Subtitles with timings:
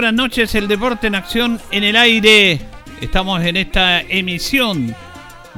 [0.00, 2.58] Buenas noches, el deporte en acción en el aire.
[3.02, 4.96] Estamos en esta emisión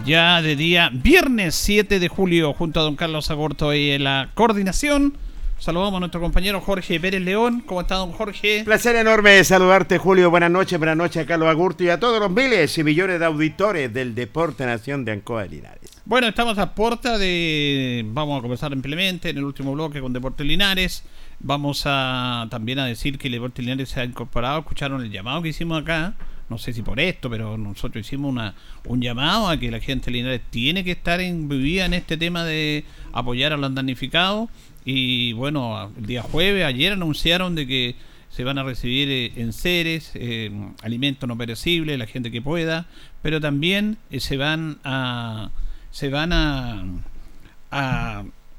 [0.04, 4.30] ya de día viernes 7 de julio junto a don Carlos Agorto y en la
[4.34, 5.16] coordinación.
[5.60, 7.62] Saludamos a nuestro compañero Jorge Pérez León.
[7.64, 8.62] ¿Cómo está, don Jorge?
[8.64, 10.28] Placer enorme saludarte, Julio.
[10.28, 13.26] Buenas noches, buenas noches a Carlos Agurto y a todos los miles y millones de
[13.26, 16.02] auditores del Deporte Nación de Ancoa de Linares.
[16.04, 18.04] Bueno, estamos a puerta de.
[18.06, 21.04] Vamos a comenzar ampliamente en el último bloque con Deporte Linares.
[21.44, 24.60] Vamos a también a decir que el Deporte Linares se ha incorporado.
[24.60, 26.14] Escucharon el llamado que hicimos acá.
[26.48, 28.54] No sé si por esto, pero nosotros hicimos una,
[28.86, 32.44] un llamado a que la gente de Linares tiene que estar envivida en este tema
[32.44, 34.50] de apoyar a los damnificados.
[34.84, 37.96] Y bueno, el día jueves, ayer anunciaron de que
[38.28, 40.50] se van a recibir eh, enseres, eh,
[40.82, 42.86] alimentos no perecibles, la gente que pueda,
[43.20, 45.50] pero también eh, se van a
[45.90, 46.84] se van a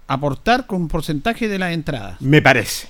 [0.08, 2.22] aportar con porcentaje de las entradas.
[2.22, 2.88] Me parece.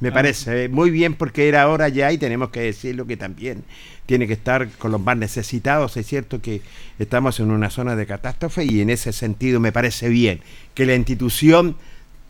[0.00, 0.12] Me Ah.
[0.12, 3.62] parece eh, muy bien porque era hora ya y tenemos que decirlo que también
[4.06, 5.96] tiene que estar con los más necesitados.
[5.96, 6.60] Es cierto que
[6.98, 10.40] estamos en una zona de catástrofe y en ese sentido me parece bien
[10.74, 11.76] que la institución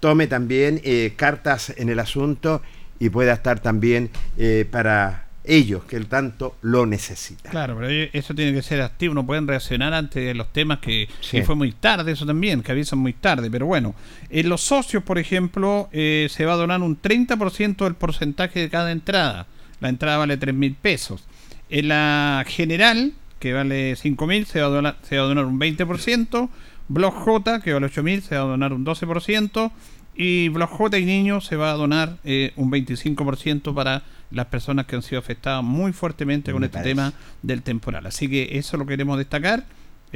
[0.00, 2.60] tome también eh, cartas en el asunto
[3.00, 7.50] y pueda estar también eh, para ellos que tanto lo necesitan.
[7.52, 11.36] Claro, pero eso tiene que ser activo, no pueden reaccionar ante los temas que, Sí.
[11.38, 13.94] que fue muy tarde, eso también, que avisan muy tarde, pero bueno,
[14.30, 18.70] en los socios, por ejemplo, eh, se va a donar un 30% del porcentaje de
[18.70, 19.46] cada entrada,
[19.80, 21.24] la entrada vale 3 mil pesos,
[21.68, 25.44] en la general, que vale 5 mil, se, va a donar- se va a donar
[25.44, 26.48] un 20%,
[26.88, 29.72] Blog J, que vale 8 mil, se va a donar un 12%,
[30.16, 34.02] y Blog J y Niños se va a donar eh, un 25% para
[34.34, 38.06] las personas que han sido afectadas muy fuertemente con este tema del temporal.
[38.06, 39.64] Así que eso lo queremos destacar.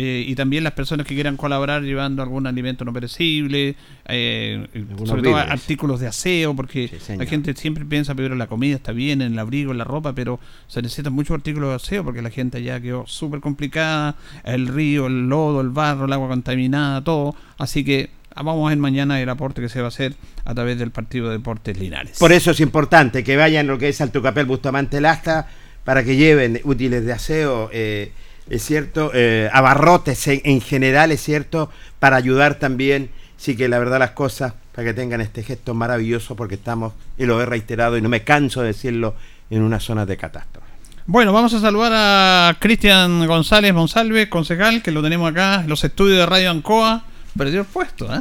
[0.00, 3.74] eh, y también las personas que quieran colaborar llevando algún alimento no perecible,
[4.06, 4.68] eh,
[5.04, 5.50] sobre todo víveres.
[5.50, 9.32] artículos de aseo, porque Sí, la gente siempre piensa primero la comida está bien, en
[9.32, 10.38] el abrigo, en la ropa, pero
[10.68, 15.08] se necesitan muchos artículos de aseo porque la gente ya quedó súper complicada, el río,
[15.08, 17.34] el lodo, el barro, el agua contaminada, todo.
[17.58, 18.10] Así que
[18.42, 20.14] vamos a ver mañana el aporte que se va a hacer
[20.44, 22.18] a través del Partido de Deportes Linares.
[22.18, 25.48] Por eso es importante que vayan lo que es al Tucapel Bustamante Lasta
[25.84, 28.12] para que lleven útiles de aseo, eh,
[28.50, 33.78] es cierto, eh, abarrotes en, en general, es cierto, para ayudar también, sí que la
[33.78, 37.96] verdad las cosas, para que tengan este gesto maravilloso, porque estamos, y lo he reiterado
[37.96, 39.14] y no me canso de decirlo,
[39.50, 40.66] en una zona de catástrofe.
[41.06, 45.82] Bueno, vamos a saludar a Cristian González Monsalve, concejal, que lo tenemos acá en los
[45.82, 47.04] estudios de Radio Ancoa.
[47.38, 48.20] Perdió el puesto, ¿eh?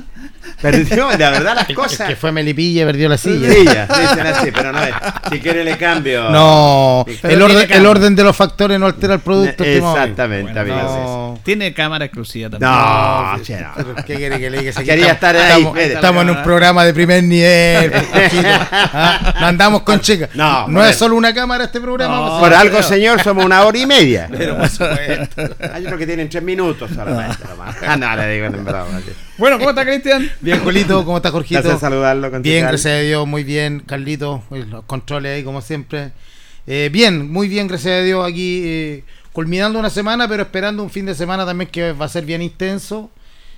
[0.62, 2.08] Perdió, la verdad las El cosas.
[2.08, 3.52] que fue Melipilla perdió la silla.
[3.52, 4.94] Silla, dicen así, pero no es.
[5.32, 6.30] Si quiere le cambio.
[6.30, 9.64] No, el orden, el orden de los factores no altera el producto.
[9.64, 9.92] amigo.
[9.98, 11.40] Exactamente, Bueno, no.
[11.44, 12.72] Tiene cámara exclusiva también.
[12.72, 13.96] No, che, no.
[14.06, 14.72] ¿Qué quiere que le diga?
[14.74, 17.92] Quería estamos- estar ahí, Estamos, en un programa de primer nivel.
[18.72, 20.30] Ah, No andamos con chicas.
[20.34, 21.00] No, No, es eso.
[21.06, 22.16] solo una cámara este programa.
[22.16, 22.40] No.
[22.40, 22.88] Por algo, creo.
[22.90, 24.28] señor, somos una hora y media.
[24.32, 25.56] Pero por supuesto.
[25.74, 27.38] Hay otros que tienen tres minutos solamente.
[27.88, 29.00] Ah, no, le digo en broma.
[29.38, 30.30] Bueno, ¿cómo está Cristian?
[30.42, 31.62] Bien, Julito, ¿cómo estás, Jorgito?
[31.62, 32.30] Gracias saludarlo.
[32.30, 32.68] Bien, concejal.
[32.70, 36.12] gracias a Dios, muy bien, Carlito, los controles ahí como siempre.
[36.66, 40.90] Eh, bien, muy bien, gracias a Dios, aquí eh, culminando una semana, pero esperando un
[40.90, 43.10] fin de semana también que va a ser bien intenso.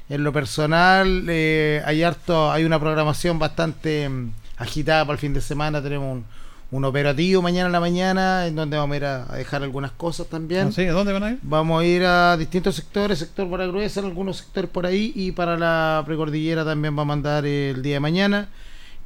[0.10, 5.34] En lo personal, eh, hay harto, hay una programación bastante mm, agitada para el fin
[5.34, 5.82] de semana.
[5.82, 6.26] Tenemos un,
[6.72, 9.92] un operativo mañana en la mañana, en donde vamos a ir a, a dejar algunas
[9.92, 10.66] cosas también.
[10.66, 11.40] No sé, ¿a dónde van a ir?
[11.42, 15.58] Vamos a ir a distintos sectores, sector para Gruesa, algunos sectores por ahí, y para
[15.58, 18.50] la precordillera también va a mandar el día de mañana.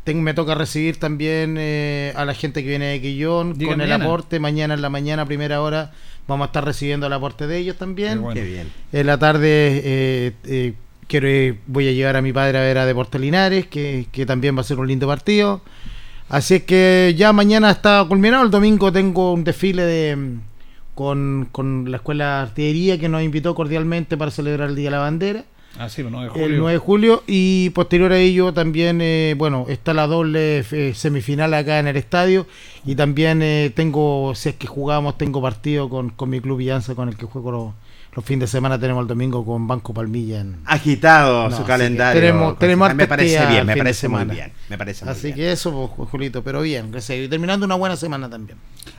[0.04, 3.80] Tengo, me toca recibir también eh, a la gente que viene de Quillón Diga con
[3.80, 4.38] el aporte.
[4.42, 5.94] Mañana en la mañana, a primera hora,
[6.28, 8.16] vamos a estar recibiendo el aporte de ellos también.
[8.16, 8.42] Qué bueno.
[8.42, 8.68] Qué bien.
[8.92, 10.74] En la tarde eh, eh,
[11.08, 14.26] quiero ir- voy a llevar a mi padre a ver a Deportes Linares, que, que
[14.26, 15.62] también va a ser un lindo partido.
[16.30, 18.44] Así es que ya mañana está culminado.
[18.44, 20.40] El domingo tengo un desfile de mm,
[20.96, 24.92] con, con la Escuela de Artillería que nos invitó cordialmente para celebrar el Día de
[24.92, 25.44] la Bandera,
[25.80, 26.46] Ah, sí, bueno, de julio.
[26.46, 27.24] el 9 de julio.
[27.26, 31.98] Y posterior a ello también, eh, bueno, está la doble eh, semifinal acá en el
[31.98, 32.46] estadio.
[32.86, 36.94] Y también eh, tengo, si es que jugamos, tengo partido con, con mi club Villanza
[36.94, 37.74] con el que juego
[38.16, 38.80] los, fines de semana.
[38.80, 42.22] Tenemos el domingo con Banco Palmilla en, Agitado No, su calendario.
[42.22, 44.52] tenemos- tenemos me parece bien, me parece muy bien.
[44.70, 45.36] Me parece muy Así bien.
[45.36, 46.92] que eso, pues, Julito, pero bien.
[46.94, 48.58] Y terminando una buena semana también.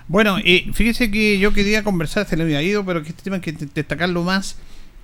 [0.08, 3.36] Bueno, y fíjese que yo quería conversar, se le había ido, pero que este tema
[3.36, 4.56] hay que de- destacarlo más,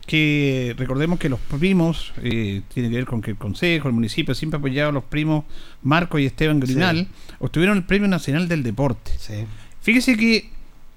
[0.06, 4.34] que recordemos que los primos, eh, tiene que ver con que el Consejo, el municipio,
[4.34, 5.44] siempre ha apoyado a los primos
[5.82, 7.06] Marco y Esteban Grinal,
[7.38, 9.12] obtuvieron el Premio Nacional del Deporte.
[9.18, 9.44] Sí.
[9.80, 10.50] Fíjese que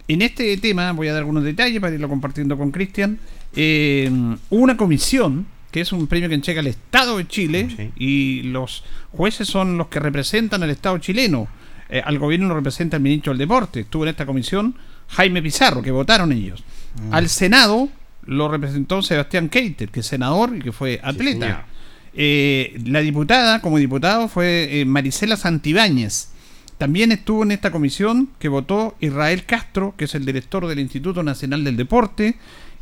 [0.08, 3.20] en este tema, voy a dar algunos detalles para irlo compartiendo con Cristian,
[3.56, 4.10] eh,
[4.50, 7.90] hubo una comisión, que es un premio que entrega el Estado de Chile, Sí.
[7.98, 11.48] y los jueces son los que representan al Estado chileno.
[11.90, 13.82] Eh, al gobierno lo representa el ministro del Deporte.
[13.82, 14.76] Estuvo en esta comisión
[15.10, 16.64] Jaime Pizarro, que votaron ellos.
[17.12, 17.90] Al Senado
[18.26, 21.66] lo representó Sebastián Keiter, que es senador y que fue atleta.
[22.16, 26.30] Eh, la diputada, como diputado, fue Marisela Santibáñez.
[26.84, 31.24] También estuvo en esta comisión que votó Israel Castro, que es el director del Instituto
[31.24, 32.36] Nacional del Deporte,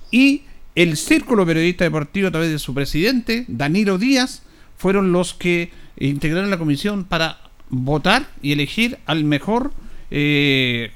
[0.10, 0.42] y
[0.74, 4.42] el Círculo Periodista Deportivo a través de su presidente, Danilo Díaz,
[4.76, 9.72] fueron los que integraron la comisión para votar y elegir al mejor,
[10.10, 10.90] eh,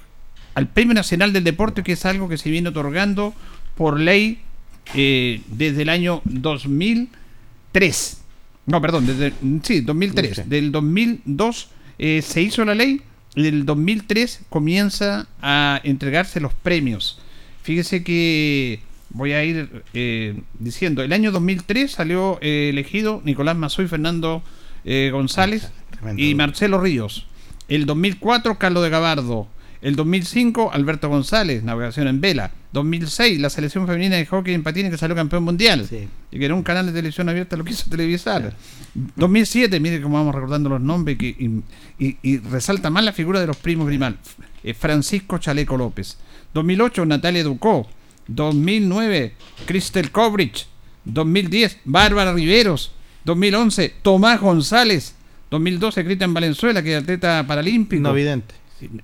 [0.56, 3.36] al Premio Nacional del Deporte, que es algo que se viene otorgando
[3.76, 4.40] por ley
[4.96, 8.22] eh, desde el año 2003.
[8.66, 9.32] No, perdón, desde
[9.62, 10.38] sí, 2003.
[10.38, 10.42] Sí.
[10.48, 13.02] Del 2002 eh, se hizo la ley
[13.36, 17.20] y del 2003 comienza a entregarse los premios.
[17.64, 23.88] Fíjese que voy a ir eh, diciendo, el año 2003 salió eh, elegido Nicolás Mazoy,
[23.88, 24.44] Fernando
[24.84, 26.22] eh, González Tremendo.
[26.22, 27.26] y Marcelo Ríos.
[27.68, 29.48] El 2004 Carlos de Gabardo.
[29.82, 32.52] El 2005 Alberto González, navegación en vela.
[32.74, 36.08] 2006 la selección femenina de hockey en patines que salió campeón mundial Sí.
[36.32, 38.54] y que era un canal de televisión abierta lo quiso televisar.
[39.16, 41.62] 2007, mire cómo vamos recordando los nombres que, y,
[42.04, 44.18] y- y resalta más la figura de los primos Grimal.
[44.64, 46.18] Eh, Francisco Chaleco López.
[46.54, 47.88] 2008, Natalia Ducó.
[48.28, 49.34] 2009,
[49.66, 50.68] Cristel Kobrich.
[51.06, 52.92] 2010, Bárbara Riveros.
[53.26, 55.16] 2011, Tomás González.
[55.52, 58.02] 2012, Cristian Valenzuela, que es atleta paralímpico.
[58.02, 58.56] No evidente.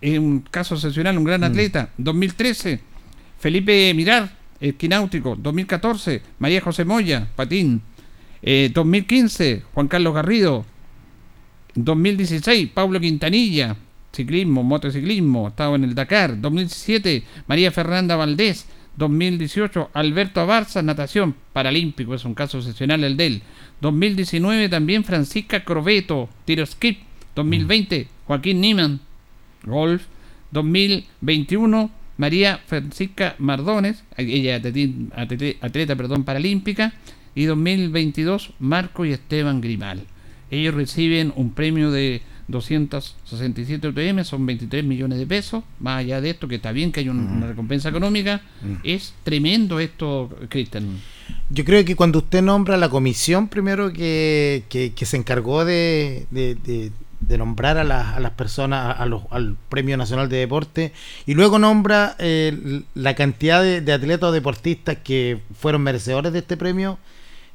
[0.01, 1.89] Es un caso excepcional, un gran atleta.
[1.97, 2.79] 2013,
[3.39, 5.35] Felipe Mirar, esquináutico.
[5.35, 7.81] 2014, María José Moya, patín.
[8.41, 10.65] Eh, 2015, Juan Carlos Garrido.
[11.75, 13.77] 2016, Pablo Quintanilla.
[14.11, 16.39] ciclismo, motociclismo, estaba en el Dakar.
[16.41, 18.65] 2017, María Fernanda Valdés.
[18.97, 23.41] 2018, Alberto Abarza, natación, paralímpico, es un caso excepcional el de él.
[23.79, 26.99] 2019, también Francisca Corbeto, tiro skip.
[27.33, 28.99] 2020, Joaquín Niman,
[29.63, 30.03] golf.
[30.51, 36.93] 2021, María Francisca Mardones, ella atleta, atleta perdón, paralímpica.
[37.33, 40.01] Y 2022, Marco y Esteban Grimal.
[40.49, 45.63] Ellos reciben un premio de 267 UTM, son 23 millones de pesos.
[45.79, 48.41] Más allá de esto, que está bien que hay una recompensa económica,
[48.83, 50.99] es tremendo esto, Cristian.
[51.49, 56.91] Yo creo que cuando usted nombra la comisión primero que, que, se encargó de, de,
[57.37, 57.81] nombrar a,
[58.15, 60.91] a, las personas a los, al Premio Nacional de Deporte
[61.25, 66.57] y luego nombra eh, la cantidad de, atletas o deportistas que fueron merecedores de este
[66.57, 66.97] premio,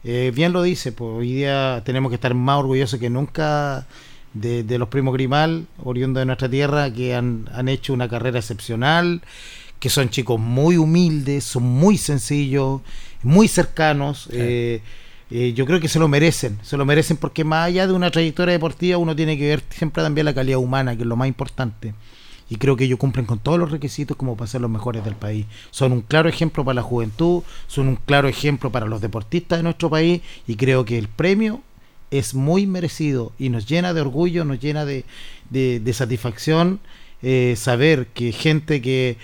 [0.05, 3.87] eh, bien lo dice, pues hoy día tenemos que estar más orgullosos que nunca
[4.35, 8.39] de, de los primos Grimal, oriundos de nuestra tierra, que han, han hecho una carrera
[8.39, 9.23] excepcional,
[9.79, 12.81] que son chicos muy humildes, son muy sencillos,
[13.23, 14.29] muy cercanos.
[14.33, 14.81] Eh,
[15.31, 18.11] eh, yo creo que se lo merecen, se lo merecen porque más allá de una
[18.11, 21.29] trayectoria deportiva uno tiene que ver siempre también la calidad humana, que es lo más
[21.29, 21.95] importante.
[22.49, 25.17] Y creo que ellos cumplen con todos los requisitos como para ser los mejores del
[25.17, 25.47] país.
[25.73, 29.65] Son un claro ejemplo para la juventud, son un claro ejemplo para los deportistas de
[29.65, 31.61] nuestro país y creo que el premio
[32.13, 35.05] es muy merecido y nos llena de orgullo, nos llena de,
[35.51, 36.79] de, satisfacción
[37.23, 39.17] eh, saber que gente que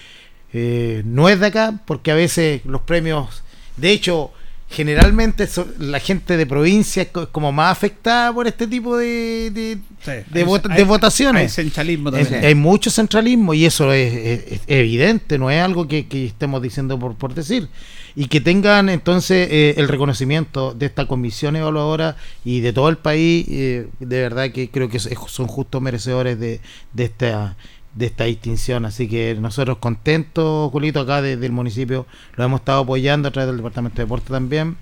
[0.53, 3.45] eh, no es de acá, porque a veces los premios,
[3.77, 4.33] de hecho,
[4.73, 5.49] generalmente
[5.79, 11.43] la gente de provincia es como más afectada por este tipo de, de, votaciones.
[11.43, 12.45] Hay centralismo también.
[12.45, 17.35] Hay, mucho centralismo y eso es, evidente, no es algo que, estemos diciendo por, por
[17.35, 17.69] decir.
[18.15, 22.99] Y que tengan entonces eh, el reconocimiento de esta comisión evaluadora y de todo el
[22.99, 26.61] país, eh, de verdad que creo que son justos merecedores de,
[26.93, 27.57] de esta
[27.95, 28.85] de esta distinción.
[28.85, 32.07] Así que nosotros contentos, Julito, acá desde el municipio,
[32.37, 34.77] lo hemos estado apoyando a través del Departamento de Deporte también.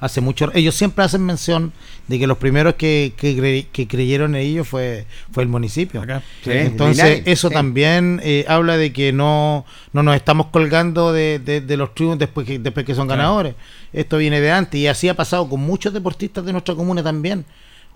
[0.00, 1.72] Hace mucho, ellos siempre hacen mención
[2.08, 6.04] de que los primeros que, que, creyeron en ellos fue, fue el municipio.
[6.44, 11.94] Entonces, eso también eh, habla de que no, no nos estamos colgando de, de, los
[11.94, 13.54] triunfos después que, después que son ganadores.
[13.94, 17.46] Esto viene de antes y así ha pasado con muchos deportistas de nuestra comuna también.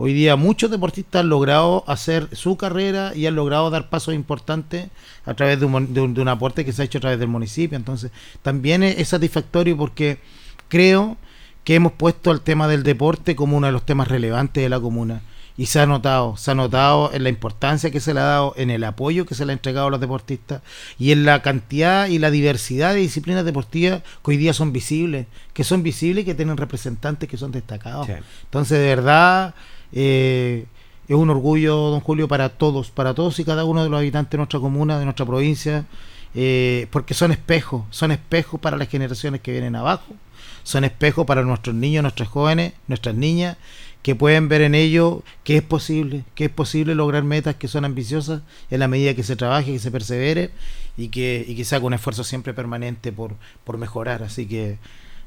[0.00, 4.90] Hoy día muchos deportistas han logrado hacer su carrera y han logrado dar pasos importantes
[5.26, 7.74] a través de un, de un, aporte que se ha hecho a través del municipio.
[7.74, 8.12] Entonces,
[8.42, 10.20] también es, satisfactorio porque
[10.68, 11.16] creo
[11.64, 14.78] que hemos puesto el tema del deporte como uno de los temas relevantes de la
[14.78, 15.20] comuna.
[15.56, 18.54] Y se ha notado, se ha notado en la importancia que se le ha dado,
[18.56, 20.62] en el apoyo que se le ha entregado a los deportistas
[21.00, 25.26] y en la cantidad y la diversidad de disciplinas deportivas que hoy día son visibles,
[25.54, 28.08] que son visibles y que tienen representantes que son destacados.
[28.44, 29.56] Entonces, de verdad,
[29.92, 30.66] eh,
[31.08, 34.32] es un orgullo, don Julio, para todos, para todos y cada uno de los habitantes
[34.32, 35.86] de nuestra comuna, de nuestra provincia,
[36.34, 40.14] eh, porque son espejos, son espejos para las generaciones que vienen abajo,
[40.62, 43.56] son espejos para nuestros niños, nuestros jóvenes, nuestras niñas,
[44.02, 47.84] que pueden ver en ello que es posible, que es posible lograr metas que son
[47.84, 50.50] ambiciosas en la medida que se trabaje, que se persevere
[50.96, 54.22] y que, y que se haga un esfuerzo siempre permanente por, por mejorar.
[54.22, 54.78] Así que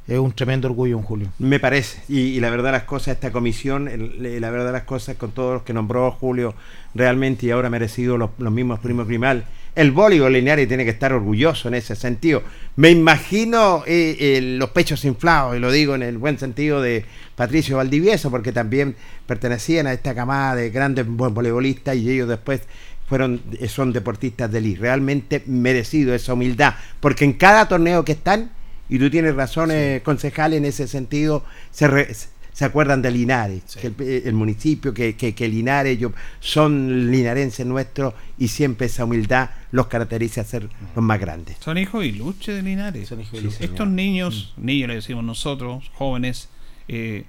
[0.07, 1.29] es un tremendo orgullo, un Julio.
[1.39, 2.01] Me parece.
[2.09, 3.89] Y, la verdad las cosas, esta comisión,
[4.19, 6.53] la verdad las cosas con todos los que nombró Julio,
[6.93, 9.45] realmente y ahora merecido los, mismos primos primal.
[9.73, 12.43] El voleibol lineal tiene que estar orgulloso en ese sentido.
[12.75, 17.05] Me imagino eh, los pechos inflados, y lo digo en el buen sentido de
[17.35, 22.61] Patricio Valdivieso, porque también pertenecían a esta camada de grandes voleibolistas y ellos después
[23.07, 24.81] fueron son deportistas de elite.
[24.81, 28.51] Realmente merecido esa humildad, porque en cada torneo que están
[28.91, 32.13] y tú tienes razones, concejales, en ese sentido, se,
[32.51, 38.49] se acuerdan de Linares, que el, municipio, que, que, Linares, ellos son linarenses nuestros y
[38.49, 41.55] siempre esa humildad los caracteriza a ser los más grandes.
[41.61, 43.13] Son hijos y luche de Linares.
[43.61, 44.65] Estos niños, mm.
[44.65, 46.49] niños le decimos nosotros, jóvenes,
[46.89, 47.23] eh,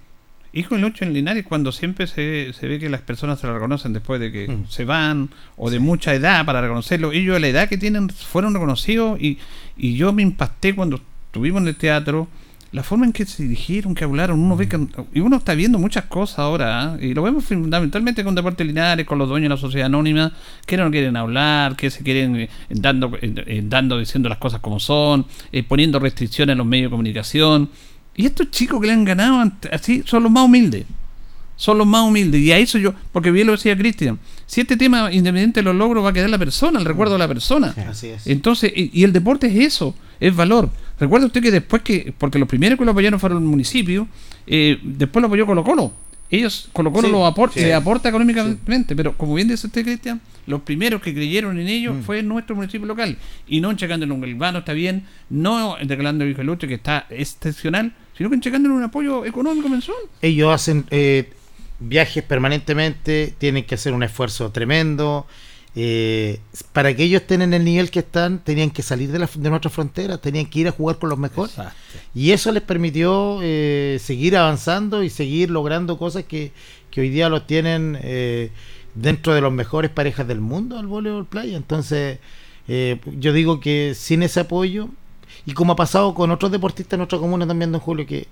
[0.52, 3.54] hijos y luche en Linares cuando siempre se, se, ve que las personas se lo
[3.54, 4.66] reconocen después de que mm.
[4.68, 7.12] se van o de mucha edad para reconocerlo.
[7.12, 9.38] Ellos a la edad que tienen fueron reconocidos y,
[9.76, 11.00] y yo me impacté cuando
[11.32, 12.28] estuvimos en el teatro,
[12.72, 14.78] la forma en que se dirigieron, que hablaron, uno ve que,
[15.14, 17.06] y uno está viendo muchas cosas ahora, ¿eh?
[17.06, 20.30] y lo vemos fundamentalmente con Deportes Linares, con los dueños de la sociedad anónima,
[20.66, 24.78] que no quieren hablar, que se quieren eh, dando, eh, dando, diciendo las cosas como
[24.78, 25.24] son,
[25.68, 27.70] poniendo restricciones en los medios de comunicación.
[28.14, 30.84] Y estos chicos que le han ganado así son los más humildes.
[31.56, 32.42] Son los más humildes.
[32.42, 35.74] Y a eso yo, porque bien lo decía Cristian, si este tema, independiente de los
[35.74, 37.74] logros, va a quedar la persona, el recuerdo de la persona.
[37.88, 38.26] Así es.
[38.26, 40.70] Entonces, y el deporte es eso, es valor.
[41.02, 44.06] Recuerda usted que después que, porque los primeros que lo apoyaron fueron el municipio,
[44.46, 45.92] eh, después lo apoyó Colo Colo.
[46.30, 47.60] ellos, Colo Colo Sí, lo apor- sí.
[47.60, 51.94] le aporta económicamente, pero como bien dice usted, Cristian, los primeros que creyeron en ellos
[51.96, 52.02] Mm.
[52.04, 53.18] fue nuestro municipio local.
[53.46, 58.30] Y no enchecándole un galvano, está bien, no regalando el lucho que está excepcional, sino
[58.30, 59.98] que enchecándole un apoyo económico mensual.
[60.22, 61.28] ellos hacen eh,
[61.80, 65.26] viajes permanentemente, tienen que hacer un esfuerzo tremendo.
[65.74, 66.40] Eh,
[66.72, 69.50] para que ellos estén en el nivel que están, tenían que salir de, la, de
[69.50, 71.54] nuestras fronteras, tenían que ir a jugar con los mejores.
[72.14, 76.52] Y eso les permitió eh, seguir avanzando y seguir logrando cosas que,
[76.90, 78.50] que hoy día los tienen eh,
[78.94, 81.56] dentro de los mejores parejas del mundo al voleibol playa.
[81.56, 82.18] Entonces,
[82.68, 84.88] eh, yo digo que sin ese apoyo,
[85.46, 88.28] y como ha pasado con otros deportistas en nuestra comuna también, don Julio, que,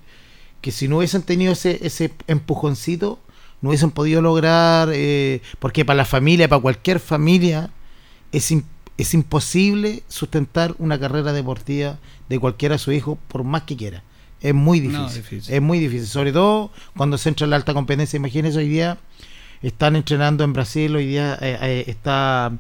[0.61, 3.19] que si no hubiesen tenido ese, ese empujoncito,
[3.61, 7.71] no hubiesen podido lograr, eh, porque para la familia, para cualquier familia,
[8.33, 8.55] es,
[8.97, 11.99] es imposible sustentar una carrera deportiva
[12.29, 14.03] de cualquiera de su hijo, por más que quiera.
[14.41, 15.03] Es muy difícil.
[15.03, 15.55] No, difícil.
[15.55, 18.17] Es muy difícil, sobre todo cuando se entra en la alta competencia.
[18.17, 18.99] Imagínense, hoy día
[19.63, 22.53] están entrenando en Brasil, hoy día eh, eh, está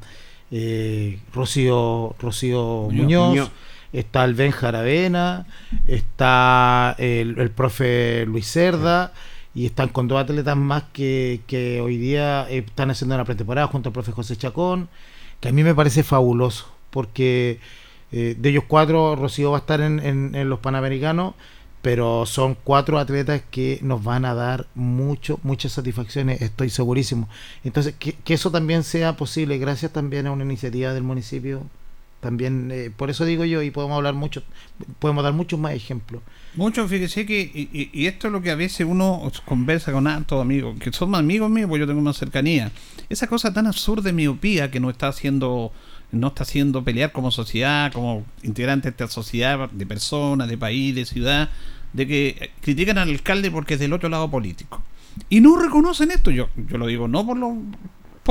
[0.50, 2.94] eh, Rocío, Rocío Muñoz.
[2.94, 3.50] Muñoz, Muñoz.
[3.92, 5.46] está el Ben Jaravena,
[5.86, 9.14] está el, el profe Luis Cerda
[9.54, 13.66] y están con dos atletas más que, que hoy día eh, están haciendo una pretemporada
[13.66, 14.88] junto al profe José Chacón,
[15.40, 17.58] que a mí me parece fabuloso, porque
[18.12, 21.34] eh, de ellos cuatro, Rocío va a estar en, en- en los Panamericanos,
[21.82, 27.28] pero son cuatro atletas que nos van a dar mucho, muchas satisfacciones, estoy segurísimo.
[27.64, 31.62] Entonces, que, que eso también sea posible, gracias también a una iniciativa del municipio,
[32.20, 34.42] también, eh, por eso digo yo, y podemos hablar mucho,
[34.98, 36.22] podemos dar muchos más ejemplos.
[36.54, 40.06] Mucho, fíjese que, y, y- y esto es lo que a veces uno conversa con
[40.06, 42.70] hartos amigos, que son amigos míos, pues yo tengo más cercanía.
[43.08, 45.72] Esa cosa tan absurda de miopía que nos está haciendo,
[46.12, 50.94] no está haciendo pelear como sociedad, como integrantes de esta sociedad, de personas, de país,
[50.94, 51.48] de ciudad,
[51.92, 54.82] de que critican al alcalde porque es del otro lado político.
[55.28, 57.56] Y no reconocen esto, yo, yo lo digo no por lo,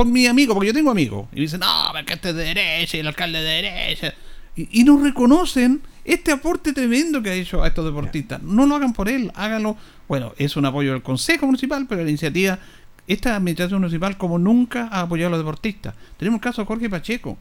[0.00, 2.96] por mi amigo, porque yo tengo amigos, y dicen, no, porque este es de derecha
[2.96, 4.14] el alcalde de derecha.
[4.56, 8.42] Y, y no reconocen este aporte tremendo que ha hecho a estos deportistas.
[8.42, 9.76] No lo hagan por él, háganlo.
[10.08, 12.58] Bueno, es un apoyo del Consejo Municipal, pero la iniciativa,
[13.06, 15.94] esta administración municipal como nunca ha apoyado a los deportistas.
[16.16, 17.36] Tenemos el caso de Jorge Pacheco.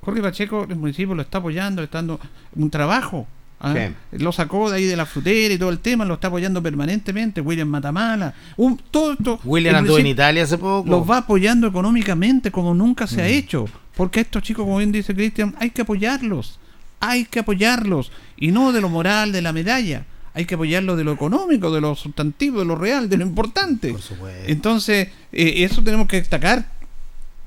[0.00, 2.18] Jorge Pacheco, el municipio lo está apoyando, le está dando
[2.56, 3.26] un trabajo.
[3.60, 3.74] ¿Ah?
[4.12, 7.40] Lo sacó de ahí de la frutera y todo el tema, lo está apoyando permanentemente.
[7.40, 9.40] William Matamala, un, todo esto.
[9.44, 10.88] William anduvo en Italia hace poco.
[10.90, 13.28] los va apoyando económicamente como nunca se ha Mm.
[13.28, 13.64] hecho.
[13.96, 16.58] Porque estos chicos, como bien dice Cristian, hay que apoyarlos.
[17.00, 18.10] Hay que apoyarlos.
[18.36, 20.04] Y no de lo moral, de la medalla.
[20.32, 23.90] Hay que apoyarlos de lo económico, de lo sustantivo, de lo real, de lo importante.
[23.92, 24.42] Por supuesto.
[24.46, 26.66] Entonces, eh, eso tenemos que destacar.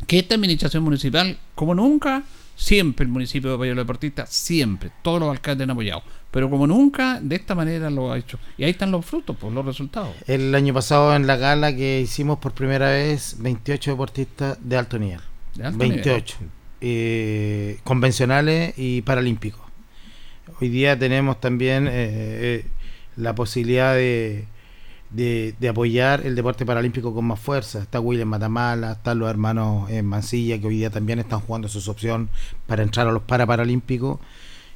[0.06, 2.24] Que esta administración municipal, como nunca,
[2.56, 4.92] siempre el municipio de apoyo a los deportistas, siempre.
[5.02, 6.04] Todos los alcaldes han apoyado.
[6.32, 8.40] Pero como nunca, de esta manera lo ha hecho.
[8.58, 10.16] Y ahí están los frutos, pues los resultados.
[10.26, 14.98] El año pasado en la gala que hicimos por primera vez 28 deportistas de alto
[14.98, 15.20] nivel.
[15.54, 16.02] De alto nivel.
[16.02, 16.38] 28.
[16.82, 19.62] eh, convencionales y paralímpicos.
[20.60, 22.66] Hoy día tenemos también eh, eh,
[23.16, 24.46] la posibilidad de,
[25.14, 27.80] de, de apoyar el deporte paralímpico con más fuerza.
[27.80, 31.88] Está William Matamala, están los hermanos en Mansilla que hoy día también están jugando sus
[31.88, 32.30] opción
[32.68, 34.20] para entrar a los paraparalímpicos.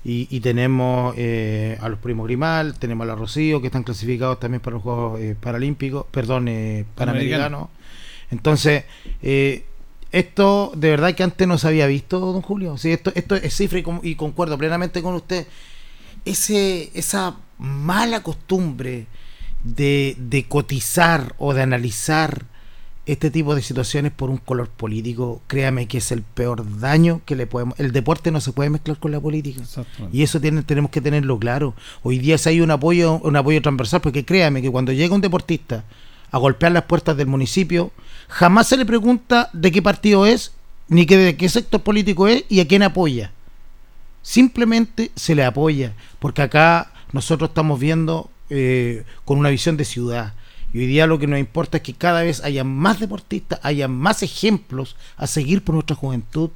[0.05, 4.39] Y, y tenemos eh, a los primos Grimal, tenemos a la Rocío que están clasificados
[4.39, 7.67] también para los Juegos eh, Paralímpicos, perdón, eh, Panamericanos.
[8.31, 8.85] Entonces,
[9.21, 9.65] eh,
[10.11, 12.77] esto de verdad que antes no se había visto, don Julio.
[12.77, 15.45] Sí, esto, esto es cifra y, con- y concuerdo plenamente con usted.
[16.23, 19.07] Ese, esa mala costumbre
[19.75, 22.45] de, de cotizar o de analizar
[23.07, 27.37] este tipo de situaciones por un color político, créame que es el peor daño que
[27.37, 27.79] le podemos...
[27.79, 29.61] El deporte no se puede mezclar con la política.
[30.11, 31.73] Y eso tiene, tenemos que tenerlo claro.
[32.03, 35.21] Hoy día si hay un apoyo, un apoyo transversal, porque créame que cuando llega un
[35.21, 35.85] deportista
[36.31, 37.91] a golpear las puertas del municipio,
[38.27, 40.51] jamás se le pregunta de qué partido es,
[40.89, 43.31] ni que de qué sector político es y a quién apoya.
[44.21, 50.33] Simplemente se le apoya, porque acá nosotros estamos viendo eh, con una visión de ciudad.
[50.73, 53.87] Y hoy día lo que nos importa es que cada vez haya más deportistas, haya
[53.87, 56.49] más ejemplos a seguir por nuestra juventud,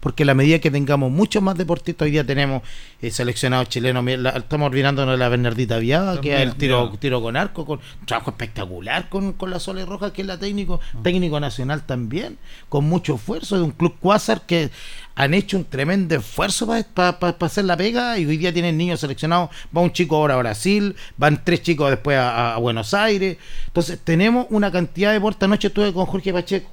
[0.00, 2.62] porque a la medida que tengamos muchos más deportistas, hoy día tenemos
[3.02, 6.98] eh, seleccionados chilenos, la- estamos olvidándonos de la Bernardita Viada, que es el tiro, ya.
[7.00, 10.38] tiro con arco, con un trabajo espectacular con, con la Sole Roja, que es la
[10.38, 14.70] técnico, técnico nacional también, con mucho esfuerzo, de un club Quasar que
[15.16, 19.50] han hecho un tremendo esfuerzo para hacer la pega y hoy día tienen niños seleccionados,
[19.76, 23.98] va un chico ahora a Brasil, van tres chicos después a, a Buenos Aires, entonces
[24.04, 26.70] tenemos una cantidad de deportes, anoche estuve con Jorge Pacheco,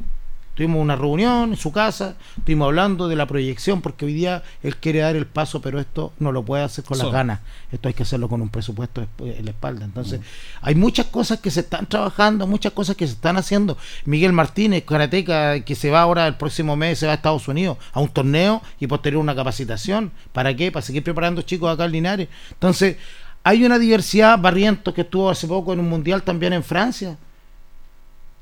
[0.56, 4.78] Tuvimos una reunión en su casa, estuvimos hablando de la proyección, porque hoy día él
[4.78, 7.42] quiere dar el paso, pero esto no lo puede hacer con las ganas.
[7.74, 9.84] Esto hay que hacerlo con un presupuesto en la espalda.
[9.84, 10.22] Entonces,
[10.62, 13.78] hay muchas cosas que se están trabajando, muchas cosas que se están haciendo.
[14.06, 17.78] Miguel Martínez, karateca, que se va ahora el próximo mes, se va a Estados Unidos
[17.92, 20.14] a un torneo y posterior una capacitación.
[20.32, 20.72] ¿Para qué?
[20.72, 22.30] Para seguir preparando chicos acá en Linares.
[22.52, 22.96] Entonces,
[23.44, 24.40] hay una diversidad.
[24.40, 27.18] Barrientos que estuvo hace poco en un mundial también en Francia.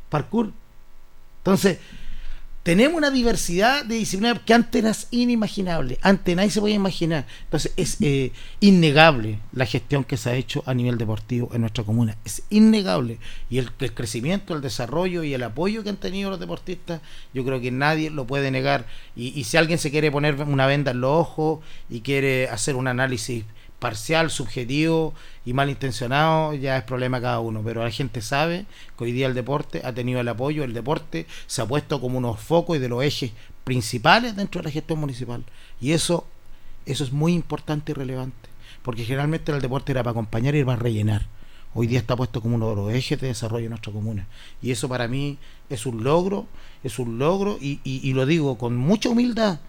[0.10, 0.52] Parkour.
[1.40, 1.80] Entonces,
[2.64, 6.00] tenemos una diversidad de disciplinas que antes era inimaginable.
[6.02, 7.26] Antes nadie se podía imaginar.
[7.44, 11.84] Entonces, es eh, innegable la gestión que se ha hecho a nivel deportivo en nuestra
[11.84, 12.16] comuna.
[12.24, 13.20] Es innegable.
[13.50, 17.02] Y el, crecimiento, el desarrollo y el apoyo que han tenido los deportistas,
[17.34, 18.86] yo creo que nadie lo puede negar.
[19.14, 22.88] Y si alguien se quiere poner una venda en los ojos y quiere hacer un
[22.88, 23.44] análisis
[23.84, 25.14] parcial, subjetivo
[25.46, 27.62] y malintencionado, ya es problema cada uno.
[27.66, 28.66] Pero la gente sabe
[28.98, 32.18] que hoy día el deporte ha tenido el apoyo, el deporte se ha puesto como
[32.18, 33.34] unos focos y de los ejes
[33.66, 35.44] principales dentro de la gestión municipal.
[35.82, 36.26] Y eso,
[36.86, 38.50] eso es muy importante y relevante.
[38.84, 41.28] Porque generalmente el deporte era para acompañar y para rellenar.
[41.74, 44.28] Hoy día está puesto como uno de los ejes de desarrollo de nuestra comuna.
[44.62, 45.38] Y eso para mí
[45.70, 46.48] es un logro,
[46.86, 49.60] es un logro, y lo digo con mucha humildad.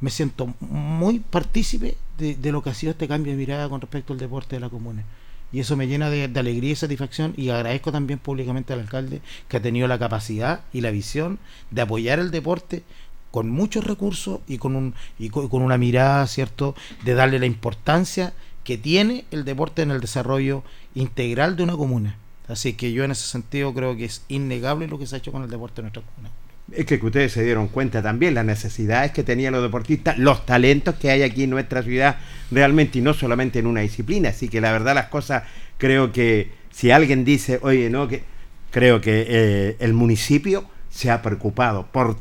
[0.00, 4.12] Me siento muy partícipe de, lo que ha sido este cambio de mirada con respecto
[4.12, 5.04] al deporte de la comuna.
[5.52, 9.56] Y eso me llena de, alegría y satisfacción y agradezco también públicamente al alcalde que
[9.56, 11.38] ha tenido la capacidad y la visión
[11.70, 12.82] de apoyar el deporte
[13.30, 17.46] con muchos recursos y con un y co- con una mirada, ¿cierto?, de darle la
[17.46, 18.32] importancia
[18.64, 20.62] que tiene el deporte en el desarrollo
[20.94, 22.16] integral de una comuna.
[22.48, 25.32] Así que yo en ese sentido creo que es innegable lo que se ha hecho
[25.32, 26.30] con el deporte en nuestra comuna.
[26.72, 30.94] Es que ustedes se dieron cuenta también las necesidades que tenían los deportistas, los talentos
[30.94, 32.16] que hay aquí en nuestra ciudad
[32.50, 34.28] realmente y no solamente en una disciplina.
[34.28, 35.42] Así que la verdad las cosas
[35.78, 38.22] creo que si alguien dice, oye, no, que
[38.70, 42.16] creo que eh, el municipio se ha preocupado por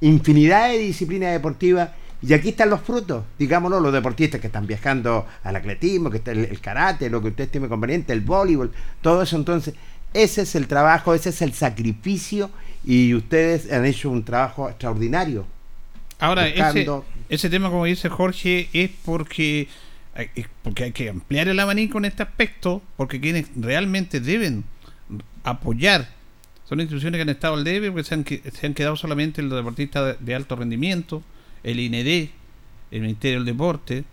[0.00, 1.90] infinidad de disciplinas deportivas
[2.26, 6.32] y aquí están los frutos, digámoslo, los deportistas que están viajando al atletismo, que está
[6.32, 9.74] el, karate, lo que usted estime conveniente, el voleibol, todo eso entonces,
[10.14, 12.50] ese es el trabajo, ese es el sacrificio
[12.84, 15.46] y ustedes han hecho un trabajo extraordinario.
[16.18, 19.68] Ahora, ese, buscando- ese tema, como dice Jorge, es porque,
[20.14, 24.64] hay- es porque hay que ampliar el abanico en este aspecto, porque quienes realmente deben
[25.42, 26.08] apoyar
[26.68, 29.42] son instituciones que han estado al debe, porque se han, que- se han quedado solamente
[29.42, 31.22] los deportistas de, de alto rendimiento,
[31.62, 32.30] el IND,
[32.90, 34.04] el Ministerio del Deporte,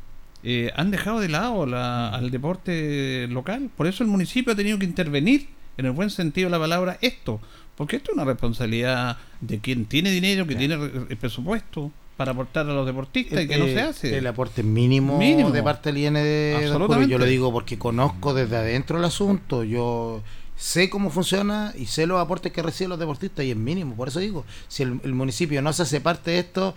[0.44, 3.70] eh, han dejado de lado la- al deporte local.
[3.78, 6.98] Por eso el municipio ha tenido que intervenir, en el buen sentido de la palabra,
[7.02, 7.40] esto.
[7.76, 12.32] Porque esto es una responsabilidad de quien tiene dinero, que tiene re- el presupuesto para
[12.34, 14.18] aportar a los deportistas y que no Eh, se hace.
[14.18, 15.50] El aporte mínimo, Mínimo.
[15.52, 16.64] de parte del IND.
[16.66, 17.12] Absolutamente.
[17.12, 19.64] Yo lo digo porque conozco desde adentro el asunto.
[19.64, 20.22] Yo
[20.56, 23.96] sé cómo funciona y sé los aportes que reciben los deportistas y es mínimo.
[23.96, 26.76] Por eso digo, si el, el municipio no se hace parte de esto.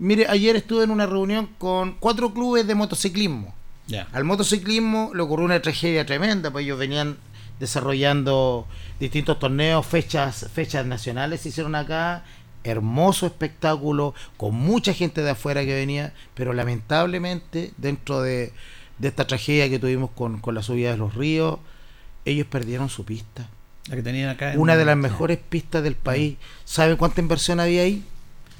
[0.00, 3.54] Mire, ayer estuve en una reunión con cuatro clubes de motociclismo.
[3.86, 4.08] Ya.
[4.12, 7.16] Al motociclismo le ocurrió una tragedia tremenda, pues ellos venían
[7.60, 8.66] desarrollando
[8.98, 12.24] distintos torneos, fechas, fechas nacionales se hicieron acá,
[12.64, 18.52] hermoso espectáculo, con mucha gente de afuera que venía, pero lamentablemente dentro de,
[18.98, 21.58] de esta tragedia que tuvimos con, con la subida de los ríos,
[22.24, 23.48] ellos perdieron su pista.
[23.88, 24.54] La que tenían acá.
[24.56, 26.36] Una de las mejores pistas del país.
[26.64, 28.04] ¿Saben cuánta inversión había ahí?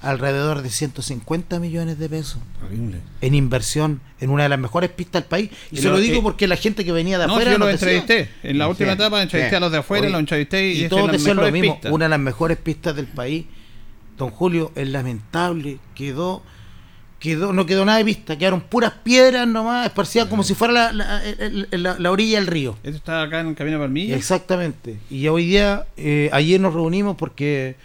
[0.03, 3.01] Alrededor de 150 millones de pesos Horrible.
[3.21, 5.51] en inversión en una de las mejores pistas del país.
[5.71, 7.59] Y, Y se lo- lo digo porque la gente que venía de No, afuera yo
[7.67, 8.31] decía- entrevisté.
[8.43, 9.57] En la Sí, última etapa entrevisté sí.
[9.57, 11.93] a los de afuera, Oye, los entrevisté y, y todos decían lo mismo, pistas.
[11.93, 13.45] una de las mejores pistas del país.
[14.17, 16.43] Don Julio, es lamentable, quedó,
[17.19, 21.23] quedó, no quedó nada de pista, quedaron puras piedras nomás, esparcidas como si fuera la,
[21.99, 22.77] la- orilla del río.
[22.83, 24.17] Esto está acá en el Camino Palmilla.
[24.17, 24.99] Exactamente.
[25.11, 27.77] Y hoy día, eh, ayer nos reunimos porque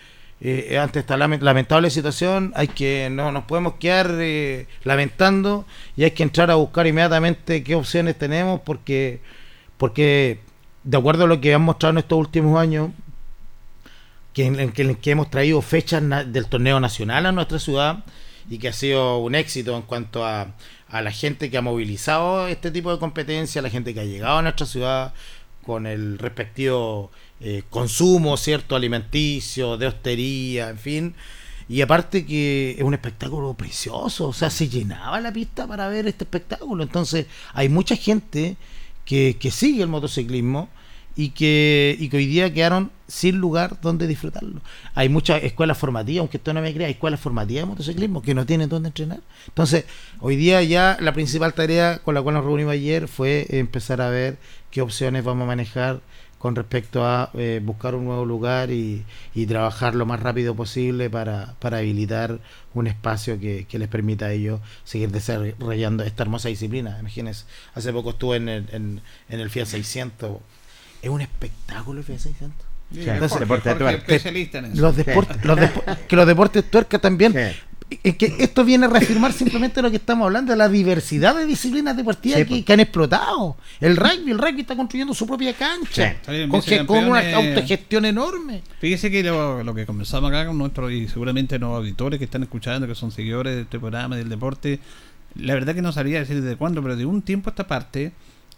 [0.42, 6.04] eh, ante esta lame- lamentable situación hay que no nos podemos quedar eh, lamentando y
[6.04, 9.22] hay que entrar a buscar inmediatamente qué opciones tenemos porque
[9.78, 10.40] porque
[10.84, 12.90] de acuerdo a lo que han mostrado en estos últimos años
[14.34, 18.04] que en, que, que hemos traído fechas del torneo nacional a nuestra ciudad
[18.50, 20.48] y que ha sido un éxito en cuanto a,
[20.90, 24.38] a la gente que ha movilizado este tipo de competencia, la gente que ha llegado
[24.38, 25.14] a nuestra ciudad
[25.66, 31.16] con el respectivo eh, consumo, cierto, alimenticio, de hostería, en fin.
[31.68, 36.08] Y aparte que es un espectáculo precioso, o sea, se llenaba la pista para ver
[36.08, 36.84] este espectáculo.
[36.84, 38.56] Entonces, hay mucha gente
[39.04, 40.70] que, que sigue el motociclismo
[41.16, 44.62] y que, y que hoy día quedaron sin lugar donde disfrutarlo.
[44.96, 48.34] Hay muchas escuelas formativas, aunque esto no me crea, hay escuelas formativas de motociclismo que
[48.34, 49.22] no tienen donde entrenar.
[49.48, 49.86] Entonces,
[50.20, 54.10] hoy día ya la principal tarea con la cual nos reunimos ayer fue empezar a
[54.10, 54.38] ver
[54.72, 56.02] qué opciones vamos a manejar
[56.46, 59.04] con respecto a eh, buscar un nuevo lugar y,
[59.34, 62.38] y, trabajar lo más rápido posible para, para habilitar
[62.76, 66.98] un espacio que, que, les permita a ellos seguir desarrollando esta hermosa disciplina.
[67.00, 70.38] Imagínense, hace poco estuve en el, en, en el FIA 600.
[71.02, 72.68] Es un espectáculo el FIA 600.
[72.94, 74.82] Sí, Entonces, Jorge, deporte Jorge de es especialista en eso.
[74.84, 77.34] Los deportes, los depo- que los deportes tuerca también.
[77.34, 77.60] Sí.
[78.04, 81.46] Es que esto viene a reafirmar simplemente lo que estamos hablando, de la diversidad de
[81.46, 83.58] disciplinas deportivas Sí, que, que han explotado.
[83.80, 86.48] El rugby, el rugby está construyendo su propia cancha, Sí.
[86.50, 88.62] Con, que- con una autogestión enorme.
[88.80, 92.44] Fíjese que lo, lo que conversamos acá con nuestros y seguramente los auditores que están
[92.44, 94.80] escuchando, que son seguidores de este programa del deporte,
[95.36, 98.14] la verdad que no sabría decir desde cuándo, pero de un tiempo a esta parte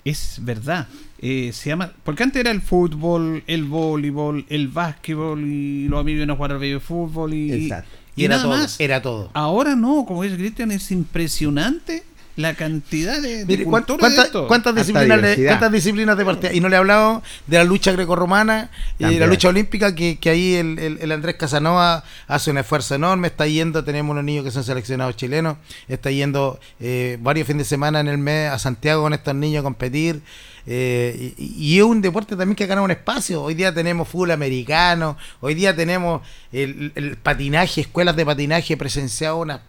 [0.06, 0.88] es verdad.
[1.20, 6.18] Eh, se llama, porque antes era el fútbol, el voleibol, el básquetbol y los amigos
[6.20, 7.90] iban a jugar al de fútbol y, Exacto.
[8.18, 8.80] Y era nada todo, más.
[8.80, 9.30] era todo.
[9.34, 12.04] Ahora no, como dice Cristian, es impresionante
[12.38, 14.48] la cantidad de, de Mire, ¿cuán- cultura de cuántas- esto.
[14.48, 16.56] ¿cuántas, Harta disciplinas de, cuántas disciplinas deportivas?
[16.56, 18.70] Y no le he hablado de la lucha grecorromana
[19.00, 22.60] y de la lucha olímpica, que, que ahí el, el- el Andrés Casanova hace un
[22.60, 23.28] esfuerzo enorme.
[23.28, 27.70] Está yendo, tenemos unos niños que son seleccionados chilenos, está yendo eh, varios fines de
[27.70, 30.22] semana en el mes a Santiago con estos niños a competir.
[30.68, 33.42] eh, y, y es un deporte también que ha ganado un espacio.
[33.42, 36.22] Hoy día tenemos fútbol americano, hoy día tenemos
[36.52, 39.62] el, el patinaje, escuelas de patinaje presenciado una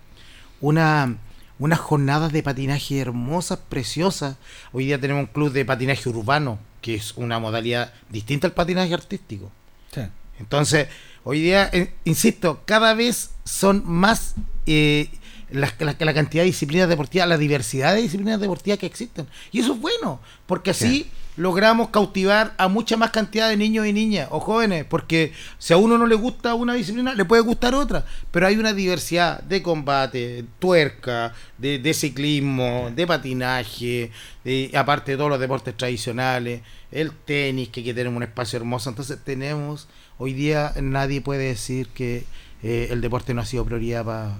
[0.60, 1.16] una
[1.58, 4.36] unas jornadas de patinaje hermosas, preciosas.
[4.72, 8.94] Hoy día tenemos un club de patinaje urbano, que es una modalidad distinta al patinaje
[8.94, 9.50] artístico.
[9.92, 10.02] Sí.
[10.38, 10.88] Entonces,
[11.24, 14.34] hoy día, eh, insisto, cada vez son más
[14.66, 15.10] eh,
[15.50, 19.26] la, la- la cantidad de disciplinas deportivas, la diversidad de disciplinas deportivas que existen.
[19.50, 23.92] Y eso es bueno, porque así logramos cautivar a mucha más cantidad de niños y
[23.92, 27.74] niñas o jóvenes, porque si a uno no le gusta una disciplina, le puede gustar
[27.74, 34.10] otra, pero hay una diversidad de combate, tuerca, de, ciclismo, de patinaje,
[34.44, 38.90] de- aparte de todos los deportes tradicionales, el tenis, que, que tenemos un espacio hermoso,
[38.90, 42.24] entonces tenemos, hoy día nadie puede decir que
[42.62, 44.36] eh, el deporte no ha sido prioridad para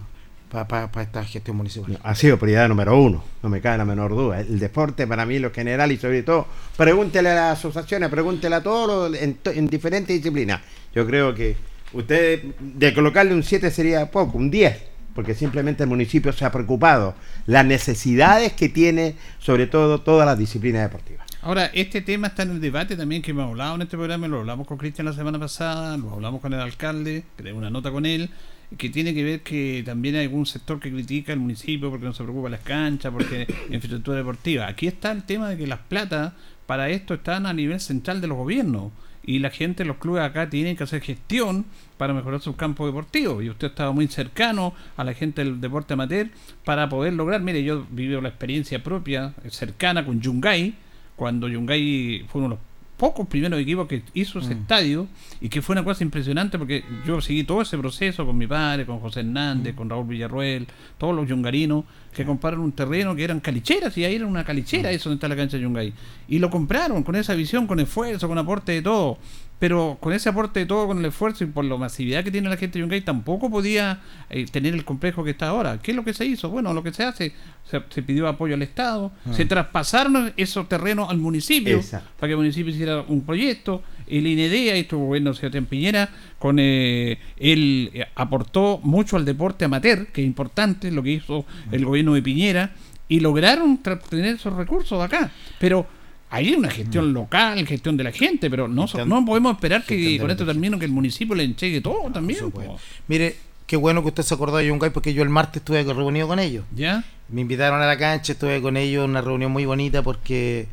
[1.01, 1.99] esta gestión municipal.
[2.03, 4.41] Ha sido prioridad número uno, no me cabe la menor duda.
[4.41, 8.63] El deporte para mí, lo general y sobre todo, pregúntele a las asociaciones, pregúntele a
[8.63, 10.61] todos los- en, diferentes disciplinas.
[10.95, 11.57] Yo creo que
[11.93, 14.77] usted, de colocarle un 7 sería poco, un 10,
[15.15, 17.15] porque simplemente el municipio se ha preocupado
[17.47, 21.27] las necesidades que tiene, sobre todo, todas las disciplinas deportivas.
[21.43, 24.41] Ahora, este tema está en el debate también que hemos hablado en este programa, lo
[24.41, 27.91] hablamos con Cristian la semana pasada, lo hablamos con el alcalde, que tengo una nota
[27.93, 28.29] con él,
[28.77, 32.13] que tiene que ver que también hay algún sector que critica al municipio porque no
[32.13, 34.67] se preocupa las canchas, porque infraestructura deportiva.
[34.67, 36.35] Aquí está el tema de que las plata
[36.67, 38.93] para esto están a nivel central de los gobiernos
[39.29, 41.67] y la gente, los clubes acá tienen que hacer gestión
[41.99, 43.45] para mejorar sus campos deportivos.
[43.45, 46.31] Y usted estaba muy cercano a la gente del deporte amateur
[46.65, 50.75] para poder lograr, mire, yo viví la experiencia propia, cercana con Yungay,
[51.15, 52.68] cuando Yungay fue uno de los
[52.99, 55.07] pocos primeros equipos que hizo ese estadio
[55.41, 58.85] y que fue una cosa impresionante porque yo seguí todo ese proceso con mi padre,
[58.85, 60.67] con José Hernández, con Raúl Villarruel,
[60.99, 64.91] todos los yungarinos que compraron un terreno que eran calicheras y ahí era una calichera,
[64.91, 65.95] eso donde está la cancha de Yungay.
[66.27, 69.19] Y lo compraron con esa visión, con esfuerzo, con aporte de todo.
[69.59, 72.49] Pero con ese aporte de todo, con el esfuerzo y por la masividad que tiene
[72.49, 75.79] la gente de Yungay, tampoco podía eh, tener el complejo que está ahora.
[75.83, 76.49] ¿Qué es lo que se hizo?
[76.49, 77.33] Bueno, lo que se hace,
[77.69, 82.09] se, se pidió apoyo al Estado, se traspasaron esos terrenos al municipio Exacto.
[82.19, 83.83] para que el municipio hiciera un proyecto.
[84.07, 89.65] El INEDEA, estuvo gobierno de Sebastián Piñera, con eh, él eh, aportó mucho al deporte
[89.65, 92.73] amateur, que es importante, lo que hizo el gobierno de Piñera,
[93.09, 95.31] y lograron tener esos recursos acá.
[95.59, 95.87] Pero
[96.31, 99.97] hay una gestión local, gestión de la gente, pero no, Gestión- no podemos esperar que
[100.19, 100.53] con esto gente.
[100.53, 102.39] termino que el municipio le entregue todo también.
[102.41, 102.73] supuesto.
[102.75, 102.81] po.
[103.09, 103.37] Mire,
[103.67, 106.39] qué bueno que usted se acordó de Yungay porque yo el martes estuve reunido con
[106.39, 106.65] ellos.
[106.75, 107.05] ¿Ya?
[107.31, 110.67] Me invitaron a la cancha, estuve con ellos en una reunión muy bonita porque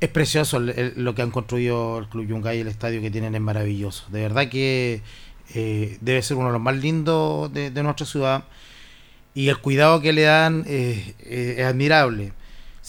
[0.00, 3.10] es precioso el- el- lo que han construido el Club Yungay y el estadio que
[3.10, 4.06] tienen es maravilloso.
[4.10, 5.02] De verdad que
[5.54, 8.44] eh, debe ser uno de los más lindos de, de nuestra ciudad
[9.34, 12.32] y el cuidado que le dan eh, eh, es admirable.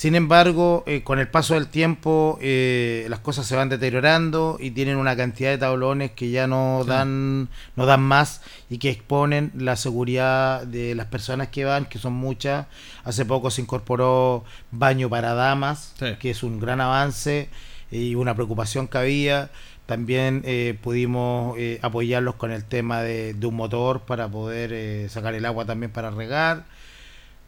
[0.01, 4.71] Sin embargo, eh, con el paso del tiempo eh, las cosas se van deteriorando y
[4.71, 9.51] tienen una cantidad de tablones que ya no dan no dan más y que exponen
[9.55, 12.65] la seguridad de las personas que van, que son muchas.
[13.03, 16.15] Hace poco se incorporó baño para damas, Sí.
[16.19, 17.49] que es un gran avance
[17.91, 19.51] y una preocupación que había.
[19.85, 25.09] También eh, pudimos eh, apoyarlos con el tema de, de un motor para poder eh,
[25.09, 26.65] sacar el agua también para regar.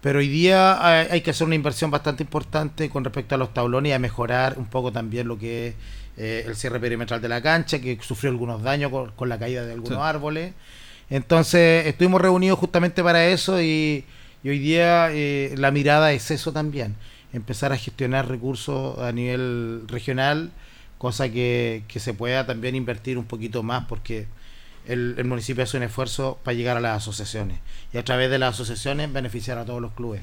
[0.04, 3.92] Pero hoy día hay, que hacer una inversión bastante importante con respecto a los tablones
[3.92, 5.76] y a mejorar un poco también lo que es
[6.18, 9.66] eh, el cierre perimetral de la cancha, que sufrió algunos daños con, con la caída
[9.66, 10.04] de algunos Sí.
[10.04, 10.54] árboles.
[11.10, 14.04] Entonces estuvimos reunidos justamente para eso y,
[14.44, 16.96] y hoy día eh, la mirada es eso también,
[17.32, 20.52] empezar a gestionar recursos a nivel regional
[20.98, 24.28] cosa que, que se pueda también invertir un poquito más porque
[24.88, 27.60] el, el municipio hace un esfuerzo para llegar a las asociaciones
[27.94, 30.22] y a través de las asociaciones beneficiar a todos los clubes.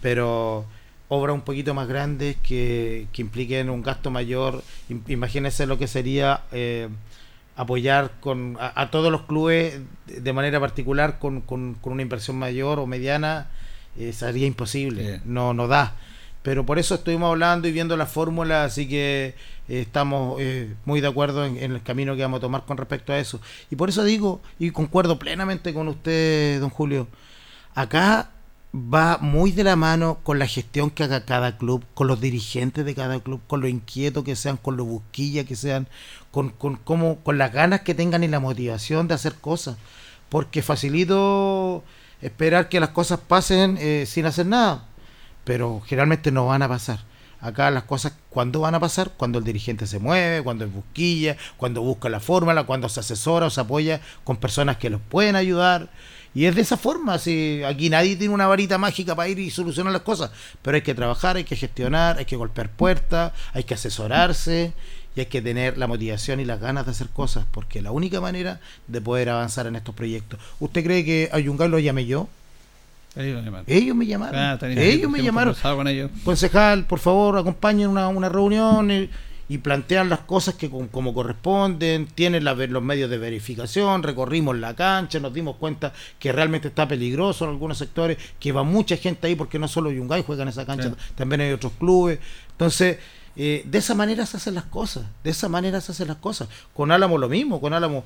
[0.00, 0.64] Pero
[1.08, 5.86] obras un poquito más grandes que, que impliquen un gasto mayor, im- imagínense lo que
[5.88, 6.88] sería eh,
[7.56, 12.36] apoyar con, a, a todos los clubes de manera particular con, con- con una inversión
[12.38, 13.48] mayor o mediana,
[13.98, 15.94] eh, sería imposible, no, no da.
[16.42, 19.34] Pero por eso estuvimos hablando y viendo la fórmula, así que
[19.78, 23.18] estamos eh, muy de acuerdo en, el camino que vamos a tomar con respecto a
[23.18, 23.40] eso.
[23.70, 27.08] Y por eso digo, y concuerdo plenamente con usted, don Julio,
[27.74, 28.30] acá
[28.74, 32.84] va muy de la mano con la gestión que haga cada club, con los dirigentes
[32.84, 35.88] de cada club, con lo inquietos que sean, con lo busquilla que sean,
[36.30, 39.76] con, con, cómo- con las ganas que tengan y la motivación de hacer cosas.
[40.28, 41.82] Porque facilito
[42.22, 44.84] esperar que las cosas pasen eh, sin hacer nada,
[45.44, 47.00] pero generalmente no van a pasar.
[47.40, 49.12] Acá las cosas, ¿cuándo van a pasar?
[49.16, 53.46] Cuando el dirigente se mueve, cuando es busquilla, cuando busca la fórmula, cuando se asesora
[53.46, 55.88] o se apoya con personas que los pueden ayudar.
[56.34, 59.50] Y es de esa forma, si aquí nadie tiene una varita mágica para ir y
[59.50, 60.30] solucionar las cosas,
[60.62, 64.72] pero hay que trabajar, hay que gestionar, hay que golpear puertas, hay que asesorarse
[65.16, 68.20] y hay que tener la motivación y las ganas de hacer cosas, porque la única
[68.20, 70.38] manera de poder avanzar en estos proyectos.
[70.60, 72.28] ¿Usted cree que a Yungay lo llamé yo?
[73.16, 73.64] Llamaron.
[73.66, 74.34] Ellos me llamaron.
[74.40, 75.54] Ah, Ellos me llamaron.
[75.54, 76.10] con ellos.
[76.24, 79.10] Concejal, por favor, acompañen una, una reunión y,
[79.48, 84.56] y plantean las cosas que com- como corresponden, tienen la los medios de verificación, recorrimos
[84.56, 88.96] la cancha, nos dimos cuenta que realmente está peligroso en algunos sectores, que va mucha
[88.96, 90.94] gente ahí porque no solo Yungay juega en esa cancha, Sí.
[91.16, 92.20] también hay otros clubes.
[92.52, 92.98] Entonces,
[93.36, 96.48] eh, de esa manera se hacen las cosas, de esa manera se hacen las cosas.
[96.74, 98.04] Con Álamo lo mismo, con Álamo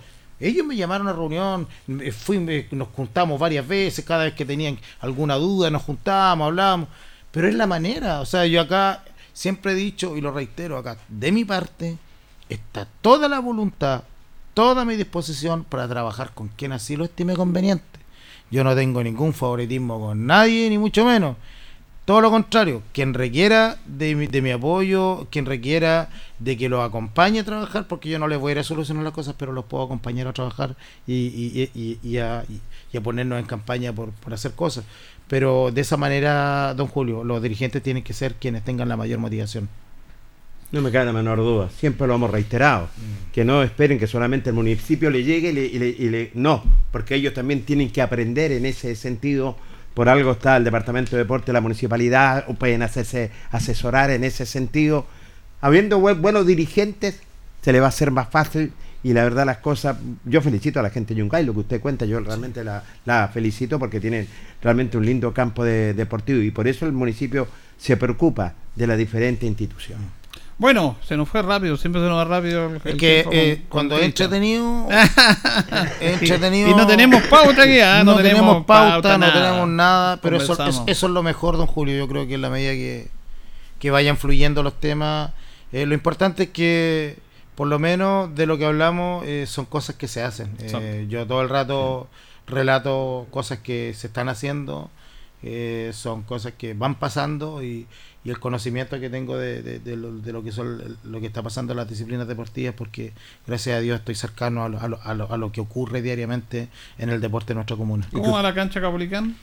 [0.49, 4.45] ellos me llamaron a reunión, me fui, me- nos juntamos varias veces, cada vez que
[4.45, 6.89] tenían alguna duda nos juntábamos, hablábamos,
[7.31, 10.97] pero es la manera, o sea, yo acá siempre he dicho y lo reitero acá,
[11.09, 11.97] de mi parte
[12.49, 14.05] está toda la voluntad,
[14.55, 17.85] toda mi disposición para trabajar con quien así lo estime conveniente.
[18.51, 21.37] Yo no tengo ningún favoritismo con nadie, ni mucho menos.
[22.05, 26.87] Todo lo contrario, quien requiera de mi, de mi apoyo, quien requiera de que los
[26.87, 29.53] acompañe a trabajar, porque yo no les voy a ir a solucionar las cosas, pero
[29.53, 32.61] los puedo acompañar a trabajar y, y- y- y a, y-
[32.93, 34.85] y a ponernos en campaña por, por hacer cosas.
[35.29, 39.19] Pero de esa manera, don Julio, los dirigentes tienen que ser quienes tengan la mayor
[39.19, 39.71] motivación.
[40.73, 42.89] No me cabe la menor duda, siempre lo hemos reiterado,
[43.33, 46.31] que no esperen que solamente el municipio le llegue y le, y le- y le-
[46.35, 49.57] No, porque ellos también tienen que aprender en ese sentido,
[49.95, 54.45] por algo está el Departamento de Deporte, la municipalidad, o pueden hacerse asesorar en ese
[54.47, 55.07] sentido.
[55.61, 57.21] Habiendo buen- buenos dirigentes,
[57.63, 60.83] se le va a hacer más fácil y la verdad las cosas, yo felicito a
[60.83, 64.27] la gente de Yungay, lo que usted cuenta, yo realmente la, la felicito porque tienen
[64.63, 67.47] realmente un lindo campo de- deportivo y por eso el municipio
[67.79, 70.07] se preocupa de las diferentes instituciones.
[70.57, 72.67] Bueno, se nos fue rápido, siempre se nos va rápido.
[72.69, 74.87] el- Es que con- eh, cuando es entretenido,
[76.01, 76.71] es entretenido.
[76.71, 80.53] Y no tenemos pauta aquí, ah, no, tenemos pauta, no tenemos nada, pero eso,
[80.87, 81.97] eso es lo mejor, don Julio.
[81.97, 83.09] Yo creo que en la medida que,
[83.79, 85.33] que vayan fluyendo los temas,
[85.73, 87.17] eh, lo importante es que,
[87.57, 90.57] por lo menos de lo que hablamos, eh, son cosas que se hacen.
[90.61, 92.09] Eh, yo todo el rato
[92.47, 94.91] relato cosas que se están haciendo,
[95.43, 97.87] eh, son cosas que van pasando y,
[98.25, 101.27] y el conocimiento que tengo de, de- de lo, de lo que son lo que
[101.27, 103.13] está pasando en las disciplinas deportivas porque
[103.47, 106.01] gracias a Dios estoy cercano a lo, a lo- a lo- a lo que ocurre
[106.03, 108.09] diariamente en el deporte de nuestra comuna.
[108.13, 109.37] ¿Cómo va la cancha Capolicán?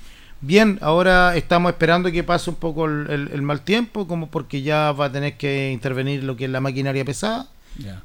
[0.43, 4.63] Bien, ahora estamos esperando que pase un poco el, el- el mal tiempo, como porque
[4.63, 7.47] ya va a tener que intervenir lo que es la maquinaria pesada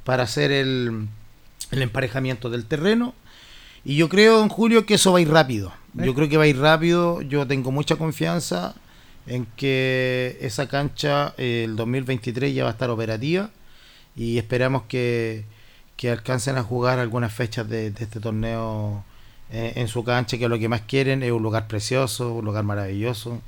[0.05, 1.09] para hacer el,
[1.71, 3.15] el emparejamiento del terreno.
[3.85, 5.73] Y yo creo, don Julio, que eso va a ir rápido.
[5.95, 6.15] Yo ¿Eh?
[6.15, 7.23] creo que va a ir rápido.
[7.23, 8.75] Yo tengo mucha confianza
[9.27, 13.51] en que esa cancha eh, el 2023 ya va a estar operativa
[14.15, 15.45] y esperamos que,
[15.97, 19.05] que alcancen a jugar algunas fechas de, de este torneo
[19.51, 22.65] eh, en su cancha, que lo que más quieren es un lugar precioso, un lugar
[22.65, 23.41] maravilloso.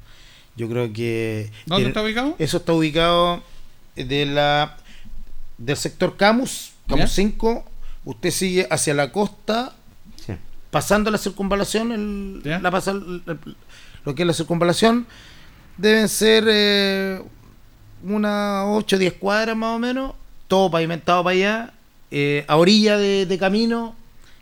[0.57, 1.51] Yo creo que...
[1.67, 2.35] ¿Dónde tiene- está ubicado?
[2.39, 3.43] eso está ubicado
[3.97, 4.77] de la
[5.59, 7.09] del sector Camus, Camus ¿Ya?
[7.09, 7.65] 5.
[8.05, 9.75] Usted sigue hacia la costa,
[10.25, 10.35] Sí.
[10.71, 13.57] pasando la circunvalación, la pasa- el- el-
[14.05, 15.07] lo que es la circunvalación,
[15.79, 17.23] deben ser eh,
[18.05, 20.13] unas 8 o 10 cuadras más o menos,
[20.47, 21.73] todo pavimentado para allá,
[22.11, 23.95] eh, a orilla de, de camino.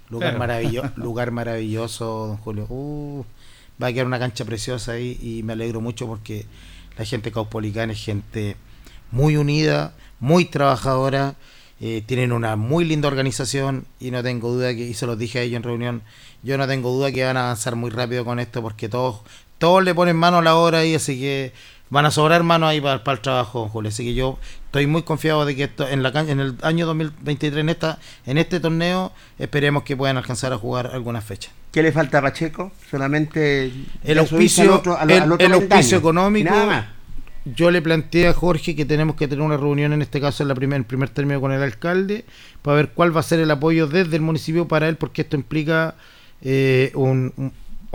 [0.09, 0.39] Lugar, Claro.
[0.39, 2.67] maravilloso, lugar maravilloso, don Julio.
[2.69, 3.25] Uh,
[3.83, 6.47] va a quedar una cancha preciosa ahí y me alegro mucho porque
[6.97, 8.57] la gente caupolicana es gente
[9.11, 11.35] muy unida, muy trabajadora,
[11.81, 15.41] eh, tienen una muy linda organización y no tengo duda que, y se los dije
[15.41, 16.03] a ellos en reunión,
[16.43, 19.21] yo no tengo duda que van a avanzar muy rápido con esto porque todos,
[19.59, 21.53] todos le ponen mano a la obra ahí, así que
[21.91, 23.89] van a sobrar manos ahí para, el trabajo, Julio.
[23.89, 27.61] Así que yo estoy muy confiado de que esto en la en el año 2023
[27.61, 31.53] en esta en este torneo esperemos que puedan alcanzar a jugar algunas fechas.
[31.73, 32.73] ¿Qué le falta a Pacheco?
[32.91, 33.71] Solamente
[34.05, 36.55] el auspicio, el, auspicio económico.
[37.45, 40.49] Yo le planteé a Jorge que tenemos que tener una reunión en este caso en
[40.49, 42.25] la primer, primer término con el alcalde
[42.63, 45.37] para ver cuál va a ser el apoyo desde el municipio para él porque esto
[45.37, 45.95] implica
[46.43, 47.53] eh, un, un,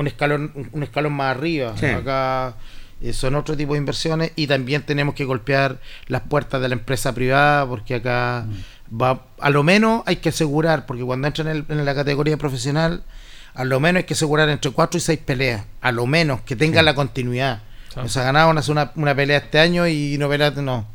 [0.08, 1.74] escalón un escalón más arriba.
[1.74, 2.56] Acá
[3.02, 6.76] eh, son otro tipo de inversiones y también tenemos que golpear las puertas de la
[6.76, 9.02] empresa privada porque acá mm.
[9.02, 13.04] va a lo menos hay que asegurar porque cuando entran en, la categoría profesional
[13.56, 16.56] a lo menos hay que asegurar entre cuatro y seis peleas a lo menos que
[16.56, 17.64] tenga la continuidad.
[17.96, 20.86] O sea ganaron hace una, una pelea este año y no pelea no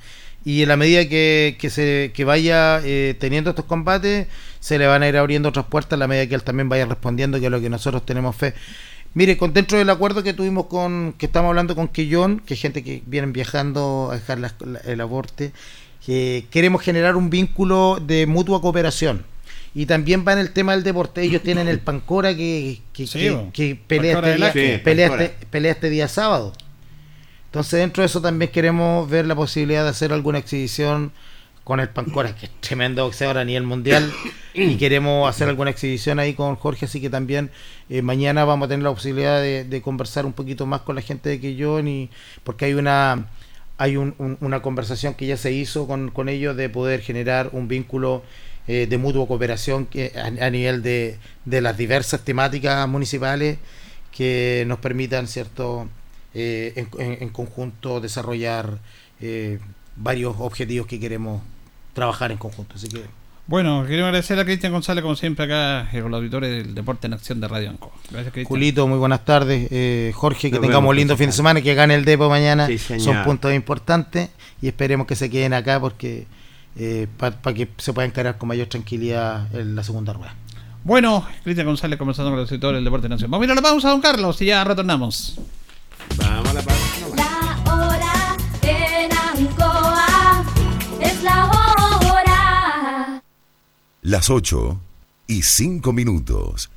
[0.46, 4.28] y en la medida que, que se que vaya eh, teniendo estos combates
[4.60, 6.86] se le van a ir abriendo otras puertas a la medida que él también vaya
[6.86, 8.54] respondiendo que es lo que nosotros tenemos fe
[9.16, 12.60] Mire, con dentro del acuerdo que tuvimos con, que estamos hablando con Quillón, que es
[12.60, 14.38] gente que viene viajando a dejar
[14.84, 15.52] el aborte,
[16.04, 19.24] queremos generar un vínculo de mutua cooperación.
[19.74, 21.22] Y también va en el tema del deporte.
[21.22, 26.52] Ellos tienen el Pancora que, que, pelea, este día, pelea, este, pelea este día sábado.
[27.56, 31.10] Entonces, dentro de eso también queremos ver la posibilidad de hacer alguna exhibición
[31.64, 34.12] con el Pancora, que es tremendo boxeador a nivel mundial,
[34.54, 37.50] y queremos hacer alguna exhibición ahí con Jorge, así que también
[37.88, 41.30] eh, mañana vamos a tener la posibilidad de, conversar un poquito más con la gente
[41.30, 42.10] de Quillón, y,
[42.44, 43.30] porque hay una
[43.78, 48.22] hay una conversación que ya se hizo con, con ellos de poder generar un vínculo
[48.68, 53.56] eh, de mutua cooperación que, a, nivel de, de, las diversas temáticas municipales
[54.12, 55.88] que nos permitan, ¿cierto?,
[56.38, 58.78] eh, en, en, conjunto desarrollar
[59.96, 61.40] varios objetivos que queremos
[61.94, 62.74] trabajar en conjunto.
[62.76, 63.02] Así que.
[63.48, 67.14] Bueno, quiero agradecer a Cristian González, como siempre, acá con los auditores del Deporte en
[67.14, 67.92] Acción de Radio Anco.
[68.10, 68.48] Gracias, Cristian.
[68.48, 69.68] Julito, muy buenas tardes.
[69.70, 72.68] Eh, Jorge, que tengamos un lindo fin de semana, que gane el Depo mañana.
[72.98, 74.30] Son puntos importantes
[74.60, 76.26] y esperemos que se queden acá porque
[76.76, 80.34] eh, para que se puedan encarar con mayor tranquilidad en la segunda rueda.
[80.82, 83.30] Bueno, Cristian González conversando con los auditores del Deporte en Acción.
[83.30, 85.38] Vamos a ir a la pausa, don Carlos, y ya retornamos.
[86.18, 86.96] Vamos a la pausa.
[94.02, 94.80] Las 8
[95.26, 96.70] y 5 minutos.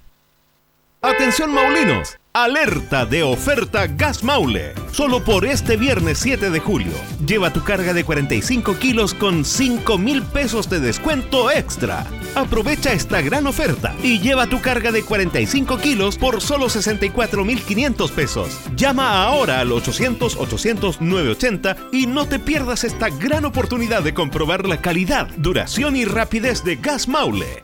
[1.01, 4.73] Atención Maulinos, alerta de oferta Gas Maule.
[4.91, 6.91] Solo por este viernes 7 de julio.
[7.25, 12.05] Lleva tu carga de 45 kilos con 5 mil pesos de descuento extra.
[12.35, 17.61] Aprovecha esta gran oferta y lleva tu carga de 45 kilos por solo 64 mil
[17.61, 18.59] 500 pesos.
[18.75, 25.29] Llama ahora al 800-800-980 y no te pierdas esta gran oportunidad de comprobar la calidad,
[25.37, 27.63] duración y rapidez de Gas Maule.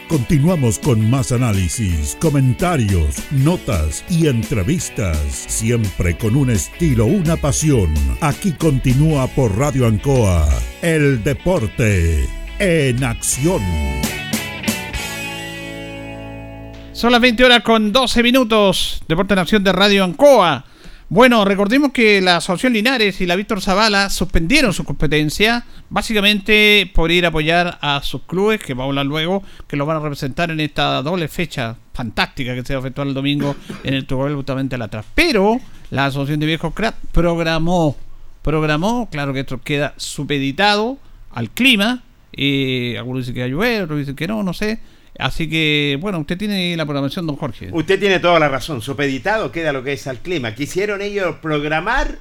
[0.11, 7.93] Continuamos con más análisis, comentarios, notas y entrevistas, siempre con un estilo, una pasión.
[8.19, 10.49] Aquí continúa por Radio Ancoa,
[10.81, 12.27] el deporte
[12.59, 13.61] en acción.
[16.91, 19.01] Son las 20 horas con 12 minutos.
[19.07, 20.65] Deporte en Acción de Radio Ancoa.
[21.13, 27.11] Bueno, recordemos que la Asociación Linares y la Víctor Zavala suspendieron su competencia, básicamente por
[27.11, 29.99] ir a apoyar a sus clubes, que vamos a hablar luego, que los van a
[29.99, 34.07] representar en esta doble fecha fantástica que se va a efectuar el domingo en el
[34.07, 35.05] Tugobel justamente al atrás.
[35.13, 35.59] Pero
[35.89, 37.97] la Asociación de Viejos Crack programó,
[38.41, 40.97] programó, claro que esto queda supeditado
[41.31, 44.79] al clima, Eh, algunos dicen que va a llover, otros dicen que no, no sé.
[45.19, 47.69] Así que, bueno, usted tiene la programación, don Jorge.
[47.71, 48.81] Usted tiene toda la razón.
[48.81, 50.55] Supeditado queda lo que es al clima.
[50.55, 52.19] Quisieron ellos programar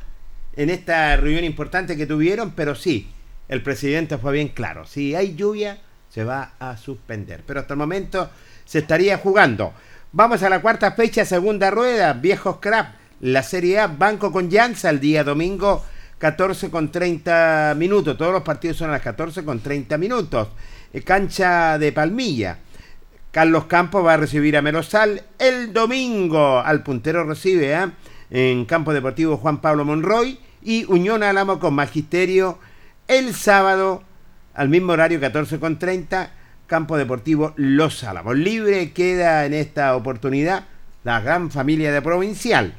[0.56, 3.08] en esta reunión importante que tuvieron, pero sí,
[3.48, 4.86] el presidente fue bien claro.
[4.86, 5.78] Si hay lluvia,
[6.08, 7.42] se va a suspender.
[7.46, 8.30] Pero hasta el momento
[8.64, 9.72] se estaría jugando.
[10.12, 14.90] Vamos a la cuarta fecha, segunda rueda, Viejos Crap, la Serie A, Banco con Llanza,
[14.90, 15.84] el día domingo,
[16.18, 18.18] 14 con 30 minutos.
[18.18, 20.48] Todos los partidos son a las 14 con 30 minutos.
[20.92, 22.58] Eh, cancha de Palmilla.
[23.30, 26.58] Carlos Campos va a recibir a Melosal el domingo.
[26.58, 27.88] Al puntero recibe ¿eh?
[28.30, 32.58] en Campo Deportivo Juan Pablo Monroy y Unión Álamo con Magisterio
[33.06, 34.02] el sábado
[34.54, 36.32] al mismo horario 14 con 30
[36.66, 38.36] Campo Deportivo Los Álamos.
[38.36, 40.64] Libre queda en esta oportunidad
[41.04, 42.74] la gran familia de Provincial.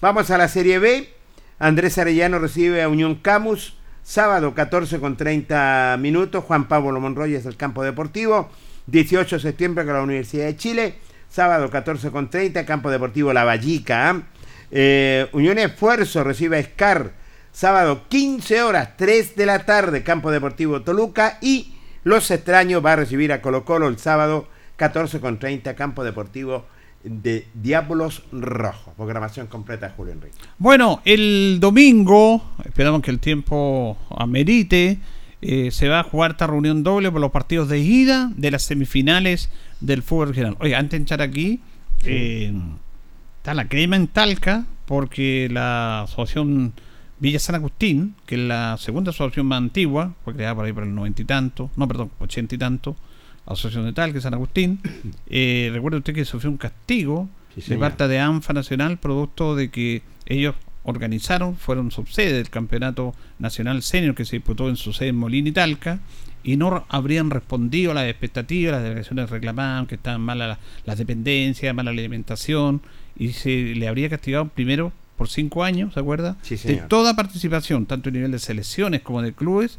[0.00, 1.12] Vamos a la Serie B.
[1.58, 3.76] Andrés Arellano recibe a Unión Camus.
[4.02, 6.42] Sábado 14 con 30 minutos.
[6.44, 8.50] Juan Pablo Monroy es el campo deportivo.
[8.90, 10.94] 18 de septiembre con la Universidad de Chile.
[11.28, 14.10] Sábado 14 con 30, Campo Deportivo La Vallica.
[14.10, 14.22] ¿ah?
[14.70, 17.12] Eh, Unión Esfuerzo recibe a Scar.
[17.52, 21.38] Sábado 15 horas, 3 de la tarde, Campo Deportivo Toluca.
[21.40, 21.74] Y
[22.04, 26.64] Los Extraños va a recibir a Colo Colo el sábado 14 con 30, Campo Deportivo
[27.04, 28.94] de Diablos Rojos.
[28.96, 30.36] Programación completa, Julio Enrique.
[30.58, 34.98] Bueno, el domingo, esperamos que el tiempo amerite.
[35.42, 38.62] Eh, se va a jugar esta reunión doble por los partidos de ida de las
[38.62, 40.56] semifinales del fútbol regional.
[40.60, 41.60] Oye, antes de entrar aquí,
[42.04, 42.52] eh,
[43.38, 46.74] está la crema en Talca, porque la asociación
[47.18, 50.82] Villa San Agustín, que es la segunda asociación más antigua, fue creada por ahí por
[50.82, 52.96] el noventa y tanto, no, perdón, ochenta y tanto,
[53.46, 54.80] asociación de Talca, San Agustín.
[55.32, 59.70] Eh, recuerde usted que sufrió un castigo Sí, de parte de ANFA Nacional, producto de
[59.70, 60.54] que ellos
[60.90, 65.48] organizaron, fueron subsede del campeonato nacional senior que se disputó en su sede en Molina
[65.48, 66.00] y Talca,
[66.42, 71.74] y no habrían respondido a las expectativas, las delegaciones reclamaban que estaban malas las, dependencias,
[71.74, 72.82] mala la alimentación,
[73.16, 76.36] y se le habría castigado primero por cinco años, ¿se acuerda?
[76.42, 76.88] Sí, de señor.
[76.88, 79.78] toda participación, tanto a nivel de selecciones como de clubes,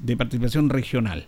[0.00, 1.26] de participación regional.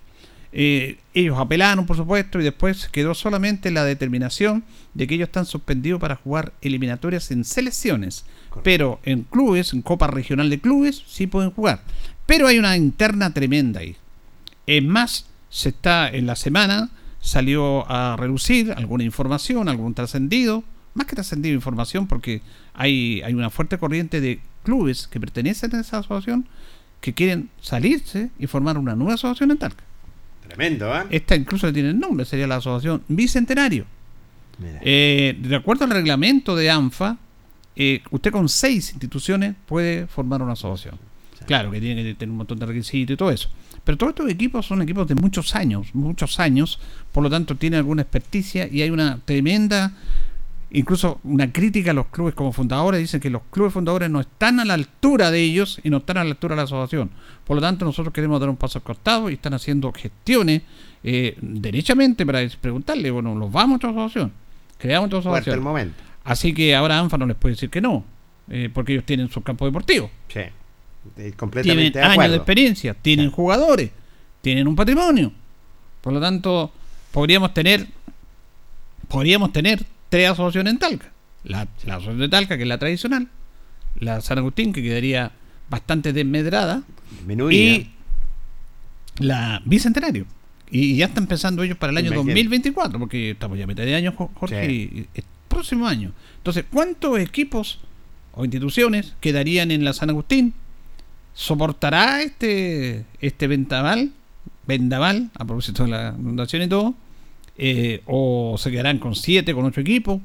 [0.53, 5.47] Eh, ellos apelaron, por supuesto, y después quedó solamente la determinación de que ellos están
[5.47, 8.25] suspendidos para jugar eliminatorias en selecciones.
[8.63, 11.83] Pero en clubes, en Copa Regional de Clubes, sí pueden jugar.
[12.27, 13.97] Pero hay una interna tremenda ahí.
[14.67, 16.91] Es más, se está en la semana,
[17.21, 22.43] salió a reducir alguna información, algún trascendido, más que trascendido información, porque
[22.75, 26.47] hay, hay una fuerte corriente de clubes que pertenecen a esa asociación
[27.01, 29.88] que quieren salirse y formar una nueva asociación en Talca.
[30.49, 31.07] Tremendo, ¿ah?
[31.11, 33.85] Esta incluso tiene el nombre, sería la asociación Bicentenario.
[34.83, 37.17] Eh, de acuerdo al reglamento de ANFA,
[37.77, 40.99] eh, usted con seis instituciones puede formar una asociación.
[41.47, 43.49] Claro que tiene que tener un montón de requisitos y todo eso.
[43.85, 46.81] Pero todos estos equipos son equipos de muchos años, muchos años,
[47.13, 49.93] por lo tanto tienen alguna experticia y hay una tremenda,
[50.71, 53.01] incluso una crítica a los clubes como fundadores.
[53.01, 56.19] Dicen que los clubes fundadores no están a la altura de ellos y no están
[56.19, 57.11] a la altura de la asociación.
[57.45, 60.63] Por lo tanto, nosotros queremos dar un paso al costado y están haciendo gestiones
[61.05, 64.33] eh, derechamente para preguntarle, bueno, ¿los vamos a otra asociación?
[64.79, 65.65] Creamos otra Fuerte el asociación.
[65.65, 66.03] momento.
[66.25, 68.05] Así que ahora ANFA no les puede decir que no,
[68.51, 70.41] eh, porque ellos tienen su campo deportivo, Sí.
[71.15, 73.33] Tienen Completamente de años de experiencia, tienen Sí.
[73.35, 73.91] jugadores,
[74.43, 75.33] tienen un patrimonio.
[76.03, 76.71] Por lo tanto,
[77.13, 77.87] podríamos tener
[79.09, 81.13] podríamos tener tres asociaciones en Talca.
[81.45, 83.29] La, la asociación de Talca, que es la tradicional,
[84.01, 85.33] la San Agustín, que quedaría
[85.71, 87.55] bastante desmedrada, Disminuida.
[87.61, 87.91] y
[89.19, 90.27] la Bicentenario.
[90.71, 92.31] Y ya están pensando ellos para el año Imagínate.
[92.31, 94.73] 2024, porque estamos ya a mitad de año, Jo- Jorge, Sí.
[94.93, 96.13] y- y el próximo año.
[96.39, 97.81] Entonces, ¿cuántos equipos
[98.33, 100.53] o instituciones quedarían en la San Agustín?
[101.35, 104.13] ¿Soportará este, este vendaval?
[104.67, 106.95] Vendaval, a propósito de la inundación y todo.
[107.59, 110.21] Eh, ¿O se quedarán con siete, con ocho equipos?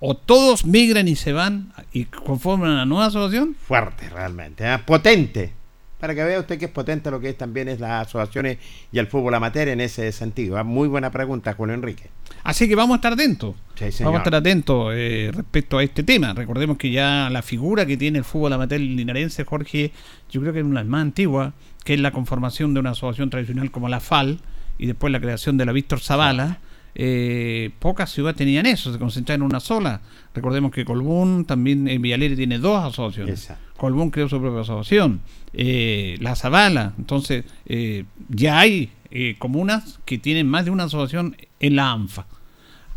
[0.00, 3.54] ¿O todos migran y se van y conforman una nueva asociación?
[3.54, 4.66] Fuerte, realmente.
[4.66, 4.82] ¿ah?
[4.86, 5.52] Potente.
[6.00, 8.58] Para que vea usted que es potente lo que es también es las asociaciones
[8.92, 10.56] y el fútbol amateur en ese sentido.
[10.56, 10.62] ¿ah?
[10.62, 12.10] Muy buena pregunta, Julio Enrique.
[12.44, 13.56] Así que vamos a estar atentos.
[13.74, 14.04] Sí.
[14.04, 16.32] Vamos a estar atentos eh, respecto a este tema.
[16.32, 19.90] Recordemos que ya la figura que tiene el fútbol amateur linarense, Jorge,
[20.30, 21.52] yo creo que es una más antiguas,
[21.84, 24.40] que es la conformación de una asociación tradicional como la FAL
[24.78, 26.60] y después la creación de la Víctor Zavala.
[27.00, 30.00] Eh, pocas ciudades tenían eso, se concentraban en una sola.
[30.34, 33.40] Recordemos que Colbún también en Villaleri tiene dos asociaciones.
[33.40, 33.68] Exacto.
[33.78, 35.20] Colbún creó su propia asociación.
[35.54, 41.36] Eh, la Zavala, entonces eh, ya hay eh, comunas que tienen más de una asociación
[41.60, 42.26] en la ANFA.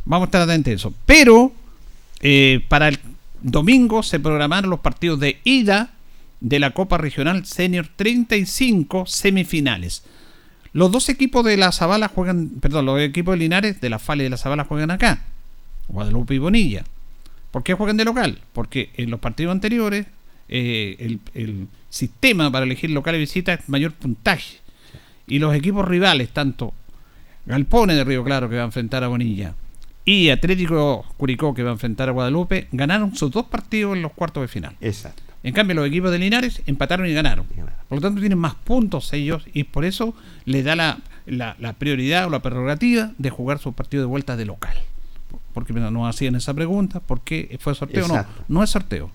[0.04, 0.94] Vamos a estar atentos a eso.
[1.06, 1.54] Pero
[2.68, 3.00] para el
[3.42, 5.92] domingo se programaron los partidos de ida
[6.40, 10.04] de la Copa Regional Senior 35 semifinales.
[10.74, 14.24] Los dos equipos de la Zabala juegan, perdón, los equipos de Linares de la Fale
[14.24, 15.24] y de la Zabala juegan acá,
[15.88, 16.84] Guadalupe y Bonilla.
[17.52, 18.40] ¿Por qué juegan de local?
[18.54, 20.08] Porque en los partidos anteriores
[20.48, 24.60] eh, el, el sistema para elegir local y visita es mayor puntaje.
[25.28, 26.74] Y los equipos rivales, tanto
[27.46, 29.54] Galpones de Río Claro que va a enfrentar a Bonilla
[30.06, 34.12] y Atlético Curicó que va a enfrentar a Guadalupe, ganaron sus dos partidos en los
[34.14, 34.76] cuartos de final.
[34.82, 35.31] Exacto.
[35.44, 37.46] En cambio, los equipos de Linares empataron y ganaron.
[37.90, 40.14] Por lo tanto, tienen más puntos ellos y por eso
[40.46, 44.38] les da la, la- la prioridad o la prerrogativa de jugar sus partidos de vuelta
[44.38, 44.76] de local.
[45.54, 48.06] Porque nos hacían esa pregunta, ¿por qué fue sorteo?
[48.06, 48.44] Exacto.
[48.48, 49.10] No, no es sorteo.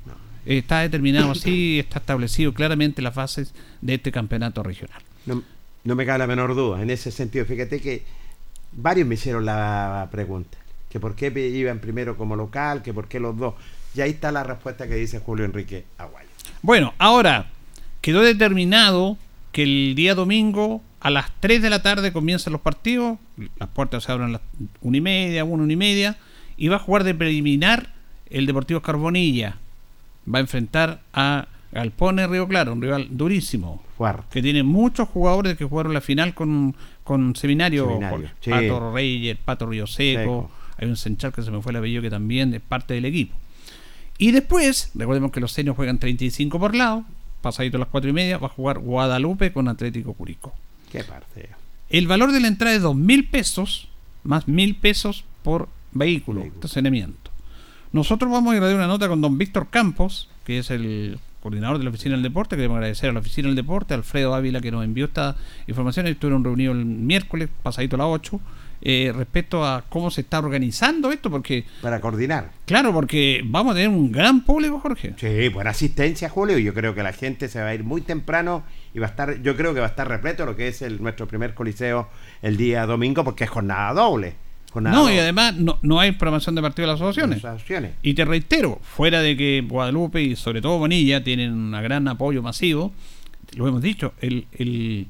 [0.44, 5.00] Está determinado así, está establecido claramente las fases de este campeonato regional.
[5.26, 5.42] No,
[5.84, 6.82] no me cabe la menor duda.
[6.82, 8.02] En ese sentido, fíjate que
[8.72, 10.58] varios me hicieron la pregunta.
[10.90, 13.54] Que por qué iban primero como local, que por qué los dos.
[13.96, 16.28] Y ahí está la respuesta que dice Julio Enrique Aguayo.
[16.60, 17.46] Bueno, ahora
[18.02, 19.16] quedó determinado
[19.52, 23.18] que el día domingo a las 3 de la tarde comienzan los partidos.
[23.58, 24.40] Las puertas se abren a las
[24.82, 26.16] 1 y media, 1, 1 y media.
[26.58, 27.90] Y va a jugar de preliminar
[28.28, 29.56] el Deportivo Carbonilla.
[30.32, 33.82] Va a enfrentar a Galpones Río Claro, un rival durísimo.
[33.96, 34.24] Fuerte.
[34.30, 37.86] Que tiene muchos jugadores que jugaron la final con, con Seminario.
[37.86, 38.50] Seminario, sí.
[38.50, 40.20] Pato Reyes, Pato Río Seco.
[40.20, 40.50] Seco.
[40.76, 43.34] Hay un Senchal que se me fue el apellido que también es parte del equipo.
[44.18, 47.04] Y después, recordemos que los senios juegan 35 por lado,
[47.42, 50.54] pasadito a las 4 y media, va a jugar Guadalupe con Atlético Curicó.
[50.90, 51.50] Qué parte.
[51.88, 53.88] El valor de la entrada es 2 mil pesos,
[54.24, 56.60] más mil pesos por vehículo, Vehículo.
[56.60, 57.30] estacionamiento.
[57.92, 61.18] Nosotros vamos a ir a dar una nota con don Víctor Campos, que es el
[61.40, 62.56] coordinador de la Oficina del Deporte.
[62.56, 65.36] Queremos agradecer a la Oficina del Deporte, Alfredo Ávila, que nos envió esta
[65.68, 66.06] información.
[66.08, 68.40] Estuvieron reunidos el miércoles, pasadito a las 8,
[68.82, 72.50] eh, respecto a cómo se está organizando esto, porque, Para coordinar.
[72.66, 75.14] claro, porque vamos a tener un gran público, Jorge.
[75.16, 76.58] Sí, buena asistencia, Julio.
[76.58, 78.64] Yo creo que la gente se va a ir muy temprano
[78.94, 81.02] y va a estar, yo creo que va a estar repleto lo que es el,
[81.02, 82.08] nuestro primer coliseo
[82.42, 84.34] el día domingo, porque es jornada doble.
[84.72, 87.44] Jornada No, y además no, no hay programación de partido de las asociaciones.
[87.44, 87.92] Asociaciones.
[88.02, 92.42] Y te reitero, fuera de que Guadalupe y sobre todo Bonilla tienen un gran apoyo
[92.42, 92.92] masivo,
[93.54, 95.06] lo hemos dicho, el, el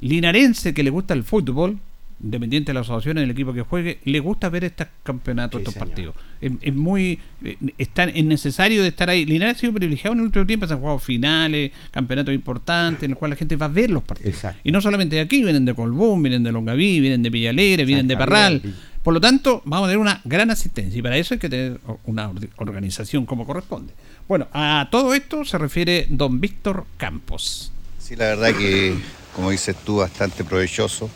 [0.00, 1.78] linarense que le gusta el fútbol,
[2.22, 5.62] independiente de la asociación en el equipo que juegue, le gusta ver estos campeonatos, Sí,
[5.62, 5.88] estos señor.
[5.88, 6.14] partidos.
[6.40, 9.24] Es, es muy eh, está- es necesario de estar ahí.
[9.24, 13.10] Linares ha sido privilegiado en el último tiempo, se han jugado finales, campeonatos importantes, en
[13.10, 14.34] los cuales la gente va a ver los partidos.
[14.34, 14.60] Exacto.
[14.64, 18.08] Y no solamente de aquí, vienen de Colbún, vienen de Longaví, vienen de Villalegre, vienen
[18.08, 18.62] de Parral.
[19.02, 21.80] Por lo tanto, vamos a tener una gran asistencia y para eso hay que tener
[22.04, 23.94] una or- organización como corresponde.
[24.26, 27.72] Bueno, a todo esto se refiere don Víctor Campos.
[27.98, 28.94] Sí, la verdad que,
[29.34, 31.08] como dices tú, bastante provechoso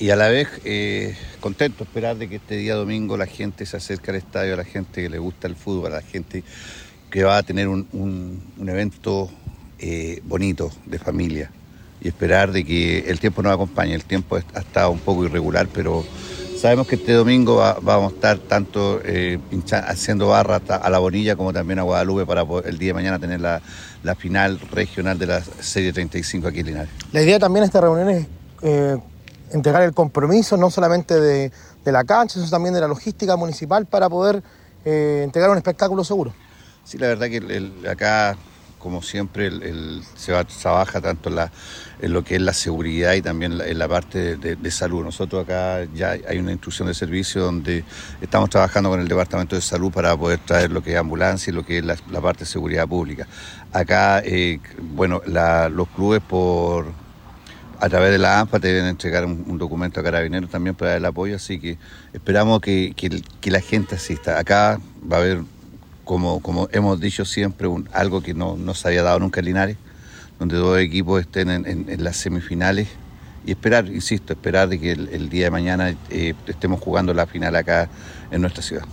[0.00, 3.76] y a la vez eh, contento esperar de que este día domingo la gente se
[3.76, 6.44] acerque al estadio, a la gente que le gusta el fútbol, a la gente
[7.10, 9.30] que va a tener un, un- evento
[9.78, 11.50] eh, bonito de familia
[12.00, 13.94] y esperar de que el tiempo nos acompañe.
[13.94, 16.04] El tiempo ha estado un poco irregular, pero
[16.56, 19.38] sabemos que este domingo va- vamos a estar tanto eh,
[19.72, 23.40] haciendo barra a la Bonilla como también a Guadalupe para el día de mañana tener
[23.40, 23.60] la,
[24.04, 26.90] la final regional de la Serie 35 aquí en Linares.
[27.12, 28.26] La idea también de esta reunión es
[28.62, 28.96] eh,
[29.52, 31.52] entregar el compromiso no solamente de,
[31.84, 34.42] la cancha, sino también de la logística municipal para poder
[34.84, 36.34] eh, entregar un espectáculo seguro.
[36.84, 38.36] Sí, la verdad que acá,
[38.78, 39.50] como siempre,
[40.14, 41.30] se trabaja tanto
[42.00, 45.02] en, lo que es la seguridad y también en la parte de, salud.
[45.02, 47.84] Nosotros acá ya hay una instrucción de servicio donde
[48.20, 51.54] estamos trabajando con el Departamento de Salud para poder traer lo que es ambulancia y
[51.54, 53.26] lo que es la, parte de seguridad pública.
[53.72, 54.60] Acá, eh,
[54.94, 56.86] bueno, los clubes por
[57.80, 61.04] a través de la AMPA te deben entregar un, documento a Carabineros también para el
[61.04, 61.78] apoyo, así que
[62.12, 64.38] esperamos que, que la gente asista.
[64.38, 65.42] Acá va a haber,
[66.04, 69.46] como, como hemos dicho siempre, un- algo que no, no se había dado nunca en
[69.46, 69.76] Linares,
[70.38, 72.88] donde dos equipos estén en, las semifinales
[73.44, 77.54] y esperar, insisto, esperar de que el, día de mañana eh, estemos jugando la final
[77.56, 77.88] acá
[78.30, 78.84] en nuestra ciudad.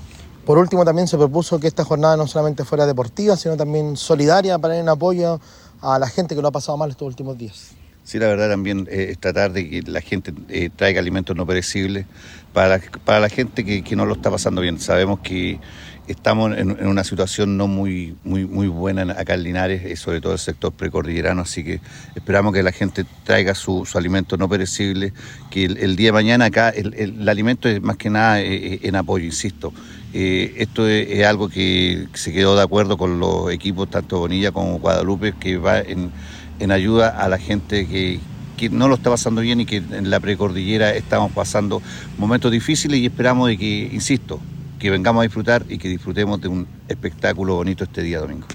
[0.45, 4.59] Por último, también se propuso que esta jornada no solamente fuera deportiva, sino también solidaria
[4.59, 5.39] para en apoyo
[5.81, 7.74] a la gente que lo ha pasado mal estos últimos días.
[8.07, 11.47] Sí, la verdad también eh, es tratar de que la gente eh, traiga alimentos no
[11.47, 12.05] perecibles
[12.53, 14.79] para, la- para la gente que, que no lo está pasando bien.
[14.79, 15.59] Sabemos que
[16.07, 20.21] estamos en, una situación no muy, muy, muy buena en- acá en Linares, eh, sobre
[20.21, 21.81] todo el sector precordillerano, así que
[22.13, 25.11] esperamos que la gente traiga su, su alimento no perecible,
[25.49, 28.73] que el, día de mañana acá el, el- el alimento es más que nada eh,
[28.75, 29.73] eh, en apoyo, insisto.
[30.13, 34.51] Eh, esto es, es algo que se quedó de acuerdo con los equipos, tanto Bonilla
[34.51, 36.11] como Guadalupe, que va en,
[36.59, 38.19] en ayuda a la gente que,
[38.57, 41.81] que no lo está pasando bien y que en la precordillera estamos pasando
[42.17, 44.39] momentos difíciles y esperamos de que, insisto,
[44.79, 48.47] que vengamos a disfrutar y que disfrutemos de un espectáculo bonito este día domingo.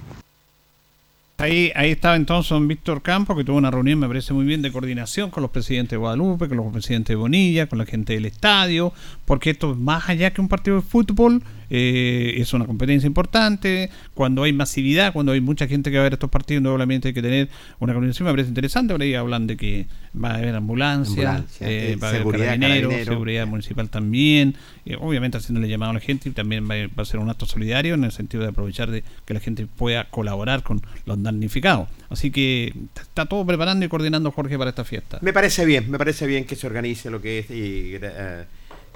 [1.41, 4.61] Ahí, ahí estaba entonces don Víctor Campos, que tuvo una reunión, me parece muy bien,
[4.61, 8.13] de coordinación con los presidentes de Guadalupe, con los presidentes de Bonilla, con la gente
[8.13, 8.93] del estadio,
[9.25, 13.91] porque esto es más allá que un partido de fútbol, eh, es una competencia importante.
[14.13, 17.15] Cuando hay masividad, cuando hay mucha gente que va a ver estos partidos, obviamente hay
[17.15, 18.27] que tener una coordinación.
[18.27, 18.93] Me parece interesante.
[18.93, 22.23] Por ahí hablan de que va a haber ambulancia, Ambulancia, eh, eh, va a haber
[22.25, 23.13] carabineros, carabinero.
[23.13, 24.57] seguridad municipal también.
[24.85, 27.31] eh, obviamente haciéndole llamado a la gente y también va, a- va a ser un
[27.31, 31.19] acto solidario en el sentido de aprovechar de que la gente pueda colaborar con los
[31.33, 31.89] damnificados.
[32.09, 35.19] Así que está todo preparando y coordinando Jorge para esta fiesta.
[35.23, 38.45] Me parece bien, me parece bien que se organice lo que es y, eh,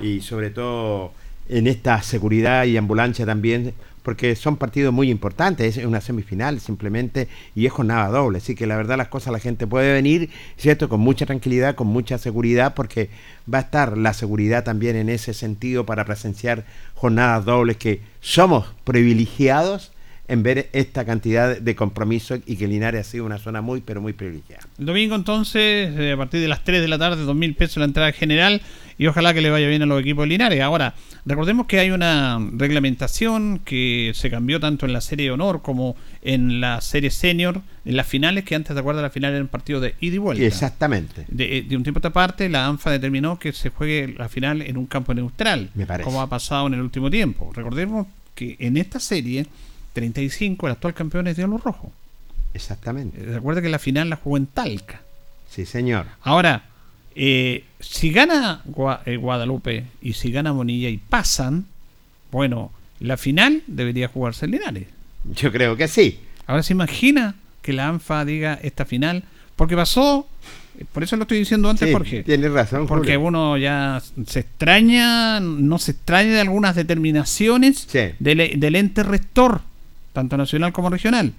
[0.00, 1.12] y sobre todo
[1.48, 7.28] en esta seguridad y ambulancia también, porque son partidos muy importantes, es una semifinal simplemente
[7.54, 10.88] y es jornada doble, así que la verdad las cosas la gente puede venir, ¿cierto?
[10.90, 13.08] Con mucha tranquilidad, con mucha seguridad, porque
[13.52, 18.66] va a estar la seguridad también en ese sentido para presenciar jornadas dobles que somos
[18.84, 19.93] privilegiados
[20.26, 24.00] en ver esta cantidad de compromiso y que Linares ha sido una zona muy, pero
[24.00, 24.62] muy privilegiada.
[24.78, 27.76] El domingo entonces, eh, a partir de las 3 de la tarde, dos mil pesos
[27.78, 28.62] la entrada general
[28.96, 30.60] y ojalá que le vaya bien a los equipos de Linares.
[30.62, 30.94] Ahora,
[31.26, 35.96] recordemos que hay una reglamentación que se cambió tanto en la serie de honor como
[36.22, 39.02] en la serie senior, en las finales, que antes, ¿te acuerdas?
[39.02, 40.44] La final eran partidos de ida y vuelta.
[40.44, 41.26] Exactamente.
[41.28, 44.28] De, eh, de un tiempo a esta parte, la ANFA determinó que se juegue la
[44.28, 46.04] final en un campo neutral, Me parece.
[46.04, 47.52] como ha pasado en el último tiempo.
[47.54, 49.46] Recordemos que en esta serie,
[49.94, 51.90] 35, el actual campeón es Diablo Rojo.
[52.52, 53.18] Exactamente.
[53.20, 55.00] Eh, Recuerda que la final la jugó en Talca.
[55.50, 56.06] Sí, señor.
[56.22, 56.64] Ahora,
[57.14, 61.66] eh, si gana Gua- eh, Guadalupe y si gana Bonilla y pasan,
[62.30, 64.86] bueno, la final debería jugarse en Linares.
[65.34, 66.18] Yo creo que sí.
[66.46, 69.24] Ahora se imagina que la ANFA diga esta final,
[69.56, 70.26] porque pasó,
[70.92, 72.22] por eso lo estoy diciendo antes, Sí, Jorge.
[72.24, 73.28] Tienes razón, Porque Julio.
[73.28, 78.10] uno ya se extraña, no se extraña de algunas determinaciones Sí.
[78.18, 79.62] del, del ente rector,
[80.14, 81.34] tanto nacional como regional.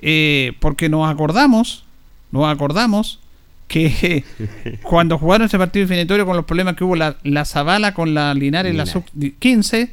[0.00, 1.84] Eh, porque nos acordamos,
[2.30, 3.18] nos acordamos
[3.66, 4.24] que
[4.82, 8.32] cuando jugaron ese partido definitorio con los problemas que hubo la, la Zavala con la
[8.34, 9.04] Linares en la Linares.
[9.12, 9.90] sub-15,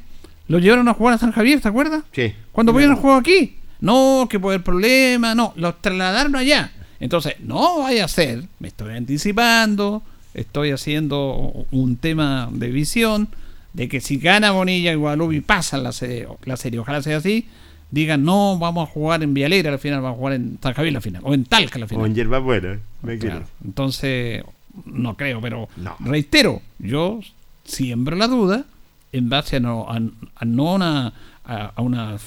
[0.47, 2.03] lo llevaron a jugar a San Javier, ¿te acuerdas?
[2.11, 2.33] Sí.
[2.51, 3.55] Cuando pudieron jugar aquí.
[3.79, 6.71] No, que por el problema, no, los trasladaron allá.
[6.99, 10.01] Entonces, no vaya a ser, me estoy anticipando,
[10.33, 13.29] estoy haciendo un tema de visión,
[13.73, 17.47] de que si gana Bonilla y Guadalupe pasan la serie, la serie, ojalá sea así,
[17.91, 20.93] digan, no, vamos a jugar en Vialera la final, vamos a jugar en San Javier
[20.93, 22.03] la final, o en Talca la final.
[22.03, 22.79] O en hierba buena.
[23.01, 23.45] Me Claro.
[23.63, 24.43] Entonces,
[24.85, 25.95] no creo, pero No.
[25.99, 27.19] reitero, yo
[27.63, 28.65] siembro la duda
[29.11, 29.99] en base a no a,
[30.35, 31.13] a no una,
[31.45, 32.17] a, a una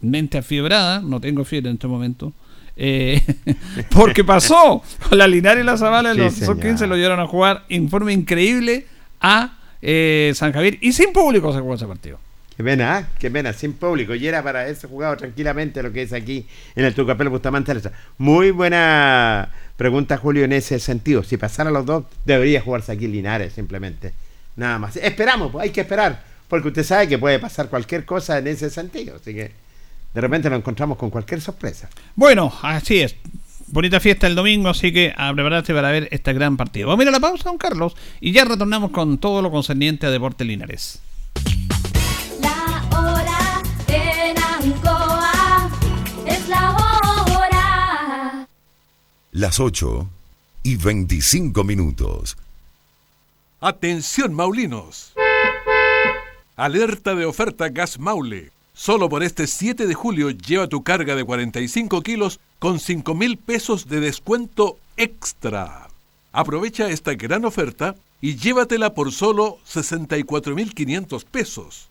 [0.00, 2.32] mente afiebrada, no tengo fiebre en este momento,
[2.76, 3.20] eh,
[3.90, 6.60] porque pasó la Linares y la Zavala, Sí, los señor.
[6.60, 8.86] 15 lo llevaron a jugar en forma increíble
[9.20, 12.20] a eh, San Javier y sin público se jugó ese partido.
[12.58, 13.08] Qué pena, ¿ah?
[13.20, 14.16] qué pena, sin público.
[14.16, 16.44] Y era para haberse jugado tranquilamente lo que es aquí
[16.74, 17.72] en el Tucapel Bustamante.
[18.18, 21.22] Muy buena pregunta, Julio, en ese sentido.
[21.22, 24.12] Si pasaran los dos, debería jugarse aquí Linares, simplemente.
[24.56, 24.96] Nada más.
[24.96, 26.24] Esperamos, pues, hay que esperar.
[26.48, 29.14] Porque usted sabe que puede pasar cualquier cosa en ese sentido.
[29.20, 29.52] Así que
[30.12, 31.88] de repente nos encontramos con cualquier sorpresa.
[32.16, 33.14] Bueno, así es.
[33.68, 36.88] Bonita fiesta el domingo, así que a prepararse para ver este gran partido.
[36.88, 40.08] Vamos a ir a la pausa, don Carlos, y ya retornamos con todo lo concerniente
[40.08, 41.02] a Deportes Linares.
[49.38, 50.10] Las 8
[50.64, 52.36] y 25 minutos.
[53.60, 55.12] Atención Maulinos.
[56.56, 58.50] Alerta de oferta Gas Maule.
[58.74, 63.36] Solo por este 7 de julio lleva tu carga de 45 kilos con 5 mil
[63.36, 65.86] pesos de descuento extra.
[66.32, 71.90] Aprovecha esta gran oferta y llévatela por solo 64.500 pesos.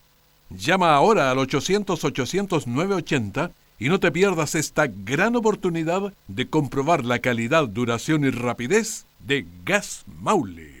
[0.50, 7.68] Llama ahora al 800-800-980 y no te pierdas esta gran oportunidad de comprobar la calidad,
[7.68, 10.80] duración y rapidez de Gas Maule.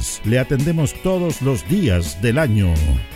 [0.25, 2.73] Le atendemos todos los días del año.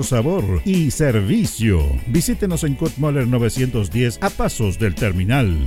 [0.00, 1.80] sabor y servicio.
[2.06, 5.66] Visítenos en Kutmoller 910 a pasos del terminal.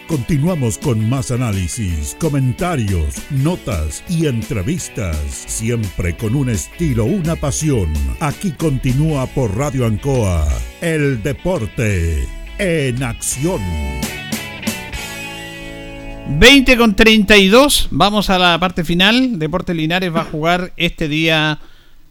[0.11, 7.93] Continuamos con más análisis, comentarios, notas y entrevistas, siempre con un estilo, una pasión.
[8.19, 10.45] Aquí continúa por Radio Ancoa,
[10.81, 13.61] el deporte en acción.
[16.27, 19.39] 20 con 32, vamos a la parte final.
[19.39, 21.59] Deportes Linares va a jugar este día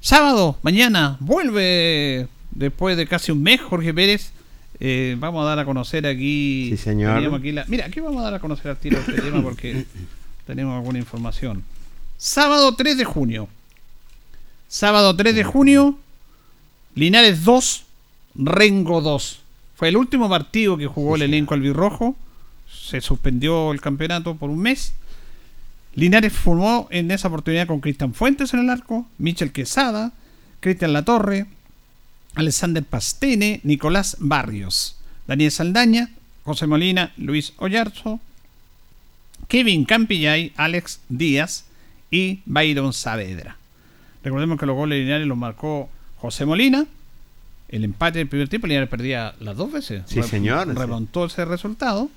[0.01, 1.19] sábado, mañana.
[1.21, 4.33] Vuelve después de casi un mes Jorge Pérez.
[4.81, 6.68] Eh, vamos a dar a conocer aquí.
[6.70, 7.35] Sí, señor.
[7.35, 9.85] aquí la- mira, aquí vamos a dar a conocer al tiro este tema porque
[10.47, 11.62] tenemos alguna información.
[12.16, 13.49] Sábado 3 de junio.
[14.68, 15.99] Sábado 3 de junio,
[16.95, 17.85] Linares 2,
[18.37, 19.41] Rengo 2.
[19.76, 22.14] Fue el último partido que jugó el elenco albirrojo.
[22.70, 24.93] Se suspendió el campeonato por un mes.
[25.95, 30.12] Linares formó en esa oportunidad con Cristian Fuentes en el arco, Michel Quesada,
[30.61, 31.47] Cristian Latorre,
[32.35, 36.11] Alexander Pastene, Nicolás Barrios, Daniel Saldaña,
[36.45, 38.20] José Molina, Luis Ollarzo,
[39.49, 41.64] Kevin Campillay, Alex Díaz
[42.11, 43.57] y Byron Saavedra.
[44.22, 46.87] Recordemos que los goles de Linares los marcó José Molina.
[47.68, 50.03] El empate del primer tiempo, Linares perdía las dos veces.
[50.07, 50.74] Sí, señor, sí.
[50.74, 52.11] Remontó ese resultado.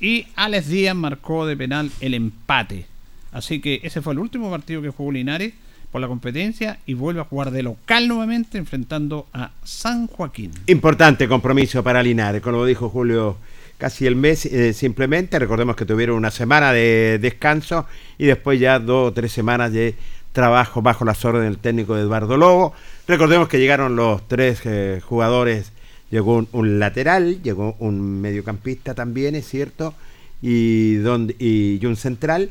[0.00, 2.86] Y Alex Díaz marcó de penal el empate.
[3.32, 5.54] Así que ese fue el último partido que jugó Linares
[5.90, 10.50] por la competencia y vuelve a jugar de local nuevamente enfrentando a San Joaquín.
[10.66, 13.38] Importante compromiso para Linares, como dijo Julio,
[13.78, 15.38] casi el mes eh, simplemente.
[15.38, 17.86] Recordemos que tuvieron una semana de descanso
[18.18, 19.94] y después ya dos o tres semanas de
[20.32, 22.74] trabajo bajo las órdenes del técnico de Eduardo Lobo.
[23.08, 25.72] Recordemos que llegaron los tres eh, jugadores,
[26.10, 29.94] llegó un, un lateral, llegó un mediocampista también, es cierto,
[30.42, 30.98] y,
[31.38, 32.50] y, y un central.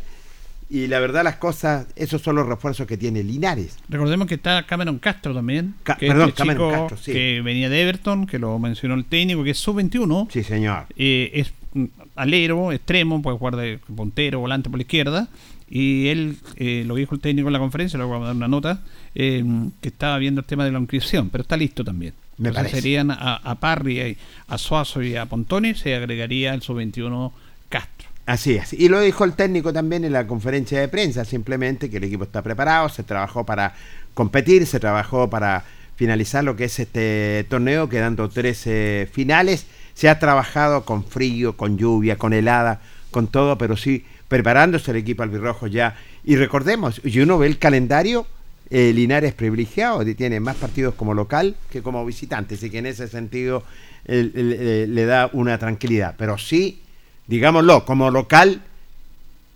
[0.70, 3.78] Y la verdad las cosas, esos son los refuerzos que tiene Linares.
[3.88, 5.76] Recordemos que está Cameron Castro también.
[5.84, 7.12] Ca- que perdón, este Cameron chico Castro, sí.
[7.14, 10.28] Que venía de Everton, que lo mencionó el técnico, que es sub-21.
[10.32, 10.86] Sí, señor.
[10.98, 11.54] Eh, es
[12.16, 15.28] alero, extremo, puede jugar de puntero, volante por la izquierda.
[15.70, 18.48] Y él, eh, lo dijo el técnico en la conferencia, luego vamos a dar una
[18.48, 18.82] nota,
[19.16, 19.44] eh,
[19.82, 22.14] que estaba viendo el tema de la inscripción, pero está listo también.
[22.38, 22.82] Me Entonces parece.
[22.82, 27.45] serían a, a Parry, a Suazo y a Pontoni, se agregaría el sub-21 Castro.
[28.26, 28.74] Así es.
[28.74, 32.24] Y lo dijo el técnico también en la conferencia de prensa, simplemente que el equipo
[32.24, 33.76] está preparado, se trabajó para
[34.16, 35.64] competir, se trabajó para
[35.96, 39.68] finalizar lo que es este torneo, quedando 13 finales.
[39.94, 44.98] Se ha trabajado con frío, con lluvia, con helada, con todo, pero sí preparándose el
[44.98, 45.96] equipo albirrojo ya.
[46.24, 48.26] Y recordemos, y uno ve el calendario,
[48.72, 53.08] eh, Linares privilegiado, tiene más partidos como local que como visitante, así que en ese
[53.08, 53.64] sentido
[54.06, 56.16] eh, le da una tranquilidad.
[56.18, 56.82] Pero sí,
[57.28, 58.62] digámoslo, como local,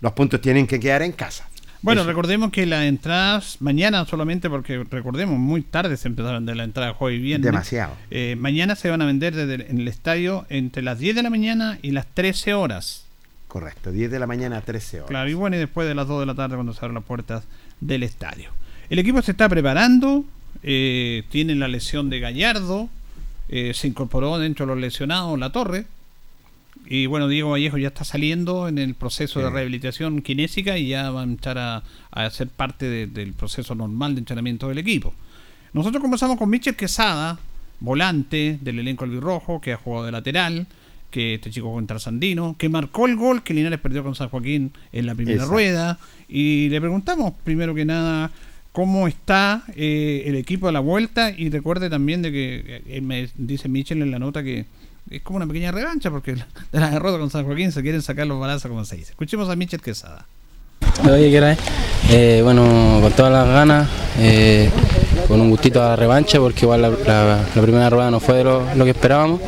[0.01, 1.47] los puntos tienen que quedar en casa.
[1.82, 2.09] Bueno, Eso.
[2.09, 6.65] recordemos que las entradas mañana solamente, porque recordemos, muy tarde se empezaron a vender la
[6.65, 7.45] entrada jueves y viernes.
[7.45, 7.95] Demasiado.
[8.11, 11.24] Eh, mañana se van a vender desde el- en el estadio entre las 10 de
[11.24, 13.05] la mañana y las 13 horas.
[13.47, 15.09] Correcto, 10 de la mañana a 13 horas.
[15.09, 17.03] Claro, y bueno, y después de las 2 de la tarde cuando se abren las
[17.05, 17.45] puertas
[17.80, 18.49] del estadio.
[18.89, 20.26] El equipo se está preparando,
[20.63, 22.89] eh, tiene la lesión de Gallardo,
[23.47, 25.86] eh, se incorporó dentro de los lesionados la torre.
[26.88, 31.12] Y bueno, Diego Vallejo ya está saliendo en el proceso de rehabilitación kinésica y ya
[31.12, 35.14] va a entrar a, a ser parte de- del proceso normal de entrenamiento del equipo.
[35.74, 37.38] Nosotros conversamos con Michel Quesada,
[37.80, 40.68] volante del elenco albirrojo, que ha jugado de lateral,
[41.12, 44.72] que este chico contra Sandino, que marcó el gol que Linares perdió con San Joaquín
[44.92, 46.00] en la primera rueda.
[46.28, 48.32] Y le preguntamos, primero que nada,
[48.72, 51.32] cómo está eh, el equipo de la vuelta.
[51.36, 54.66] Y recuerde también de que eh, me dice Michel en la nota que
[55.10, 58.28] es como una pequeña revancha, porque de la derrota con San Joaquín se quieren sacar
[58.28, 59.12] los balazos, como se dice.
[59.12, 60.26] Escuchemos a Michel Quesada.
[61.03, 61.57] Oye, ¿qué era?
[62.10, 63.88] Eh, bueno, con todas las ganas,
[64.18, 64.70] eh,
[65.28, 68.36] con un gustito a la revancha, porque igual la, la- la primera rueda no fue
[68.36, 69.39] de lo, lo que esperábamos.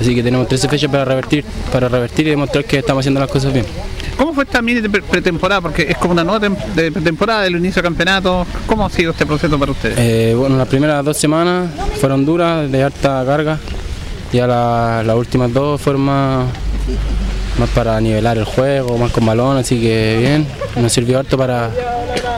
[0.00, 3.30] Así que tenemos 13 fechas para revertir, para revertir y demostrar que estamos haciendo las
[3.30, 3.66] cosas bien.
[4.16, 5.60] ¿Cómo fue esta mini pre- pretemporada?
[5.60, 6.40] Porque es como una nueva
[6.74, 8.46] de pretemporada del inicio del campeonato.
[8.66, 9.96] ¿Cómo ha sido este proceso para ustedes?
[9.98, 11.70] Eh, bueno, las primeras dos semanas
[12.00, 13.58] fueron duras, de harta carga.
[14.32, 16.46] Ya la- las últimas dos fueron más,
[17.58, 20.46] más para nivelar el juego, más con balón, así que bien.
[20.82, 21.70] Nos sirvió harto para,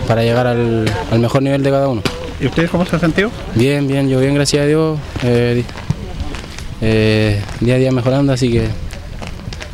[0.07, 2.03] para llegar al, al mejor nivel de cada uno.
[2.41, 3.31] ¿Y ustedes cómo se han sentido?
[3.55, 4.99] Bien, bien, yo bien, gracias a Dios.
[5.25, 5.65] eh,
[6.81, 8.69] eh, día a día mejorando, así que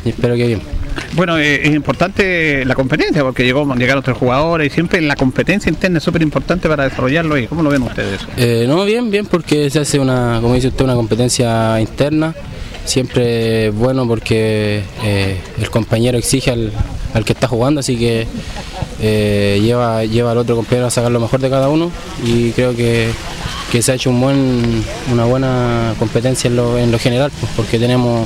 [0.05, 0.76] espero que bien.
[1.13, 5.69] Bueno, eh, es importante la competencia porque llegó, llegaron tres jugadores y siempre la competencia
[5.69, 7.37] interna es súper importante para desarrollarlo.
[7.37, 8.21] ¿Y cómo lo ven ustedes?
[8.37, 12.33] Eh, no, bien, bien, porque se hace una, como dice usted, una competencia interna.
[12.85, 16.71] Siempre es bueno porque eh, el compañero exige al,
[17.13, 18.25] al que está jugando, así que
[18.99, 21.91] lleva, lleva al otro compañero a sacar lo mejor de cada uno
[22.23, 23.09] y creo que,
[23.73, 27.51] que se ha hecho un buen, una buena competencia en lo, en lo general, pues,
[27.57, 28.25] porque tenemos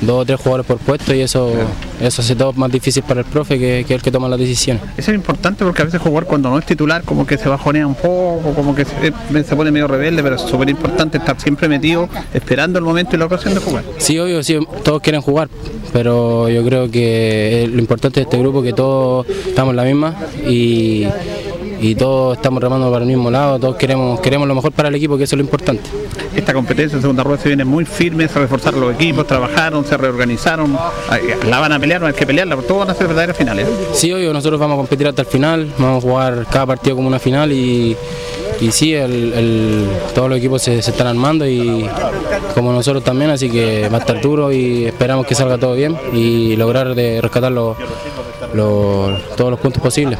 [0.00, 1.52] dos o tres jugadores por puesto y eso,
[2.00, 4.82] eso hace todo más difícil para el profe que, que el que toma las decisiones.
[4.96, 7.86] Eso es importante porque a veces jugar cuando no es titular como que se bajonea
[7.86, 11.68] un poco, como que se, se pone medio rebelde, pero es súper importante estar siempre
[11.68, 13.84] metido esperando el momento y la ocasión de jugar.
[13.98, 15.48] Sí, obvio, sí, todos quieren jugar,
[15.92, 19.76] pero yo creo que eh, lo importante de este grupo es que todos estamos en
[19.76, 20.14] la misma
[20.46, 21.06] y,
[21.90, 24.94] y todos estamos remando para el mismo lado, todos queremos, queremos lo mejor para el
[24.94, 25.82] equipo, que eso es lo importante.
[26.34, 29.96] Esta competencia en segunda rueda se viene muy firme, se reforzaron los equipos, trabajaron, se
[29.96, 30.76] reorganizaron,
[31.48, 33.66] la van a pelear, no hay que pelearla, todos van a ser verdaderas finales.
[33.92, 37.08] Sí, obvio, nosotros vamos a competir hasta el final, vamos a jugar cada partido como
[37.08, 37.96] una final y,
[38.60, 41.88] y sí, el- el- todos los equipos se, se están armando y
[42.54, 45.96] como nosotros también, así que va a estar duro y esperamos que salga todo bien
[46.12, 47.76] y lograr de rescatar los-
[48.56, 50.18] los- todos los puntos posibles.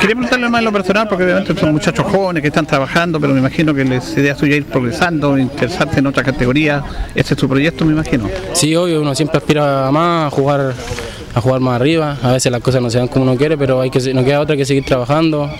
[0.00, 3.32] Quería preguntarle más en lo personal, porque obviamente son muchachos jóvenes que están trabajando, pero
[3.32, 6.82] me imagino que les idea suya ir progresando, interesarse en otra categoría.
[7.14, 8.28] Ese es su proyecto, me imagino.
[8.52, 10.74] Sí, obvio, uno siempre aspira a más, a jugar,
[11.34, 12.16] a jugar más arriba.
[12.22, 14.40] A veces las cosas no se dan como uno quiere, pero hay que, no queda
[14.40, 15.50] otra que seguir trabajando.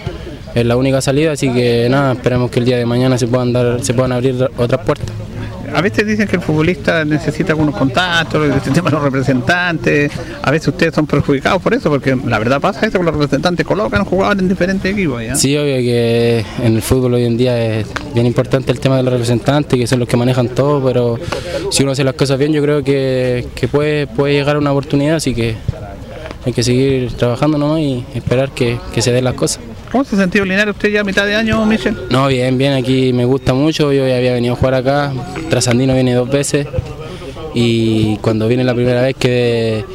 [0.54, 3.52] Es la única salida, así que nada, esperemos que el día de mañana se puedan
[3.52, 5.10] dar, se puedan abrir otras puertas.
[5.76, 10.10] A veces dicen que el futbolista necesita algunos contactos, el tema de los representantes.
[10.42, 13.66] A veces ustedes son perjudicados por eso, porque la verdad pasa eso, que los representantes
[13.66, 15.22] colocan jugadores en diferentes equipos.
[15.34, 19.02] Sí, obvio que en el fútbol hoy en día es bien importante el tema de
[19.02, 21.18] los representantes, que son los que manejan todo, pero
[21.70, 24.72] si uno hace las cosas bien, yo creo que, que puede, puede llegar a una
[24.72, 25.56] oportunidad, así que
[26.46, 29.60] hay que seguir trabajando nomás y esperar que, que se den las cosas.
[29.96, 31.96] ¿Cómo se ha sentido Linares usted ya a mitad de año, Michel?
[32.10, 35.10] No, bien, bien, aquí me gusta mucho, yo ya había venido a jugar acá,
[35.48, 36.66] Trasandino viene dos veces.
[37.54, 39.86] Y cuando vine la primera vez quedé,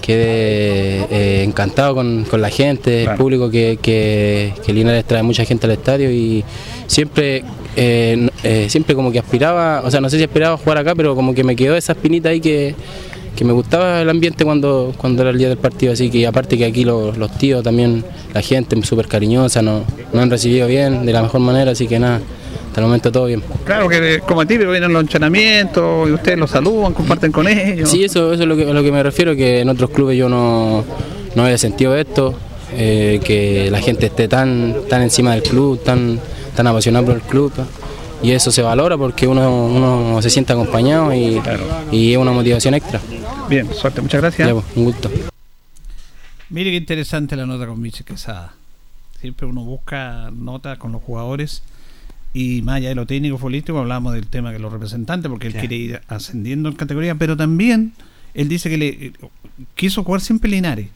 [0.00, 5.44] quedé eh, encantado con, con la gente, el público que, que, que Linares trae mucha
[5.44, 6.42] gente al estadio y
[6.88, 7.44] siempre,
[7.76, 10.96] eh, eh, siempre como que aspiraba, o sea, no sé si aspiraba a jugar acá,
[10.96, 12.74] pero como que me quedó esa espinita ahí que,
[13.40, 16.58] que me gustaba el ambiente cuando, cuando era el día del partido, así que aparte
[16.58, 18.04] que aquí los, los tíos también,
[18.34, 21.98] la gente súper cariñosa, nos, nos han recibido bien, de la mejor manera, así que
[21.98, 22.20] nada,
[22.66, 23.42] hasta el momento todo bien.
[23.64, 27.88] Claro que como típico vienen los entrenamientos y ustedes los saludan, comparten con ellos.
[27.88, 30.18] Sí, eso, eso es lo que, a lo que me refiero, que en otros clubes
[30.18, 30.84] yo no,
[31.34, 32.34] no había sentido esto,
[32.76, 36.20] eh, que la gente esté tan, tan encima del club, tan,
[36.54, 37.52] tan apasionada por el club.
[38.22, 41.40] Y eso se valora porque uno, uno se siente acompañado y,
[41.90, 43.00] y es una motivación extra.
[43.48, 44.48] Bien, suerte, muchas gracias.
[44.48, 45.10] Ya, pues, un gusto.
[46.50, 48.54] Mire qué interesante la nota con Michel Quesada.
[49.20, 51.62] Siempre uno busca notas con los jugadores
[52.32, 55.54] y más allá de lo técnico futbolístico hablamos del tema de los representantes porque él
[55.54, 57.92] quiere ir ascendiendo en categoría, pero también
[58.34, 59.12] él dice que le
[59.74, 60.88] quiso jugar siempre Linares.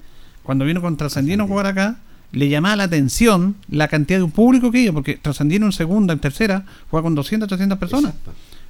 [0.43, 1.99] Cuando vino con Trasandino a jugar acá,
[2.35, 6.19] le llamaba la atención la cantidad de público que iba, porque Trasandino en segunda, en
[6.21, 8.15] tercera, juega con 200, 300 personas.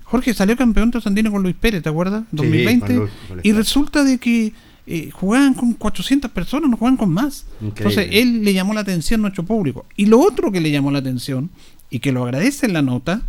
[0.04, 2.22] Jorge salió campeón Trasandino con Luis Pérez, ¿te acuerdas?
[2.30, 2.86] Sí, 2020.
[2.86, 4.52] con Luis- con Luis y resulta de que
[4.86, 7.46] eh, jugaban con 400 personas, no jugaban con más.
[7.62, 7.74] Increíble.
[8.02, 9.86] Entonces él le llamó la atención a nuestro público.
[9.96, 11.48] Y lo otro que le llamó la atención,
[11.90, 13.22] y que lo agradece en la nota,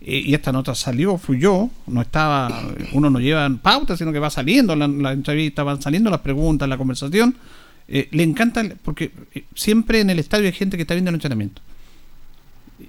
[0.00, 2.62] eh, y esta nota salió, fluyó, no estaba,
[2.94, 6.68] uno no lleva pauta, sino que va saliendo la, la entrevista, van saliendo las preguntas,
[6.68, 7.34] la conversación.
[7.88, 11.16] Eh, le encanta, porque eh, siempre en el estadio hay gente que está viendo el
[11.16, 11.60] entrenamiento.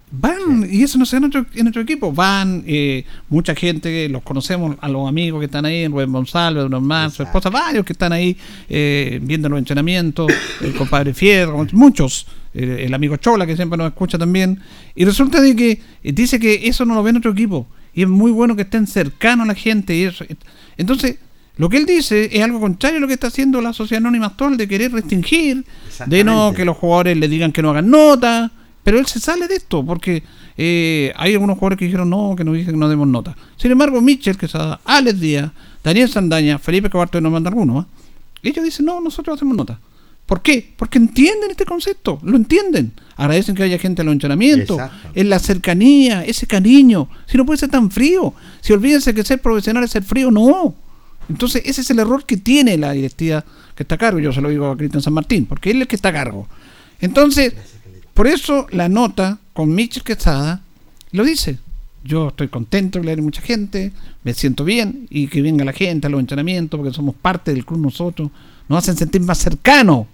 [0.09, 4.23] Van, y eso no se da en nuestro, en equipo, van eh, mucha gente, los
[4.23, 7.93] conocemos, a los amigos que están ahí, Rubén González, Don Omar, su esposa, varios que
[7.93, 8.35] están ahí
[8.69, 10.31] eh, viendo los entrenamientos,
[10.61, 14.59] el compadre Fierro, muchos, eh, el amigo Chola que siempre nos escucha también,
[14.95, 18.03] y resulta de que eh, dice que eso no lo ve en otro equipo, y
[18.03, 20.25] es muy bueno que estén cercanos a la gente, y eso.
[20.77, 21.17] Entonces,
[21.57, 24.27] lo que él dice es algo contrario a lo que está haciendo la sociedad anónima
[24.27, 25.63] actual de querer restringir,
[26.05, 28.51] de no que los jugadores le digan que no hagan nota,
[28.83, 30.23] pero él se sale de esto porque
[30.57, 33.35] eh, hay algunos jugadores que dijeron no, que nos dicen que no demos nota.
[33.55, 34.47] Sin embargo, Mitchell, que
[34.85, 35.51] Alex Díaz,
[35.83, 37.87] Daniel Sandaña, Felipe Cabarto y no manda alguno, ¿ah?
[38.43, 39.79] ellos dicen no, nosotros hacemos nota.
[40.25, 40.73] ¿Por qué?
[40.75, 42.93] Porque entienden este concepto, lo entienden.
[43.15, 44.81] Agradecen que haya gente en los entrenamientos,
[45.13, 47.07] en la cercanía, ese cariño.
[47.27, 48.33] Si no puede ser tan frío.
[48.59, 50.75] Si olvídense que ser profesional es ser frío, no.
[51.29, 53.43] Entonces, ese es el error que tiene la directiva
[53.75, 54.19] que está a cargo.
[54.19, 56.13] Yo se lo digo a Cristian San Martín, porque él es el que está a
[56.13, 56.47] cargo.
[57.01, 57.53] Entonces,
[58.13, 60.61] por eso la nota con Michel Quesada
[61.11, 61.57] lo dice.
[62.03, 63.91] Yo estoy contento que le mucha gente,
[64.23, 67.65] me siento bien y que venga la gente a los entrenamientos porque somos parte del
[67.65, 68.29] club nosotros,
[68.69, 70.05] nos hacen sentir más cercanos.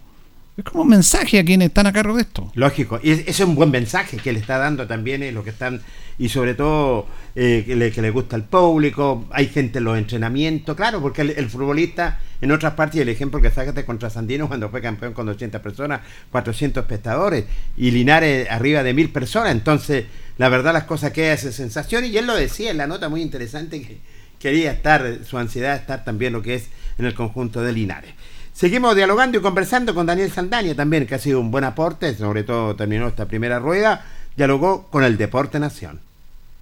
[0.56, 2.50] Es como un mensaje a quienes están a cargo de esto.
[2.56, 5.50] Lógico, y es- es un buen mensaje que le está dando también eh, lo que
[5.50, 5.82] están,
[6.18, 10.76] y sobre todo eh, que, le, que gusta al público, hay gente en los entrenamientos,
[10.76, 14.82] claro, porque el, futbolista en otras partes, el ejemplo que sacaste contra Sandino cuando fue
[14.82, 16.02] campeón con 200 personas,
[16.32, 17.45] 400 espectadores,
[17.78, 20.06] y Linares arriba de mil personas, entonces
[20.38, 23.22] la verdad las cosas quedan esa sensación, y él lo decía en la nota muy
[23.22, 23.99] interesante que
[24.38, 26.68] quería estar, su ansiedad estar también lo que es
[26.98, 28.14] en el conjunto de Linares.
[28.52, 32.44] Seguimos dialogando y conversando con Daniel Saldania también, que ha sido un buen aporte, sobre
[32.44, 34.06] todo terminó esta primera rueda,
[34.36, 36.11] dialogó con el Deporte Nación.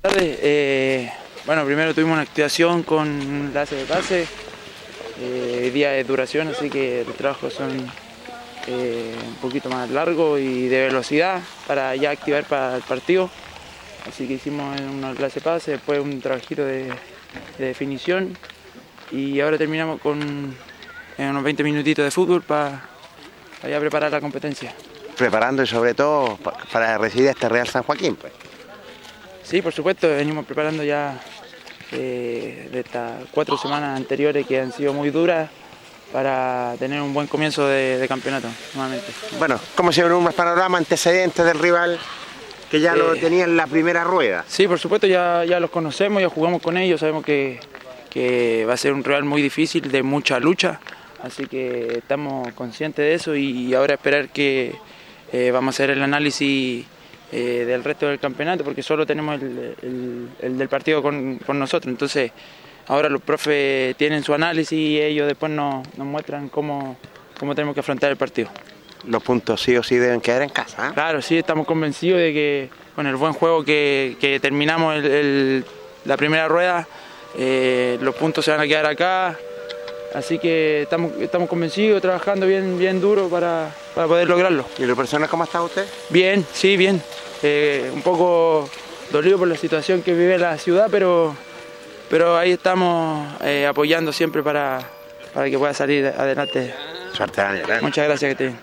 [0.04, 1.12] Eh,
[1.46, 4.28] bueno, primero tuvimos una activación con enlace de pase,
[5.20, 7.70] eh, día de duración, así que los trabajos son
[8.68, 13.30] eh, un poquito más largos y de velocidad para ya activar para el partido.
[14.08, 16.86] Así que hicimos un enlace de pase, después un trabajito de,
[17.58, 18.38] de definición
[19.12, 20.56] y ahora terminamos con
[21.18, 22.82] unos 20 minutitos de fútbol para
[23.68, 24.74] ya preparar la competencia.
[25.18, 28.16] preparando y sobre todo pa- para recibir este Real San Joaquín.
[28.16, 28.32] Pues.
[29.50, 31.20] Sí, por supuesto, venimos preparando ya
[31.92, 35.50] eh, de estas cuatro semanas anteriores que han sido muy duras
[36.14, 39.08] para tener un buen comienzo de, de campeonato nuevamente.
[39.40, 41.98] Bueno, ¿cómo se ve un panorama antecedente del rival
[42.70, 44.46] que ya lo Eh, tenía en la primera rueda?
[44.48, 47.60] Sí, por supuesto, ya, ya los conocemos, ya jugamos con ellos, sabemos que,
[48.12, 50.80] que va a ser un rival muy difícil, de mucha lucha,
[51.24, 54.76] así que estamos conscientes de eso y ahora esperar que
[55.34, 56.86] eh, vamos a hacer el análisis
[57.32, 61.60] eh, del resto del campeonato, porque solo tenemos el, el- el del partido con, con
[61.60, 62.32] nosotros, entonces
[62.88, 66.98] ahora los profes tienen su análisis y ellos después nos, nos muestran cómo,
[67.40, 68.50] cómo tenemos que afrontar el partido.
[69.08, 70.90] Los puntos sí o sí deben quedar en casa.
[70.90, 70.92] ¿eh?
[70.94, 75.66] Claro, sí, estamos convencidos de que con el buen juego que, que terminamos el- el-
[76.06, 76.88] la primera rueda,
[77.38, 79.38] eh, los puntos se van a quedar acá.
[80.14, 84.66] Así que estamos, estamos convencidos, trabajando bien, bien duro para, para poder lograrlo.
[84.78, 85.86] ¿Y lo personal cómo está usted?
[86.10, 87.02] Bien, sí, bien.
[87.44, 88.70] Eh, un poco
[89.12, 91.36] dolido por la situación que vive la ciudad, pero,
[92.10, 94.80] pero ahí estamos eh, apoyando siempre para,
[95.34, 96.74] para que pueda salir adelante.
[97.14, 97.70] Suerte, Daniel.
[97.70, 97.80] ¿eh?
[97.82, 98.54] Muchas gracias que te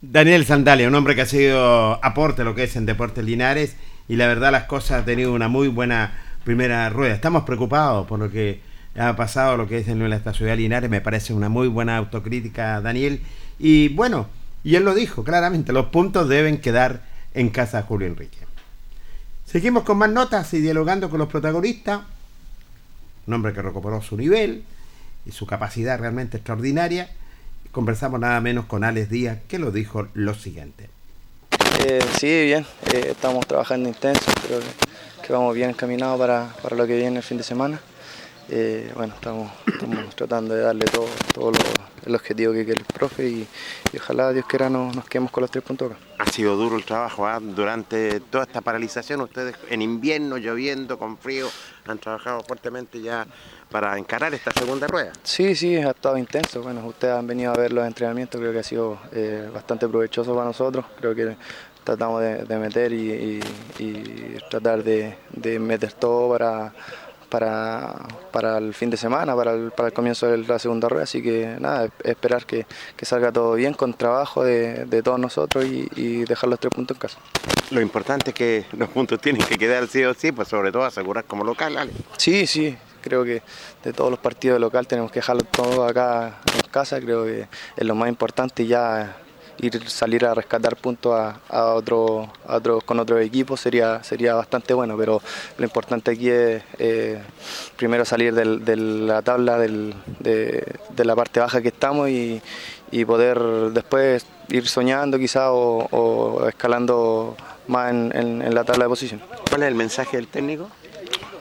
[0.00, 3.76] Daniel Sandalia, un hombre que ha sido aporte lo que es en Deportes Linares
[4.06, 7.14] y la verdad las cosas han tenido una muy buena primera rueda.
[7.14, 8.60] Estamos preocupados por lo que
[8.96, 11.96] ha pasado, lo que es en esta ciudad de Linares, me parece una muy buena
[11.96, 13.22] autocrítica Daniel
[13.58, 14.28] y bueno,
[14.64, 17.02] y él lo dijo claramente, los puntos deben quedar
[17.34, 18.38] en casa de Julio Enrique.
[19.44, 22.02] Seguimos con más notas y dialogando con los protagonistas,
[23.26, 24.64] un hombre que recuperó su nivel
[25.24, 27.10] y su capacidad realmente extraordinaria.
[27.72, 30.90] Conversamos nada menos con Alex Díaz, que lo dijo lo siguiente.
[31.86, 36.76] Eh, sí, bien, eh, estamos trabajando intenso, creo que, que vamos bien encaminados para, para
[36.76, 37.80] lo que viene el fin de semana.
[38.50, 41.58] Eh, bueno, estamos, estamos tratando de darle todo, todo lo-
[42.06, 43.46] el objetivo que quiere el profe y,
[43.92, 46.00] y ojalá Dios quiera nos, nos quedemos con los tres puntos acá.
[46.18, 47.38] Ha sido duro el trabajo ¿ah?
[47.40, 49.20] durante toda esta paralización.
[49.20, 51.46] Ustedes en invierno, lloviendo, con frío,
[51.86, 53.26] han trabajado fuertemente ya
[53.70, 55.12] para encarar esta segunda rueda.
[55.22, 56.62] Sí, sí, ha estado intenso.
[56.62, 60.32] Bueno, ustedes han venido a ver los entrenamientos, creo que ha sido eh, bastante provechoso
[60.32, 60.86] para nosotros.
[60.98, 61.36] Creo que
[61.84, 63.40] tratamos de, de meter y, y-
[63.82, 66.72] y tratar de, de meter todo para,
[67.28, 67.94] para,
[68.32, 71.04] para el fin de semana, para el, para el comienzo de la segunda rueda.
[71.04, 75.18] Así que nada, es- esperar que, que salga todo bien con trabajo de, de todos
[75.20, 77.18] nosotros y, y dejar los tres puntos en casa.
[77.70, 80.84] Lo importante es que los puntos tienen que quedar sí o sí, pues sobre todo
[80.84, 81.92] asegurar como local, Ale.
[82.16, 83.42] Sí, sí, creo que
[83.84, 87.46] de todos los partidos de local tenemos que dejarlo todo acá en casa, creo que
[87.76, 89.16] es lo más importante y ya
[89.60, 94.34] ir salir a rescatar puntos a, a otro, a otros con otros equipos sería, sería
[94.34, 95.20] bastante bueno, pero
[95.56, 97.20] lo importante aquí es eh,
[97.76, 102.40] primero salir del- de la tabla del- de, de la parte baja que estamos y,
[102.90, 103.38] y poder
[103.72, 107.36] después ir soñando quizá o, o escalando
[107.66, 109.20] más en- en- en la tabla de posición.
[109.50, 110.68] ¿Cuál es el mensaje del técnico?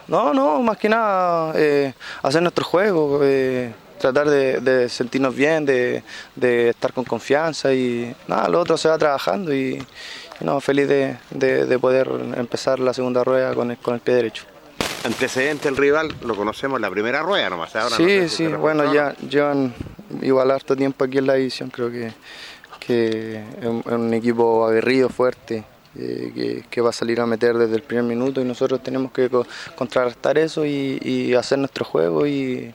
[0.08, 5.66] No, no, más que nada eh, hacer nuestro juego, eh, tratar de, de sentirnos bien,
[5.66, 6.04] de,
[6.36, 9.84] de estar con confianza y nada, lo otro se va trabajando y,
[10.40, 14.00] y no, feliz de, de- de poder empezar la segunda rueda con el, con el
[14.02, 14.44] pie derecho.
[15.04, 17.76] Antecedente el rival, lo conocemos en la primera rueda nomás.
[17.76, 19.74] Ahora no sí, sé si sí, bueno, ya llevan
[20.22, 22.12] igual harto tiempo aquí en la división, creo que,
[22.88, 25.64] es un equipo aguerrido, fuerte,
[26.00, 29.12] eh, que, que va a salir a meter desde el primer minuto y nosotros tenemos
[29.12, 29.46] que co-
[29.76, 32.74] contrarrestar eso y, y hacer nuestro juego y,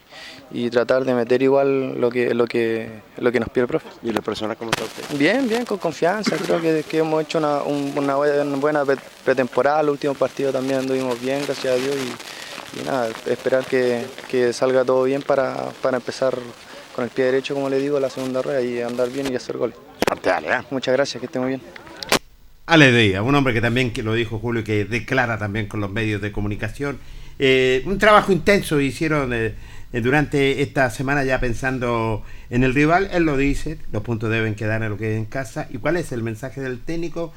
[0.50, 2.88] y tratar de meter igual lo que, lo que,
[3.18, 3.88] lo que nos pide el profe.
[4.02, 5.16] ¿Y la persona cómo está usted?
[5.16, 6.36] Bien, bien, con confianza.
[6.36, 8.84] Creo que, que hemos hecho una, un- una buena,
[9.24, 9.80] pretemporada.
[9.80, 11.94] El último partido también anduvimos bien, gracias a Dios.
[11.96, 16.36] Y, y nada, esperar que, que salga todo bien para, para empezar
[16.94, 19.56] con el pie derecho, como le digo, la segunda rueda y andar bien y hacer
[19.56, 19.76] goles.
[20.70, 21.62] Muchas gracias, que esté muy bien.
[22.64, 25.90] Ale Díaz, un hombre que también, que lo dijo Julio, que declara también con los
[25.90, 26.98] medios de comunicación.
[27.38, 29.54] Eh, un trabajo intenso hicieron eh,
[29.92, 33.08] eh, durante esta semana ya pensando en el rival.
[33.12, 35.66] Él lo dice, los puntos deben quedar en lo que es en casa.
[35.70, 37.32] ¿Y cuál es el mensaje del técnico?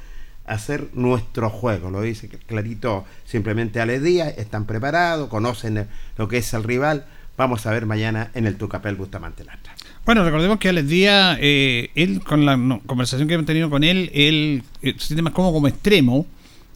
[0.46, 5.88] Hacer nuestro juego, lo dice clarito simplemente Ale Díaz, están preparados, conocen
[6.18, 7.08] lo que es el rival.
[7.36, 9.75] Vamos a ver mañana en el Tucapel Bustamante Lastra.
[10.06, 13.84] Bueno, recordemos que Alex Díaz, eh, él con la no, conversación que hemos tenido con
[13.84, 16.28] él, él eh, se siente más cómodo como extremo,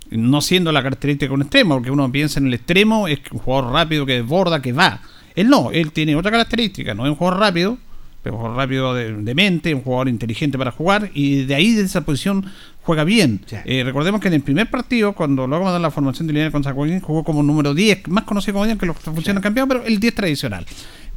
[0.09, 3.37] no siendo la característica de un extremo, porque uno piensa en el extremo, es un
[3.37, 5.01] jugador rápido que desborda, que va.
[5.35, 7.77] Él no, él tiene otra característica, no es un jugador rápido,
[8.23, 11.75] pero un jugador rápido de, de mente, un jugador inteligente para jugar, y de ahí,
[11.75, 12.47] de esa posición,
[12.81, 13.41] juega bien.
[13.63, 16.63] Eh, recordemos que en el primer partido, cuando luego dar la formación de línea con
[16.63, 19.43] San Joaquín, jugó como número 10, más conocido como 10, que los que funcionan han
[19.43, 20.65] cambiado, pero el 10 tradicional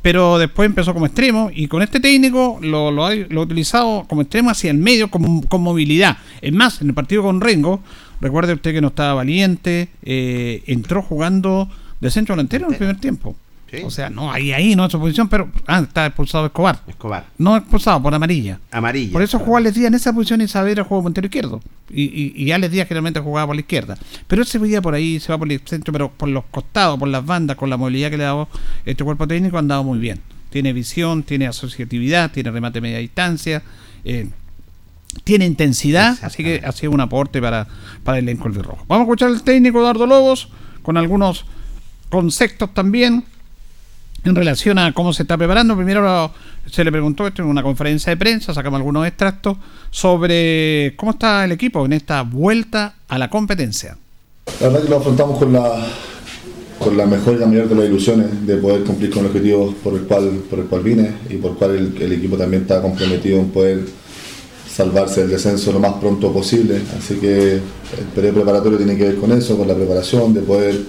[0.02, 4.04] pero después empezó como extremo y con este técnico lo, lo ha, lo ha utilizado
[4.08, 6.18] como extremo hacia el medio con, con movilidad.
[6.40, 7.80] Es más, en el partido con Rengo,
[8.20, 11.68] recuerde usted que no estaba valiente, eh, entró jugando
[12.00, 13.36] de centro delantero en el primer tiempo.
[13.84, 16.80] O sea, no, ahí, ahí, no es su posición, pero ah, está expulsado Escobar.
[16.86, 17.24] Escobar.
[17.38, 18.60] No expulsado, por amarilla.
[18.70, 19.12] Amarilla.
[19.12, 21.60] Por eso jugó Alex Díaz en esa posición y Saavedra jugó puntero izquierdo.
[21.88, 23.96] Y, y, y Alex Díaz generalmente jugaba por la izquierda.
[24.26, 26.98] Pero él se veía por ahí, se va por el centro, pero por los costados,
[26.98, 28.48] por las bandas, con la movilidad que le dado
[28.84, 30.20] este cuerpo técnico, ha andado muy bien.
[30.50, 33.62] Tiene visión, tiene asociatividad, tiene remate a media distancia,
[34.04, 34.28] eh,
[35.24, 37.66] tiene intensidad, así que ha sido un aporte para,
[38.04, 38.84] para el elenco albirrojo.
[38.86, 40.48] Vamos a escuchar al técnico Eduardo Lobos
[40.82, 41.46] con algunos
[42.10, 43.24] conceptos también
[44.24, 45.76] en relación a cómo se está preparando.
[45.76, 46.32] Primero
[46.70, 49.56] se le preguntó esto en una conferencia de prensa, sacamos algunos extractos
[49.90, 53.96] sobre cómo está el equipo en esta vuelta a la competencia.
[54.60, 55.86] La verdad que lo afrontamos con la,
[56.78, 59.74] con la mejor y la mayor de las ilusiones de poder cumplir con el objetivo
[59.82, 62.62] por el cual, por el cual vine y por el cual el, el equipo también
[62.62, 63.80] está comprometido en poder
[64.72, 66.80] salvarse del descenso lo más pronto posible.
[66.98, 70.80] Así que el periodo preparatorio tiene que ver con eso, con la preparación, de poder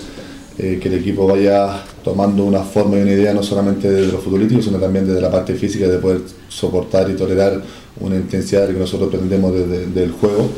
[0.57, 4.19] eh, que el equipo vaya tomando una forma y una idea no solamente de lo
[4.19, 7.61] futbolístico, sino también desde la parte física, de poder soportar y tolerar
[7.99, 10.49] una intensidad que nosotros pretendemos desde del juego.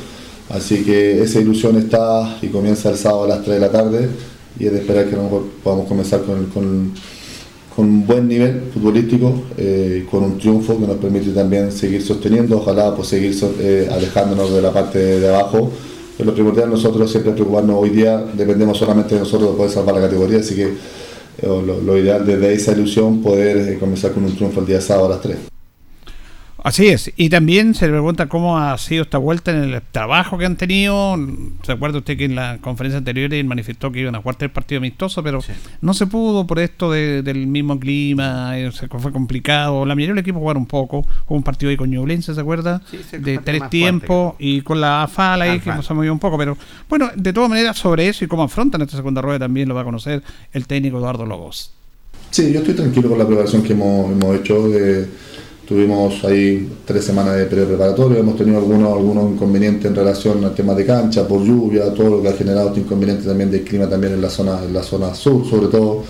[0.49, 4.09] Así que esa ilusión está y comienza el sábado a las 3 de la tarde
[4.59, 5.15] y es de esperar que
[5.63, 6.91] podamos comenzar con, con,
[7.75, 12.57] con un buen nivel futbolístico, eh, con un triunfo que nos permite también seguir sosteniendo,
[12.57, 15.71] ojalá pues seguir so- eh, alejándonos de la parte de abajo.
[16.19, 20.01] Lo primordial nosotros siempre preocuparnos hoy día, dependemos solamente de nosotros de poder salvar la
[20.01, 20.73] categoría, así que eh,
[21.41, 25.07] lo, lo ideal desde esa ilusión poder eh, comenzar con un triunfo el día sábado
[25.07, 25.54] a las 3.
[26.67, 30.35] Así es, y también se le pregunta cómo ha sido esta vuelta en el trabajo
[30.39, 31.15] que han tenido.
[31.61, 34.49] ¿Se acuerda usted que en la conferencia anterior él manifestó que iban a jugar tres
[34.49, 35.41] partidos amistosos, pero
[35.81, 39.85] no se pudo por esto de- del mismo clima, eh, se- fue complicado.
[39.85, 42.81] La mayoría del equipo jugaron un poco, hubo un partido ahí con Ñublense, ¿se acuerda?
[42.89, 45.83] Sí, sí, de el partido tres tiempos y con la AFAL ahí que AFAL.
[45.83, 46.57] se movió un poco, pero
[46.89, 49.81] bueno, de todas maneras sobre eso y cómo afrontan esta segunda rueda también lo va
[49.81, 51.73] a conocer el técnico Eduardo Lobos.
[52.31, 54.67] Sí, yo estoy tranquilo con la preparación que hemos, hemos hecho.
[54.75, 55.07] eh,
[55.67, 60.53] tuvimos ahí tres semanas de periodo preparatorio, hemos tenido algunos, algunos inconvenientes en relación al
[60.53, 63.89] tema de cancha, por lluvia, todo lo que ha generado este inconveniente también del clima
[63.89, 66.03] también en la zona, en la zona sur sobre todo.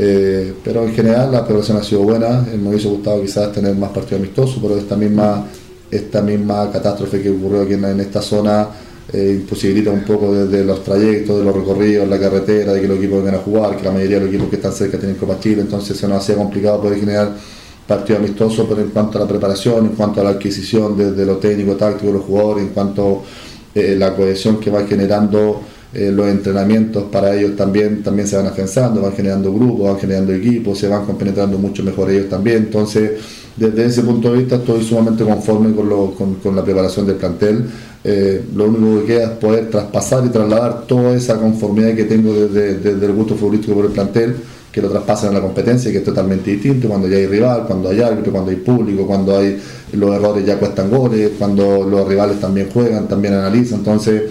[0.00, 3.74] Eh, pero en general la preparación ha sido buena, eh, me hubiese gustado quizás tener
[3.74, 5.44] más partidos amistosos, pero esta misma,
[5.90, 8.68] esta misma catástrofe que ocurrió aquí en, esta zona
[9.12, 12.98] eh, imposibilita un poco desde los trayectos, de los recorridos, la carretera, de que los
[12.98, 15.40] equipos vengan a jugar, que la mayoría de los equipos que están cerca tienen Copa
[15.40, 17.34] Chile, entonces se nos hacía complicado poder generar
[17.88, 21.38] partidos amistosos, pero en cuanto a la preparación, en cuanto a la adquisición desde lo
[21.38, 23.22] técnico, táctico los jugadores, en cuanto
[23.74, 25.60] a la cohesión que va generando
[25.94, 30.32] eh, los entrenamientos para ellos también, también se van afianzando, van generando grupos, van generando
[30.34, 32.58] equipos, se van compenetrando mucho mejor ellos también.
[32.58, 33.12] Entonces,
[33.56, 37.16] desde ese punto de vista estoy sumamente conforme con, lo- con- con la preparación del
[37.16, 37.64] plantel.
[38.04, 42.32] Eh, lo único que queda es poder traspasar y trasladar toda esa conformidad que tengo
[42.34, 44.36] desde, desde el gusto futbolístico por el plantel,
[44.72, 47.88] que lo traspasen a la competencia, que es totalmente distinto, cuando ya hay rival, cuando
[47.88, 49.58] hay árbitro, cuando hay público, cuando hay
[49.92, 53.78] los errores ya cuestan goles, cuando los rivales también juegan, también analizan.
[53.78, 54.22] Entonces,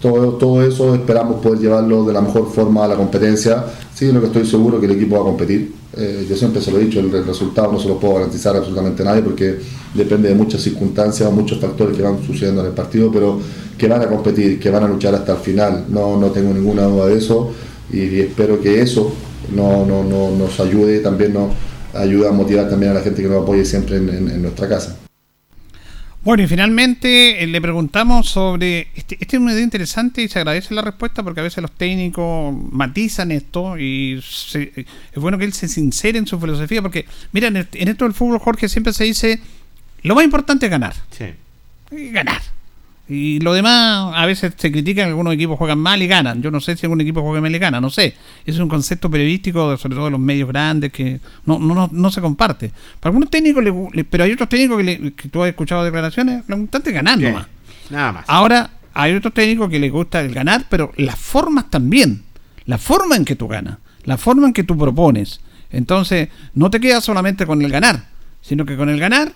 [0.00, 3.64] todo, todo eso esperamos poder llevarlo de la mejor forma a la competencia.
[3.94, 5.72] Sí, lo que estoy seguro que el equipo va a competir.
[5.96, 9.04] Eh, yo siempre se lo he dicho, el, resultado no se lo puedo garantizar absolutamente
[9.04, 9.58] nadie porque
[9.94, 13.38] depende de muchas circunstancias, muchos factores que van sucediendo en el partido, pero
[13.78, 15.84] que van a competir, que van a luchar hasta el final.
[15.88, 17.50] No, no tengo ninguna duda de eso
[17.92, 19.12] y, y espero que eso
[19.50, 21.52] no, no, no, nos ayude, también nos
[21.94, 24.68] ayude a motivar también a la gente que nos apoye siempre en- en- en nuestra
[24.68, 24.96] casa.
[26.22, 28.88] Bueno, y finalmente eh, le preguntamos sobre.
[28.94, 31.70] Este, este es una idea interesante y se agradece la respuesta porque a veces los
[31.72, 37.04] técnicos matizan esto y se- es bueno que él se sincere en su filosofía porque,
[37.32, 39.38] mira, en, el- en esto del fútbol, Jorge, siempre se dice:
[40.02, 40.94] lo más importante es ganar.
[41.10, 41.26] Sí.
[41.92, 42.40] Y ganar.
[43.06, 46.40] Y lo demás, a veces se critica que algunos equipos juegan mal y ganan.
[46.40, 48.14] Yo no sé si algún equipo juega mal y gana, no sé.
[48.46, 52.10] Es un concepto periodístico, sobre todo de los medios grandes, que no, no, no, no
[52.10, 52.70] se comparte.
[53.00, 56.44] Para algunos técnicos, le pero hay otros técnicos que, le- que tú has escuchado declaraciones,
[56.48, 57.46] lo importante es ganar Sí, nomás.
[57.90, 58.24] Nada más.
[58.26, 62.22] Ahora, hay otros técnicos que les gusta el ganar, pero las formas también.
[62.64, 65.40] La forma en que tú ganas, la forma en que tú propones.
[65.70, 68.06] Entonces, no te quedas solamente con el ganar,
[68.40, 69.32] sino que con el ganar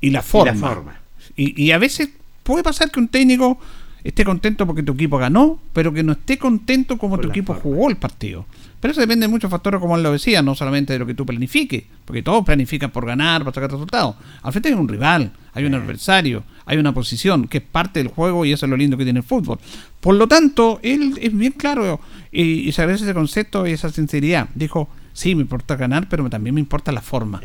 [0.00, 0.54] y la forma.
[0.54, 0.96] forma.
[1.36, 2.08] Y, y a veces
[2.42, 3.58] puede pasar que un técnico
[4.04, 7.88] esté contento porque tu equipo ganó, pero que no esté contento como tu equipo jugó
[7.88, 8.46] el partido.
[8.80, 11.14] Pero eso depende de muchos factores, como él lo decía, no solamente de lo que
[11.14, 14.16] tú planifiques, porque todos planifican por ganar, para sacar resultados.
[14.42, 18.08] Al frente hay un rival, hay un adversario, hay una posición que es parte del
[18.08, 19.60] juego y eso es lo lindo que tiene el fútbol.
[20.00, 22.00] Por lo tanto, él es bien claro
[22.32, 24.48] y, y se agradece ese concepto y esa sinceridad.
[24.56, 27.40] Dijo, sí, me importa ganar, pero también me importa la forma.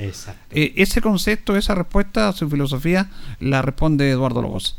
[0.49, 4.77] Eh, ese concepto, esa respuesta, su filosofía, la responde Eduardo Lobos.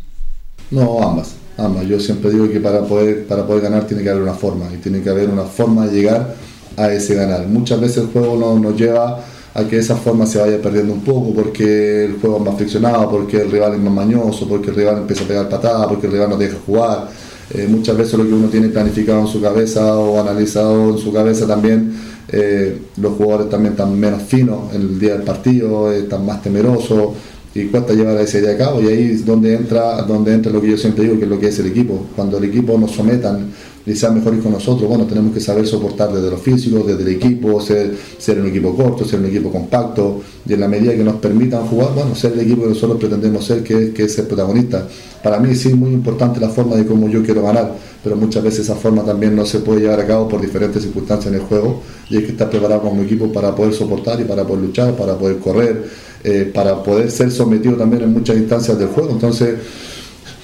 [0.71, 1.87] No, ambas, ambas.
[1.87, 4.79] Yo siempre digo que para poder, para poder ganar tiene que haber una forma y
[4.79, 6.35] tiene que haber una forma de llegar
[6.77, 7.47] a ese ganar.
[7.47, 9.21] Muchas veces el juego no- nos lleva
[9.55, 13.11] a que esa forma se vaya perdiendo un poco porque el juego es más friccionado,
[13.11, 16.13] porque el rival es más mañoso, porque el rival empieza a pegar patadas, porque el
[16.13, 17.09] rival no deja jugar.
[17.51, 21.13] Eh, muchas veces lo que uno tiene planificado en su cabeza o analizado en su
[21.13, 21.93] cabeza también,
[22.31, 26.43] eh, los jugadores también están menos finos en el día del partido, eh, están más
[26.43, 27.15] temerosos
[27.55, 30.61] y cuesta llevar esa idea a cabo y ahí es donde entra, donde entra lo
[30.61, 32.07] que yo siempre digo que es lo que es el equipo.
[32.15, 33.51] Cuando el equipo nos sometan
[33.87, 37.09] y sean mejores con nosotros, bueno, tenemos que saber soportar desde los físicos, desde el
[37.09, 41.03] equipo, ser, ser un equipo corto, ser un equipo compacto y en la medida que
[41.03, 44.27] nos permitan jugar, bueno, ser el equipo que nosotros pretendemos ser, que, que es el
[44.27, 44.87] protagonista.
[45.23, 48.43] Para mí sí es muy importante la forma de cómo yo quiero ganar, pero muchas
[48.45, 51.47] veces esa forma también no se puede llevar a cabo por diferentes circunstancias en el
[51.47, 54.95] juego y hay que estar preparado como equipo para poder soportar y para poder luchar,
[54.97, 55.85] para poder correr,
[56.25, 59.11] eh, para poder ser sometido también en muchas instancias del juego.
[59.11, 59.57] Entonces,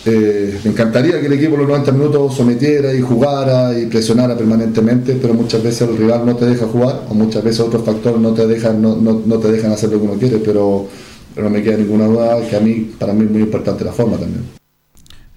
[0.07, 5.19] eh, me encantaría que el equipo los 90 minutos sometiera y jugara y presionara permanentemente,
[5.21, 8.35] pero muchas veces el rival no te deja jugar o muchas veces otros factores no
[8.35, 10.87] te dejan, no, no, no te dejan hacer lo que uno quiere, pero,
[11.35, 13.93] pero no me queda ninguna duda que a mí, para mí es muy importante la
[13.93, 14.45] forma también.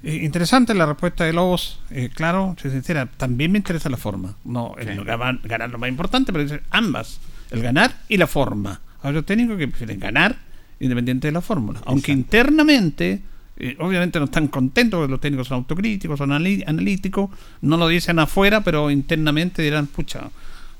[0.03, 4.35] Eh, interesante la respuesta de Lobos, eh, claro, soy sincera, también me interesa la forma.
[4.43, 8.81] No, el ganar, ganar lo más importante, pero ambas, el ganar y la forma.
[9.07, 10.35] Otros técnicos que prefieren ganar
[10.79, 13.21] independiente de la fórmula, aunque internamente,
[13.57, 17.29] eh, obviamente no están contentos porque los técnicos son autocríticos, son analíticos,
[17.61, 20.29] no lo dicen afuera, pero internamente dirán, pucha,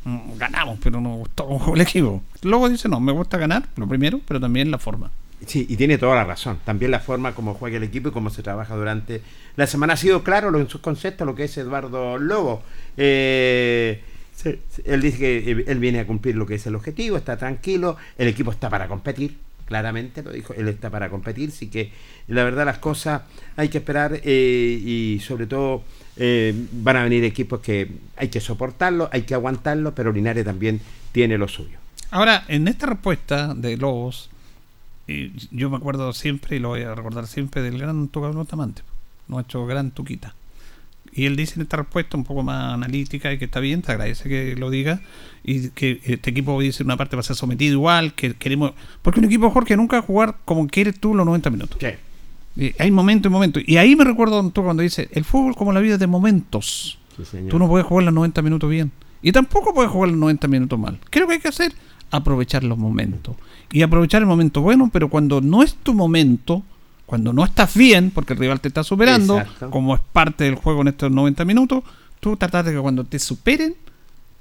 [0.04, 2.22] mm, ganamos, pero no gustó el equipo.
[2.44, 5.10] Luego dice, no, me gusta ganar, lo primero, pero también la forma.
[5.46, 6.58] Sí, y tiene toda la razón.
[6.66, 9.22] También la forma como juega el equipo y cómo se trabaja durante
[9.56, 12.64] la semana ha sido claro lo- en sus conceptos lo que es Eduardo Lobo.
[12.98, 14.02] Eh,
[14.38, 17.36] se- él dice que eh, él viene a cumplir lo que es el objetivo, está
[17.38, 19.36] tranquilo, el equipo está para competir,
[19.66, 21.92] claramente lo dijo, él está para competir, así que
[22.28, 23.24] la verdad las cosas
[23.58, 25.84] hay que esperar eh, y sobre todo
[26.16, 30.80] eh, van a venir equipos que hay que soportarlo, hay que aguantarlo, pero Linares también
[31.12, 31.78] tiene lo suyo.
[32.12, 34.30] Ahora, en esta respuesta de Lobos,
[35.52, 38.82] yo me acuerdo siempre, y lo voy a recordar siempre, del gran Tuca Bustamante,
[39.28, 40.34] nuestro gran Tuquita.
[41.18, 43.92] Y él dice en esta respuesta un poco más analítica y que está bien, te
[43.92, 45.02] agradece que lo diga,
[45.44, 48.74] y que este equipo dice una parte va a ser sometido igual, que queremos...
[49.02, 51.80] Porque un equipo, Jorge, nunca va a jugar como quieres tú los 90 minutos.
[52.56, 53.64] Y hay momentos y momentos.
[53.66, 57.00] Y ahí me recuerdo Tuca cuando dice, el fútbol como la vida es de momentos.
[57.24, 57.50] señor.
[57.50, 58.92] Tú no puedes jugar los 90 minutos bien.
[59.24, 61.00] Y tampoco puedes jugar los 90 minutos mal.
[61.10, 61.74] ¿Qué es lo que hay que hacer?
[62.12, 63.36] Aprovechar los momentos.
[63.72, 66.62] Y aprovechar el momento bueno, pero cuando no es tu momento,
[67.08, 69.72] cuando no estás bien, porque el rival te está superando, Exacto.
[69.72, 71.84] como es parte del juego en estos 90 minutos,
[72.20, 73.76] tú tratas de que cuando te superen,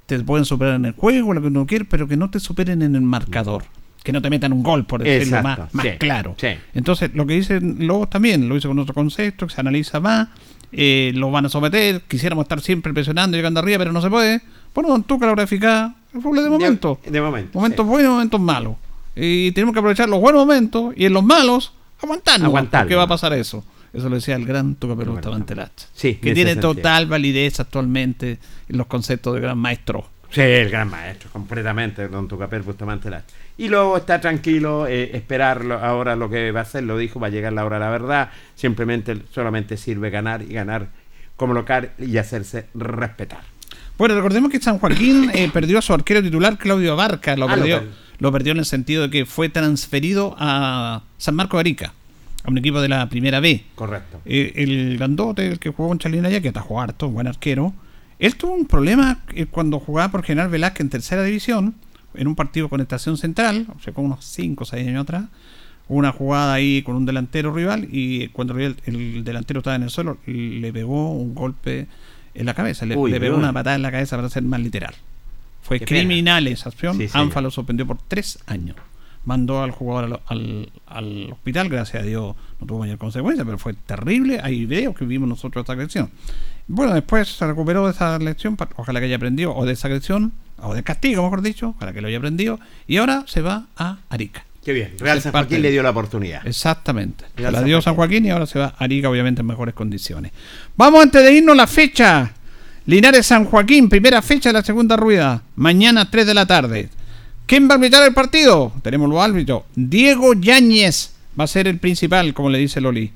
[0.05, 2.81] te pueden superar en el juego, lo que uno quiere, pero que no te superen
[2.81, 3.63] en el marcador.
[4.03, 6.35] Que no te metan un gol, por decirlo Exacto, más, más sí, claro.
[6.37, 6.47] sí.
[6.73, 10.27] Entonces, lo que dicen Lobos también, lo hizo con otro concepto, que se analiza más,
[10.73, 14.41] eh, lo van a someter, quisiéramos estar siempre presionando, llegando arriba, pero no se puede.
[14.75, 16.99] Bueno, Don Tuca la grafica, el fútbol es de momento.
[17.05, 17.57] De momento.
[17.57, 18.75] Momentos buenos y momentos malos.
[19.15, 21.71] Y tenemos que aprovechar los buenos momentos y en los malos
[22.01, 22.45] aguantarnos.
[22.47, 22.87] Aguantarlo.
[22.89, 23.63] ¿Qué va a pasar eso?
[23.93, 25.87] Eso lo decía el gran Tuca Perú Bustamante Lacha.
[25.93, 26.73] Sí, que en tiene sentido.
[26.75, 28.37] total validez actualmente
[28.69, 30.07] en los conceptos de gran maestro.
[30.29, 33.33] Sí, el gran maestro, completamente, don Tucapel Bustamante Lastra.
[33.57, 37.19] Y luego está tranquilo, eh, esperar lo- ahora lo que va a hacer, lo dijo,
[37.19, 40.89] va a llegar la hora de la verdad, simplemente solamente sirve ganar y ganar
[41.37, 43.39] como local y hacerse respetar.
[43.97, 47.35] Bueno, recordemos que San Joaquín eh, perdió a su arquero titular, Claudio Abarca.
[47.37, 51.35] Lo, Ah, perdió, per- lo perdió en el sentido de que fue transferido a San
[51.35, 51.93] Marco de Arica.
[52.43, 53.63] a un equipo de la primera B.
[53.75, 54.21] Correcto.
[54.25, 57.73] Eh, el grandote, el que jugó con Chalina ya, que está jugando harto, buen arquero,
[58.19, 61.75] él tuvo un problema eh, cuando jugaba por General Velázquez en tercera división,
[62.13, 65.25] en un partido con Estación Central, o sea, con unos 5 o 6 años atrás,
[65.89, 69.89] una jugada ahí con un delantero rival y cuando el, el delantero estaba en el
[69.89, 71.87] suelo, le pegó un golpe
[72.33, 73.43] en la cabeza, le, Uy, le pegó uy.
[73.43, 74.93] una patada en la cabeza para ser más literal.
[75.67, 75.99] Fue Qué pena.
[76.01, 76.97] criminal esa acción.
[76.97, 77.07] Sí.
[77.13, 78.75] ANFA lo suspendió por tres años.
[79.25, 83.57] Mandó al jugador al, al- al hospital, gracias a Dios no tuvo mayor consecuencia, pero
[83.57, 84.39] fue terrible.
[84.41, 86.09] Hay videos que vimos nosotros de esta agresión.
[86.67, 90.31] Bueno, después se recuperó de esa lección, ojalá que haya aprendido, o de esa agresión,
[90.61, 92.59] o de castigo, mejor dicho, ojalá que lo haya aprendido.
[92.87, 94.45] Y ahora se va a Arica.
[94.63, 94.93] Qué bien.
[94.99, 96.45] Real San Joaquín le dio la oportunidad.
[96.47, 97.25] Exactamente.
[97.35, 99.73] Real la San dio San Joaquín y ahora se va a Arica, obviamente en mejores
[99.75, 100.31] condiciones.
[100.77, 102.31] Vamos antes de irnos la fecha.
[102.87, 105.43] Linares San Joaquín, primera fecha de la segunda rueda.
[105.57, 106.87] Mañana 3 de la tarde.
[107.45, 108.71] ¿Quién va a arbitrar el partido?
[108.81, 109.63] Tenemos los árbitros.
[109.75, 113.11] Diego Yáñez va a ser el principal, como le dice Loli.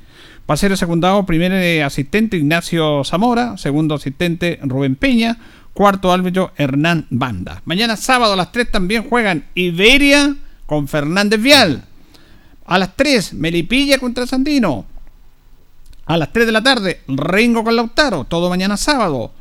[0.49, 5.37] Va a ser el secundado, primer eh, asistente Ignacio Zamora, segundo asistente Rubén Peña,
[5.73, 7.61] cuarto árbitro Hernán Banda.
[7.63, 10.35] Mañana sábado a las 3 también juegan Iberia
[10.65, 11.85] con Fernández Vial.
[12.65, 14.83] A las 3, Melipilla contra Sandino.
[16.07, 18.25] A las 3 de la tarde, Ringo con Lautaro.
[18.25, 19.31] Todo mañana sábado.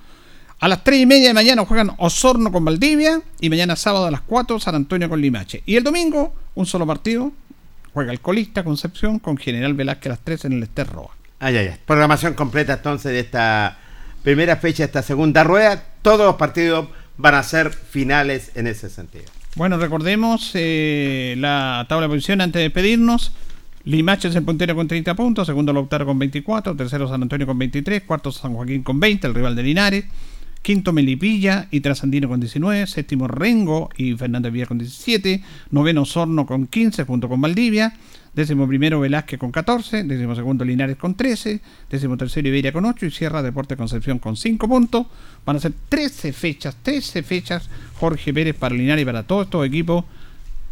[0.60, 3.22] A las 3 y media de mañana juegan Osorno con Valdivia.
[3.40, 5.62] Y mañana sábado a las 4, San Antonio con Limache.
[5.64, 7.32] Y el domingo, un solo partido.
[7.94, 11.16] Juega el colista Concepción con General Velázquez a las 3 en el Ester Roa.
[11.38, 11.78] Ay, ay, ay.
[11.86, 13.78] Programación completa entonces de esta
[14.22, 15.82] primera fecha, esta segunda rueda.
[16.02, 19.24] Todos los partidos van a ser finales en ese sentido.
[19.56, 23.32] Bueno, recordemos eh, la tabla de posición antes de despedirnos.
[23.84, 27.58] Limache es el puntero con 30 puntos, segundo Lautaro con 24, tercero San Antonio con
[27.58, 30.04] 23, cuarto San Joaquín con 20, el rival de Linares,
[30.62, 36.46] quinto Melipilla y Trasandino con 19, séptimo Rengo y Fernández Villa con 17, noveno Sorno
[36.46, 37.94] con 15 junto con Valdivia,
[38.34, 41.60] décimo primero Velázquez con 14, décimo segundo Linares con 13,
[41.90, 45.06] décimo tercero Iberia con 8 y Sierra Deporte Concepción con 5 puntos.
[45.46, 47.68] Van a ser 13 fechas, 13 fechas
[47.98, 50.04] Jorge Pérez para Linares y para todos estos equipos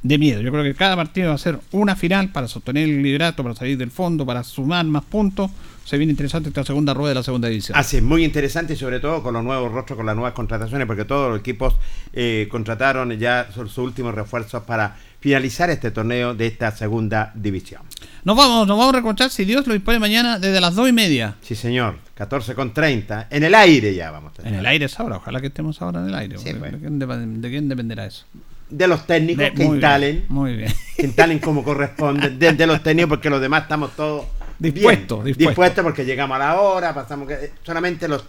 [0.02, 0.40] de miedo.
[0.40, 3.54] Yo creo que cada partido va a ser una final para sostener el liderato, para
[3.54, 5.50] salir del fondo, para sumar más puntos.
[5.84, 7.76] Se viene interesante esta segunda rueda de la segunda división.
[7.78, 10.86] Así es, muy interesante y sobre todo con los nuevos rostros, con las nuevas contrataciones,
[10.86, 11.74] porque todos los equipos
[12.12, 17.82] eh, contrataron ya sus sus últimos refuerzos para finalizar este torneo de esta segunda división.
[18.24, 20.92] Nos vamos, nos vamos a reencontrar si Dios lo dispone mañana desde las 2 y
[20.92, 21.36] media.
[21.40, 24.46] Sí, señor, 14 con 30, en el aire ya vamos a.
[24.46, 26.38] En el aire es ahora, ojalá que estemos ahora en el aire.
[26.38, 28.26] Sí, ¿De, quién, de quién dependerá eso?
[28.70, 30.72] De los técnicos De- que muy instalen, bien, muy bien.
[30.96, 34.26] que instalen como corresponde, de, de los técnicos, porque los demás estamos todos
[34.58, 35.84] Dispuestos, dispuestos.
[35.84, 38.24] porque llegamos a la hora, pasamos que solamente los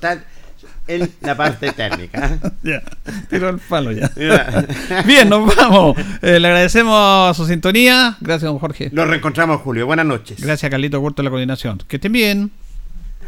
[0.87, 2.27] en la parte técnica.
[2.43, 2.49] ¿eh?
[2.63, 2.81] Ya,
[3.29, 4.11] tiro el palo ya.
[4.15, 4.65] Ya.
[5.05, 5.97] Bien, nos vamos.
[6.21, 8.17] Eh, le agradecemos su sintonía.
[8.19, 8.89] Gracias, don Jorge.
[8.91, 9.85] Nos reencontramos, Julio.
[9.85, 10.41] Buenas noches.
[10.41, 11.79] Gracias, Carlito Curto, de la coordinación.
[11.87, 12.51] Que estén bien.